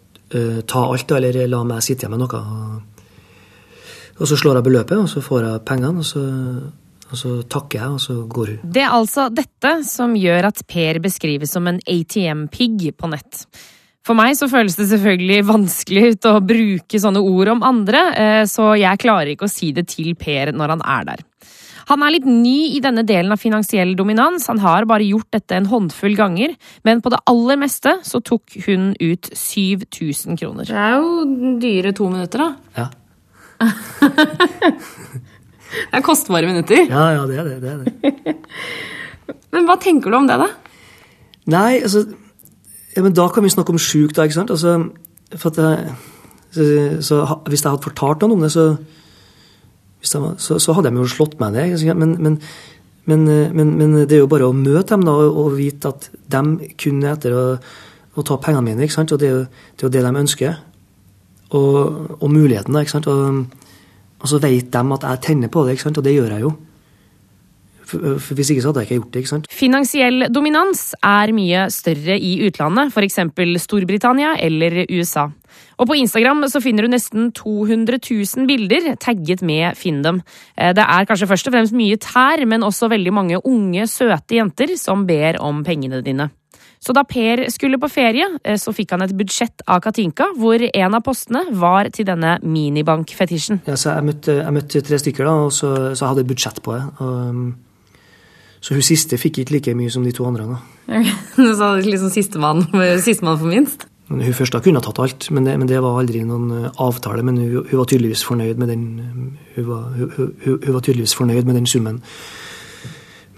ta 0.67 0.83
alt, 0.91 1.13
eller 1.13 1.47
la 1.47 1.63
meg 1.63 1.85
sitte 1.87 2.03
igjen 2.03 2.17
med 2.17 2.25
noe. 2.25 2.83
Og 4.19 4.27
så 4.27 4.37
slår 4.37 4.59
jeg 4.59 4.65
beløpet, 4.65 4.99
og 4.99 5.09
så 5.09 5.23
får 5.23 5.47
jeg 5.47 5.63
pengene, 5.71 6.03
og 6.03 6.05
så, 6.05 6.25
og 7.11 7.19
så 7.19 7.33
takker 7.51 7.81
jeg, 7.81 7.91
og 7.97 8.01
så 8.03 8.17
går 8.31 8.55
hun. 8.55 8.71
Det 8.77 8.85
er 8.85 8.95
altså 8.95 9.27
dette 9.35 9.75
som 9.89 10.15
gjør 10.19 10.51
at 10.51 10.63
Per 10.71 11.01
beskrives 11.03 11.55
som 11.57 11.67
en 11.71 11.81
ATM-pigg 11.91 12.91
på 12.99 13.11
nett. 13.11 13.45
For 14.07 14.17
meg 14.17 14.37
så 14.39 14.49
føles 14.49 14.79
det 14.79 14.89
selvfølgelig 14.91 15.43
vanskelig 15.49 16.05
ut 16.15 16.29
å 16.31 16.39
bruke 16.43 17.01
sånne 17.03 17.21
ord 17.21 17.51
om 17.53 17.67
andre, 17.67 18.05
eh, 18.17 18.45
så 18.49 18.73
jeg 18.81 19.03
klarer 19.03 19.35
ikke 19.35 19.49
å 19.49 19.53
si 19.53 19.73
det 19.77 19.89
til 19.93 20.15
Per 20.19 20.55
når 20.57 20.77
han 20.77 20.87
er 20.87 21.11
der. 21.13 21.27
Han 21.91 22.05
er 22.07 22.15
litt 22.15 22.27
ny 22.29 22.77
i 22.77 22.81
denne 22.83 23.03
delen 23.03 23.35
av 23.35 23.43
finansiell 23.43 23.97
dominans, 23.99 24.47
han 24.47 24.61
har 24.63 24.87
bare 24.87 25.09
gjort 25.09 25.27
dette 25.35 25.57
en 25.59 25.67
håndfull 25.67 26.15
ganger, 26.15 26.55
men 26.87 27.03
på 27.03 27.11
det 27.11 27.19
aller 27.31 27.59
meste 27.59 27.97
så 28.07 28.23
tok 28.23 28.61
hun 28.69 28.93
ut 29.01 29.27
7000 29.35 30.39
kroner. 30.39 30.71
Det 30.71 30.79
er 30.79 30.97
jo 31.03 31.57
dyre 31.61 31.93
to 31.99 32.09
minutter, 32.13 32.47
da. 32.47 32.55
Ja, 32.79 32.89
Det 35.71 36.01
er 36.01 36.07
kostbare 36.07 36.49
minutter. 36.51 36.87
ja, 36.91 37.05
ja 37.15 37.27
det 37.29 37.39
er 37.39 37.51
det. 37.51 37.61
det, 37.63 37.71
er 37.71 37.79
det. 37.85 38.37
Men 39.55 39.67
hva 39.69 39.77
tenker 39.83 40.11
du 40.11 40.19
om 40.19 40.27
det, 40.31 40.39
da? 40.41 40.49
Nei, 41.51 41.81
altså 41.83 42.05
ja, 42.97 43.03
men 43.03 43.15
Da 43.15 43.29
kan 43.31 43.45
vi 43.45 43.53
snakke 43.53 43.71
om 43.71 43.79
sjuk, 43.79 44.15
da. 44.17 44.27
ikke 44.27 44.35
sant? 44.35 44.51
Altså, 44.51 44.91
for 45.37 45.51
at 45.51 45.59
jeg, 45.63 45.95
så, 46.51 46.65
så, 47.07 47.39
Hvis 47.47 47.63
jeg 47.63 47.71
hadde 47.71 47.87
fortalt 47.87 48.23
noen 48.23 48.35
om 48.39 48.43
det, 48.43 48.51
så, 48.53 48.65
jeg, 50.03 50.35
så, 50.43 50.59
så 50.59 50.75
hadde 50.75 50.91
de 50.91 51.03
jo 51.03 51.07
slått 51.11 51.39
meg 51.41 51.55
ned. 51.55 51.95
Men, 51.95 52.17
men, 52.19 52.41
men, 53.05 53.29
men, 53.55 53.77
men 53.79 53.95
det 54.01 54.19
er 54.19 54.25
jo 54.25 54.31
bare 54.31 54.49
å 54.49 54.57
møte 54.57 54.97
dem 54.97 55.07
da, 55.07 55.15
og, 55.29 55.55
vite 55.59 55.95
at 55.95 56.11
de 56.11 56.73
kun 56.81 57.05
er 57.05 57.15
etter 57.15 57.37
å, 57.37 57.45
å 58.19 58.27
ta 58.27 58.41
pengene 58.43 58.73
mine. 58.73 58.87
ikke 58.87 58.99
sant? 58.99 59.15
Og 59.15 59.23
det 59.23 59.31
er 59.31 59.37
jo 59.37 59.45
det, 59.47 59.85
er 59.85 59.87
jo 59.87 59.95
det 59.95 60.05
de 60.07 60.15
ønsker. 60.25 60.59
Og, 61.51 61.79
og 62.19 62.29
muligheten, 62.31 62.75
da. 62.75 62.83
ikke 62.83 62.97
sant? 62.99 63.11
Og, 63.11 63.45
og 64.21 64.29
så 64.29 64.41
vet 64.41 64.73
de 64.73 64.83
at 64.97 65.07
jeg 65.07 65.23
tenner 65.25 65.49
på 65.53 65.65
det, 65.65 65.77
ikke 65.77 65.89
sant? 65.89 65.99
og 65.99 66.05
det 66.05 66.17
gjør 66.17 66.35
jeg 66.37 66.45
jo. 66.45 66.53
Hvis 67.91 68.53
ikke 68.53 68.63
så 68.63 68.71
hadde 68.71 68.85
jeg 68.85 68.87
ikke 68.87 68.99
gjort 69.01 69.13
det. 69.15 69.21
ikke 69.21 69.33
sant? 69.33 69.47
Finansiell 69.51 70.27
dominans 70.31 70.83
er 71.03 71.33
mye 71.35 71.67
større 71.75 72.15
i 72.15 72.37
utlandet, 72.47 72.93
f.eks. 72.95 73.19
Storbritannia 73.65 74.37
eller 74.39 74.85
USA. 74.87 75.27
Og 75.81 75.89
på 75.89 75.97
Instagram 75.99 76.45
så 76.53 76.61
finner 76.63 76.87
du 76.87 76.93
nesten 76.93 77.31
200 77.35 77.99
000 78.05 78.47
bilder 78.47 78.95
tagget 79.01 79.43
med 79.43 79.75
'finn 79.75 80.03
dem'. 80.05 80.21
Eh, 80.57 80.73
Det 80.73 80.85
er 80.85 81.07
kanskje 81.09 81.27
først 81.27 81.49
og 81.49 81.55
fremst 81.55 81.73
mye 81.73 81.97
tær, 81.97 82.47
men 82.47 82.63
også 82.63 82.89
veldig 82.89 83.13
mange 83.13 83.41
unge, 83.45 83.87
søte 83.89 84.37
jenter 84.37 84.77
som 84.77 85.07
ber 85.07 85.41
om 85.41 85.65
pengene 85.65 86.03
dine. 86.05 86.31
Så 86.81 86.95
da 86.97 87.03
Per 87.05 87.43
skulle 87.53 87.77
på 87.81 87.91
ferie, 87.93 88.25
eh, 88.43 88.57
så 88.57 88.73
fikk 88.73 88.95
han 88.95 89.05
et 89.05 89.13
budsjett 89.17 89.65
av 89.69 89.83
Katinka, 89.85 90.31
hvor 90.41 90.63
en 90.65 90.95
av 90.97 91.03
postene 91.05 91.45
var 91.53 91.91
til 91.93 92.09
denne 92.09 92.39
minibankfetisjen. 92.41 93.61
Ja, 93.69 93.77
jeg 93.77 94.07
møtte, 94.07 94.39
jeg 94.41 94.57
møtte 94.57 94.81
tre 94.87 95.01
stykker, 95.03 95.29
da, 95.29 95.35
og 95.45 95.53
så, 95.53 95.93
så 95.93 96.07
jeg 96.07 96.09
hadde 96.15 96.25
et 96.25 96.31
budsjett 96.33 96.63
på 96.65 96.79
det. 96.79 96.83
Og, 97.05 97.21
um, 97.29 97.45
så 98.65 98.77
hun 98.77 98.85
siste 98.85 99.21
fikk 99.21 99.43
ikke 99.43 99.57
like 99.57 99.77
mye 99.77 99.93
som 99.93 100.05
de 100.05 100.13
to 100.17 100.25
andre. 100.29 100.49
da. 100.49 101.05
Sa 101.61 101.75
liksom 101.77 102.13
sistemann 102.13 102.65
siste 103.07 103.29
for 103.29 103.49
minst. 103.49 103.87
Men 104.11 104.25
Hun 104.27 104.35
første 104.35 104.59
kunne 104.65 104.81
ha 104.81 104.83
tatt 104.83 104.99
alt, 105.05 105.31
men 105.31 105.45
det, 105.47 105.59
men 105.61 105.69
det 105.69 105.79
var 105.85 106.01
aldri 106.01 106.25
noen 106.25 106.51
uh, 106.51 106.71
avtale. 106.81 107.23
Men 107.23 107.37
hun, 107.39 107.61
hun 107.69 107.79
var 107.79 107.93
tydeligvis 107.93 108.25
fornøyd 108.25 108.57
med 108.59 108.73
den 108.73 108.85
um, 109.05 109.33
hun 109.55 109.69
var, 109.69 109.85
hun, 110.01 110.13
hun, 110.17 110.61
hun 110.65 110.75
var 110.75 110.81
tydeligvis 110.81 111.15
fornøyd 111.15 111.45
med 111.45 111.61
den 111.61 111.69
summen. 111.69 112.01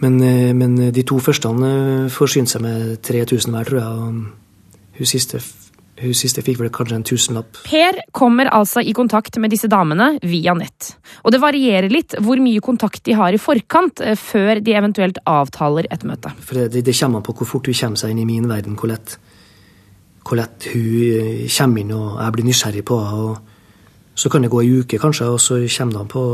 Men, 0.03 0.21
uh, 0.23 0.53
men 0.59 0.77
de 0.93 1.07
to 1.07 1.19
første 1.23 1.49
uh, 1.49 2.11
forsynte 2.13 2.57
seg 2.57 2.65
med 2.65 2.95
3000 3.07 3.55
hver, 3.55 3.69
tror 3.69 3.83
jeg. 3.83 3.89
og 3.89 4.99
Hun 4.99 5.09
siste, 5.09 5.41
hun 6.03 6.17
siste 6.17 6.43
fikk 6.45 6.61
vel 6.61 6.71
kanskje 6.75 6.99
en 6.99 7.05
tusenlapp. 7.07 7.61
Per 7.67 7.99
kommer 8.17 8.51
altså 8.53 8.83
i 8.83 8.95
kontakt 8.97 9.39
med 9.41 9.53
disse 9.53 9.71
damene 9.71 10.17
via 10.27 10.55
nett. 10.59 10.93
Og 11.23 11.35
det 11.35 11.41
varierer 11.43 11.93
litt 11.93 12.17
hvor 12.21 12.41
mye 12.43 12.63
kontakt 12.65 13.05
de 13.07 13.17
har 13.19 13.33
i 13.33 13.41
forkant, 13.41 14.01
eh, 14.01 14.19
før 14.19 14.61
de 14.61 14.75
eventuelt 14.79 15.21
avtaler 15.29 15.89
et 15.91 16.05
møte. 16.09 16.33
For 16.41 16.59
det, 16.59 16.85
det, 16.85 16.97
kommer 16.99 17.21
an 17.21 17.27
på 17.27 17.37
hvor 17.39 17.51
fort 17.55 17.71
hun 17.71 17.79
kommer 17.79 18.03
seg 18.03 18.13
inn 18.13 18.25
i 18.25 18.29
min 18.29 18.49
verden, 18.51 18.77
hvor 18.77 18.91
lett, 18.91 19.17
hvor 20.27 20.41
lett 20.41 20.69
hun 20.73 20.91
eh, 21.07 21.47
kommer 21.47 21.85
inn 21.85 21.95
og 21.97 22.19
jeg 22.19 22.37
blir 22.37 22.51
nysgjerrig 22.51 22.85
på 22.89 23.01
henne. 23.07 23.41
Så 24.15 24.29
kan 24.29 24.45
det 24.45 24.51
gå 24.53 24.61
ei 24.61 24.75
uke, 24.83 24.99
kanskje, 25.01 25.31
og 25.33 25.41
så 25.41 25.57
kommer 25.73 25.95
det 25.95 26.01
an 26.03 26.11
på 26.13 26.25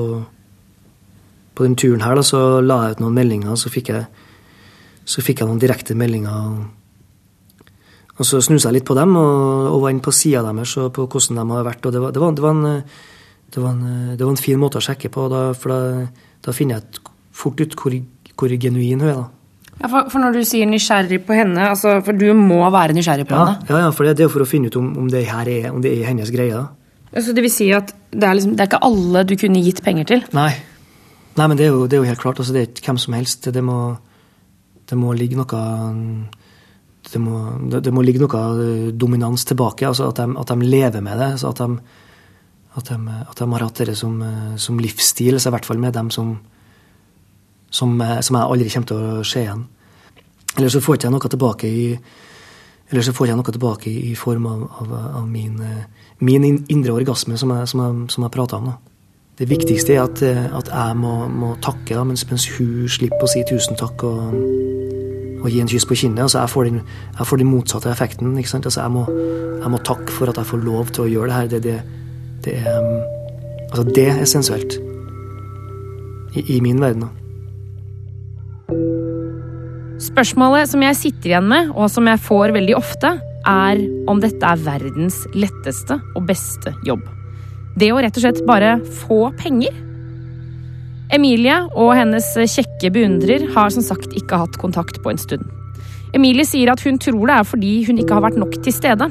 På 1.59 1.66
den 1.66 1.75
turen 1.79 2.05
her, 2.07 2.14
da, 2.14 2.23
så 2.23 2.40
la 2.62 2.77
jeg 2.87 2.97
ut 2.99 3.01
noen 3.03 3.16
meldinger, 3.18 3.57
så 3.59 3.71
fikk 3.75 3.88
jeg, 3.90 4.05
så 5.09 5.23
fikk 5.27 5.40
jeg 5.42 5.49
noen 5.51 5.59
direkte 5.62 5.97
meldinger. 5.99 6.31
Og, 6.38 7.73
og 8.18 8.27
så 8.27 8.40
snuste 8.42 8.68
jeg 8.71 8.79
litt 8.81 8.87
på 8.88 8.94
dem 8.99 9.16
og, 9.18 9.68
og 9.73 9.81
var 9.85 9.92
inne 9.94 10.03
på 10.05 10.14
sida 10.14 10.42
deres 10.47 10.73
og 10.79 10.92
på 10.97 11.07
hvordan 11.11 11.38
de 11.40 11.47
har 11.57 11.66
vært. 11.66 11.87
og 11.88 11.94
Det 11.97 12.03
var, 12.03 12.14
det 12.14 12.23
var, 12.23 12.37
det 12.38 12.44
var, 12.44 12.55
en, 12.55 12.83
det 13.55 13.62
var, 13.62 13.73
en, 13.75 14.14
det 14.18 14.23
var 14.25 14.33
en 14.35 14.40
fin 14.44 14.59
måte 14.62 14.79
å 14.81 14.85
sjekke 14.87 15.11
på, 15.14 15.27
da, 15.33 15.42
for 15.59 15.75
da, 15.75 16.07
da 16.47 16.55
finner 16.55 16.79
jeg 16.81 17.03
fort 17.38 17.61
ut 17.62 17.77
hvor, 17.79 17.94
hvor 18.38 18.55
genuin 18.59 19.03
hun 19.03 19.11
er. 19.12 19.18
da. 19.21 19.27
Ja, 19.79 19.87
for, 19.92 20.09
for 20.11 20.18
når 20.25 20.35
du 20.35 20.40
sier 20.47 20.66
nysgjerrig 20.66 21.21
på 21.27 21.37
henne, 21.38 21.68
altså, 21.71 22.01
for 22.03 22.18
du 22.18 22.27
må 22.35 22.64
være 22.75 22.97
nysgjerrig 22.97 23.29
på 23.31 23.37
Ja, 23.37 23.44
henne. 23.53 23.68
ja, 23.71 23.83
ja, 23.87 23.90
for 23.94 24.09
det, 24.09 24.16
det 24.18 24.27
er 24.27 24.33
for 24.33 24.42
å 24.42 24.49
finne 24.51 24.71
ut 24.73 24.79
om, 24.81 24.88
om, 25.05 25.11
det 25.12 25.21
her 25.31 25.47
er, 25.53 25.68
om 25.71 25.79
det 25.85 25.92
er 26.01 26.09
hennes 26.11 26.33
greie. 26.35 26.51
da. 26.59 26.66
Altså, 27.14 27.31
det 27.37 27.44
vil 27.47 27.53
si 27.55 27.68
at 27.77 27.92
det 28.11 28.27
er, 28.27 28.35
liksom, 28.40 28.57
det 28.59 28.64
er 28.64 28.71
ikke 28.73 28.81
alle 28.90 29.23
du 29.31 29.37
kunne 29.38 29.62
gitt 29.62 29.79
penger 29.87 30.09
til. 30.11 30.25
Nei, 30.35 30.51
Nei 31.38 31.46
men 31.46 31.59
det 31.59 31.68
er, 31.68 31.74
jo, 31.74 31.87
det 31.87 31.94
er 31.96 32.03
jo 32.03 32.09
helt 32.09 32.20
klart. 32.22 32.40
altså 32.40 32.55
Det 32.55 32.61
er 32.61 32.70
ikke 32.72 32.90
hvem 32.90 33.01
som 33.03 33.14
helst. 33.14 33.48
Det 33.55 33.62
må, 33.62 33.79
det 34.90 34.98
må 34.98 35.14
ligge 35.14 35.38
noe 35.38 35.62
det 37.09 37.20
må, 37.22 37.38
det, 37.72 37.92
må 37.94 38.03
ligge 38.05 38.20
noe 38.20 38.42
eh, 38.61 38.90
dominans 38.92 39.46
tilbake. 39.48 39.87
altså 39.87 40.11
At 40.11 40.20
de, 40.20 40.35
at 40.40 40.51
de 40.51 40.66
lever 40.66 41.01
med 41.01 41.18
det. 41.18 41.31
altså 41.37 41.53
At 41.53 41.62
de, 41.62 41.79
at 42.79 42.90
de, 42.90 43.18
at 43.22 43.38
de 43.38 43.51
har 43.53 43.64
hatt 43.64 43.83
det 43.87 43.96
som, 43.96 44.20
eh, 44.22 44.57
som 44.57 44.79
livsstil. 44.79 45.40
så 45.40 45.48
I 45.48 45.57
hvert 45.57 45.68
fall 45.68 45.79
med 45.79 45.94
dem 45.94 46.11
som, 46.11 46.38
som, 47.70 48.01
eh, 48.01 48.20
som 48.20 48.37
jeg 48.37 48.44
aldri 48.44 48.70
kommer 48.74 48.90
til 48.90 48.96
å 48.96 49.24
se 49.24 49.44
igjen. 49.46 49.64
Eller 50.57 50.74
så 50.74 50.83
får 50.83 51.05
jeg 51.05 51.14
noe 51.14 51.31
tilbake 51.37 51.68
i 51.68 51.85
eller 52.88 53.05
så 53.05 53.12
får 53.12 53.27
jeg 53.29 53.37
noe 53.37 53.53
tilbake 53.53 53.90
i, 53.90 54.14
form 54.16 54.46
av, 54.48 54.61
av, 54.81 54.92
av 55.18 55.24
min, 55.29 55.59
min 56.24 56.44
indre 56.72 56.94
orgasme, 56.96 57.37
som 57.37 57.51
jeg, 57.53 57.68
som 57.68 57.83
jeg, 57.85 58.07
jeg 58.16 58.31
prata 58.33 58.57
om. 58.57 58.70
da. 58.70 58.88
Det 59.38 59.46
viktigste 59.46 59.94
er 59.94 60.03
at, 60.03 60.18
eh, 60.27 60.46
at 60.59 60.66
jeg 60.66 60.96
må, 60.98 61.12
må 61.31 61.53
takke, 61.62 62.01
mens, 62.05 62.24
mens 62.27 62.48
hun 62.57 62.88
slipper 62.90 63.22
å 63.22 63.31
si 63.31 63.44
tusen 63.46 63.79
takk 63.79 64.03
og, 64.07 64.33
og 65.38 65.46
gi 65.46 65.61
en 65.62 65.70
kyss 65.70 65.87
på 65.87 65.94
kinnet. 66.01 66.24
Altså, 66.24 66.40
jeg, 66.40 66.51
får 66.51 66.66
den, 66.66 66.81
jeg 67.20 67.27
får 67.31 67.38
den 67.38 67.51
motsatte 67.53 67.92
effekten. 67.92 68.33
Altså, 68.35 68.81
jeg, 68.81 68.90
må, 68.90 69.05
jeg 69.62 69.70
må 69.70 69.79
takke 69.87 70.11
for 70.11 70.33
at 70.33 70.40
jeg 70.42 70.51
får 70.51 70.64
lov 70.64 70.90
til 70.90 71.05
å 71.05 71.12
gjøre 71.12 71.31
det 71.31 71.37
her. 71.37 71.53
Det, 71.53 71.61
det, 71.68 71.77
det, 72.46 72.57
er, 72.59 72.81
um, 72.83 72.98
altså, 73.68 73.85
det 73.94 74.07
er 74.16 74.27
sensuelt. 74.27 74.79
I, 76.35 76.42
I 76.57 76.59
min 76.64 76.83
verden. 76.83 77.07
da. 77.07 77.14
Spørsmålet 80.03 80.70
som 80.70 80.83
jeg 80.83 80.98
sitter 80.98 81.37
igjen 81.37 81.46
med, 81.51 81.70
og 81.79 81.87
som 81.94 82.11
jeg 82.11 82.22
får 82.27 82.57
veldig 82.59 82.74
ofte, 82.79 83.14
er 83.46 83.85
om 84.11 84.18
dette 84.22 84.51
er 84.51 84.66
verdens 84.66 85.22
letteste 85.38 86.01
og 86.18 86.27
beste 86.27 86.74
jobb. 86.87 87.07
Det 87.79 87.93
å 87.95 88.01
rett 88.03 88.17
og 88.17 88.25
slett 88.25 88.41
bare 88.49 88.79
få 89.05 89.29
penger. 89.38 89.75
Emilie 91.14 91.61
og 91.79 91.93
hennes 91.97 92.27
kjekke 92.51 92.91
beundrer 92.93 93.47
har 93.55 93.71
som 93.73 93.85
sagt 93.85 94.17
ikke 94.19 94.41
hatt 94.43 94.59
kontakt 94.61 94.99
på 95.05 95.12
en 95.12 95.21
stund. 95.21 95.47
Emilie 96.17 96.47
sier 96.49 96.73
at 96.73 96.83
hun 96.85 96.99
tror 97.01 97.29
det 97.29 97.37
er 97.37 97.47
fordi 97.47 97.73
hun 97.87 98.01
ikke 98.01 98.17
har 98.17 98.25
vært 98.25 98.41
nok 98.41 98.57
til 98.64 98.75
stede. 98.75 99.09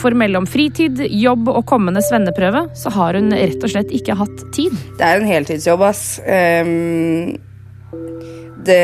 For 0.00 0.16
mellom 0.16 0.46
fritid, 0.48 1.00
jobb 1.08 1.48
og 1.52 1.64
kommende 1.68 2.02
svenneprøve 2.04 2.66
så 2.76 2.92
har 2.96 3.16
hun 3.18 3.32
rett 3.32 3.62
og 3.62 3.72
slett 3.72 3.92
ikke 3.96 4.16
hatt 4.18 4.44
tid. 4.54 4.76
Det 4.98 5.06
er 5.06 5.20
en 5.20 5.28
heltidsjobb, 5.28 5.84
ass. 5.88 6.04
Um, 6.24 7.36
det, 8.66 8.82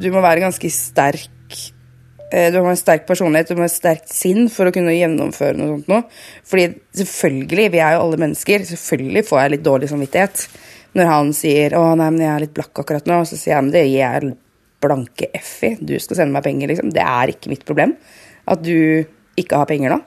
du 0.00 0.10
må 0.14 0.24
være 0.24 0.44
ganske 0.44 0.72
sterk. 0.72 1.33
Eh, 2.34 2.50
Du 2.50 2.58
må 2.58 2.68
ha 2.68 2.74
en 2.74 2.80
sterk 2.80 3.06
personlighet 3.06 3.52
du 3.52 3.58
må 3.58 3.64
ha 3.64 3.70
et 3.70 3.76
sterkt 3.76 4.10
sinn 4.12 4.48
for 4.52 4.66
å 4.66 4.74
kunne 4.74 4.94
gjennomføre 4.96 5.56
noe 5.58 5.76
sånt. 5.76 5.90
Noe. 5.92 6.04
Fordi 6.50 6.68
selvfølgelig, 7.00 7.66
vi 7.74 7.82
er 7.84 7.94
jo 7.94 8.04
alle 8.04 8.22
mennesker, 8.24 8.64
selvfølgelig 8.70 9.26
får 9.28 9.42
jeg 9.42 9.52
litt 9.54 9.66
dårlig 9.66 9.90
samvittighet 9.92 10.46
når 10.94 11.10
han 11.10 11.32
sier 11.34 11.74
'Å, 11.74 11.96
nei, 11.98 12.10
men 12.10 12.20
jeg 12.22 12.34
er 12.34 12.40
litt 12.40 12.54
blakk 12.54 12.78
akkurat 12.78 13.06
nå', 13.06 13.20
og 13.20 13.26
så 13.26 13.36
sier 13.36 13.54
jeg 13.54 13.62
'Men 13.62 13.72
det 13.74 13.86
gir 13.86 14.02
jeg 14.02 14.36
blanke 14.80 15.26
F 15.34 15.64
i. 15.64 15.76
Du 15.80 15.98
skal 15.98 16.16
sende 16.16 16.32
meg 16.32 16.44
penger', 16.44 16.68
liksom. 16.68 16.92
Det 16.92 17.02
er 17.02 17.32
ikke 17.32 17.50
mitt 17.50 17.64
problem 17.64 17.96
at 18.46 18.62
du 18.62 19.04
ikke 19.36 19.56
har 19.56 19.66
penger 19.66 19.90
nå. 19.90 20.02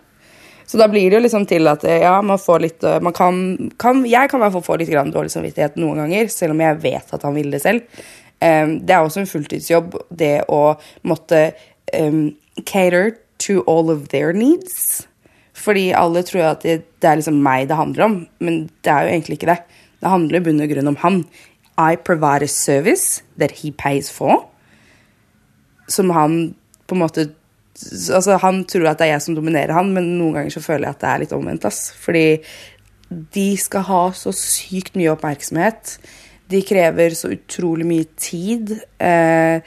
Så 0.68 0.78
da 0.78 0.88
blir 0.88 1.10
det 1.10 1.18
jo 1.18 1.24
liksom 1.24 1.48
til 1.48 1.68
at 1.68 1.84
ja, 1.84 2.22
man 2.22 2.38
får 2.38 2.60
litt 2.60 2.84
eh, 2.84 3.00
man 3.00 3.13
kan, 3.13 3.71
kan, 3.80 4.04
Jeg 4.04 4.30
kan 4.30 4.40
i 4.40 4.44
hvert 4.44 4.52
fall 4.52 4.65
få 4.67 4.78
litt 4.78 4.92
dårlig 4.92 5.32
samvittighet 5.32 5.78
noen 5.78 6.04
ganger, 6.04 6.28
selv 6.28 6.52
om 6.52 6.60
jeg 6.60 6.82
vet 6.84 7.13
at 7.13 7.23
han 7.23 7.36
vil 7.36 7.52
det 7.52 7.62
selv. 7.62 7.82
Em, 8.40 8.80
det 8.86 8.94
er 8.94 9.02
også 9.02 9.23
en 9.23 9.32
fulltidsjobb, 9.32 9.96
det 10.12 10.44
å 10.52 10.78
måtte 11.04 11.54
em, 11.94 12.35
cater 12.65 13.17
to 13.40 13.63
all 13.67 13.92
of 13.92 14.10
their 14.10 14.33
needs. 14.33 15.08
Fordi 15.58 15.92
alle 15.92 16.23
tror 16.23 16.52
at 16.52 16.63
det, 16.63 16.81
det 17.02 17.10
er 17.10 17.19
liksom 17.19 17.42
meg 17.44 17.67
det 17.69 17.77
handler 17.77 18.06
om, 18.06 18.17
men 18.40 18.69
det 18.85 18.92
er 18.94 19.06
jo 19.06 19.13
egentlig 19.13 19.40
ikke 19.40 19.52
det. 19.52 19.62
Det 20.02 20.12
handler 20.12 20.40
i 20.40 20.46
bunn 20.46 20.62
og 20.62 20.69
grunn 20.69 20.92
om 20.94 21.00
han. 21.02 21.23
I 21.77 21.96
provide 21.96 22.46
a 22.46 22.50
service 22.50 23.23
that 23.38 23.60
he 23.62 23.71
pays 23.71 24.12
for 24.12 24.48
som 25.88 26.10
han 26.10 26.56
på 26.88 26.96
en 26.96 27.06
måte 27.06 27.29
Altså, 27.77 28.40
han 28.42 28.63
tror 28.65 28.88
at 28.90 28.98
det 28.98 29.06
er 29.06 29.12
jeg 29.12 29.21
som 29.21 29.35
dominerer 29.38 29.69
han, 29.77 29.92
men 29.94 30.15
noen 30.17 30.33
ganger 30.33 30.54
så 30.56 30.63
føler 30.63 30.88
jeg 30.88 30.96
at 30.96 31.04
det 31.04 31.10
er 31.12 31.19
litt 31.21 31.33
omvendt, 31.35 31.67
ass. 31.69 31.92
Fordi 32.02 32.40
de 33.35 33.44
skal 33.62 33.83
ha 33.85 34.00
så 34.17 34.31
sykt 34.33 34.98
mye 34.98 35.12
oppmerksomhet. 35.12 35.92
De 36.50 36.63
krever 36.65 37.13
så 37.13 37.29
utrolig 37.35 37.85
mye 37.85 38.08
tid. 38.17 38.73
Eh, 38.98 39.62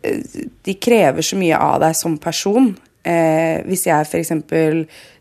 de 0.00 0.74
krever 0.80 1.24
så 1.24 1.38
mye 1.40 1.58
av 1.58 1.80
deg 1.84 1.96
som 1.98 2.16
person. 2.20 2.70
Eh, 3.00 3.60
hvis 3.64 3.86
jeg 3.88 4.06
f.eks. 4.06 4.32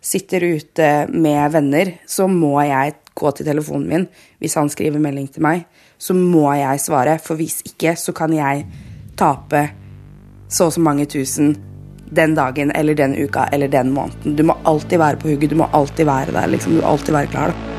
sitter 0.01 0.45
ute 0.55 0.89
med 1.13 1.53
venner, 1.53 1.93
så 2.07 2.27
må 2.27 2.57
jeg 2.67 2.97
gå 3.19 3.31
til 3.35 3.47
telefonen 3.47 3.87
min. 3.89 4.07
Hvis 4.39 4.57
han 4.59 4.71
skriver 4.71 5.01
melding 5.03 5.29
til 5.31 5.45
meg, 5.45 5.65
så 5.99 6.15
må 6.15 6.47
jeg 6.55 6.83
svare. 6.83 7.17
For 7.23 7.39
hvis 7.39 7.61
ikke, 7.67 7.95
så 7.99 8.15
kan 8.15 8.35
jeg 8.35 8.67
tape 9.19 9.65
så 10.49 10.69
og 10.69 10.73
så 10.73 10.81
mange 10.81 11.05
tusen 11.05 11.53
den 12.09 12.33
dagen 12.33 12.71
eller 12.75 12.97
den 12.97 13.13
uka 13.19 13.45
eller 13.53 13.69
den 13.69 13.91
måneden. 13.93 14.35
Du 14.35 14.43
må 14.43 14.57
alltid 14.65 14.97
være 14.97 15.21
på 15.21 15.29
hugget, 15.29 15.51
du 15.51 15.59
må 15.61 15.69
alltid 15.73 16.09
være 16.09 16.33
der. 16.33 16.47
Liksom. 16.55 16.73
Du 16.73 16.81
må 16.81 16.87
alltid 16.87 17.13
være 17.13 17.35
klar. 17.35 17.53
da. 17.53 17.78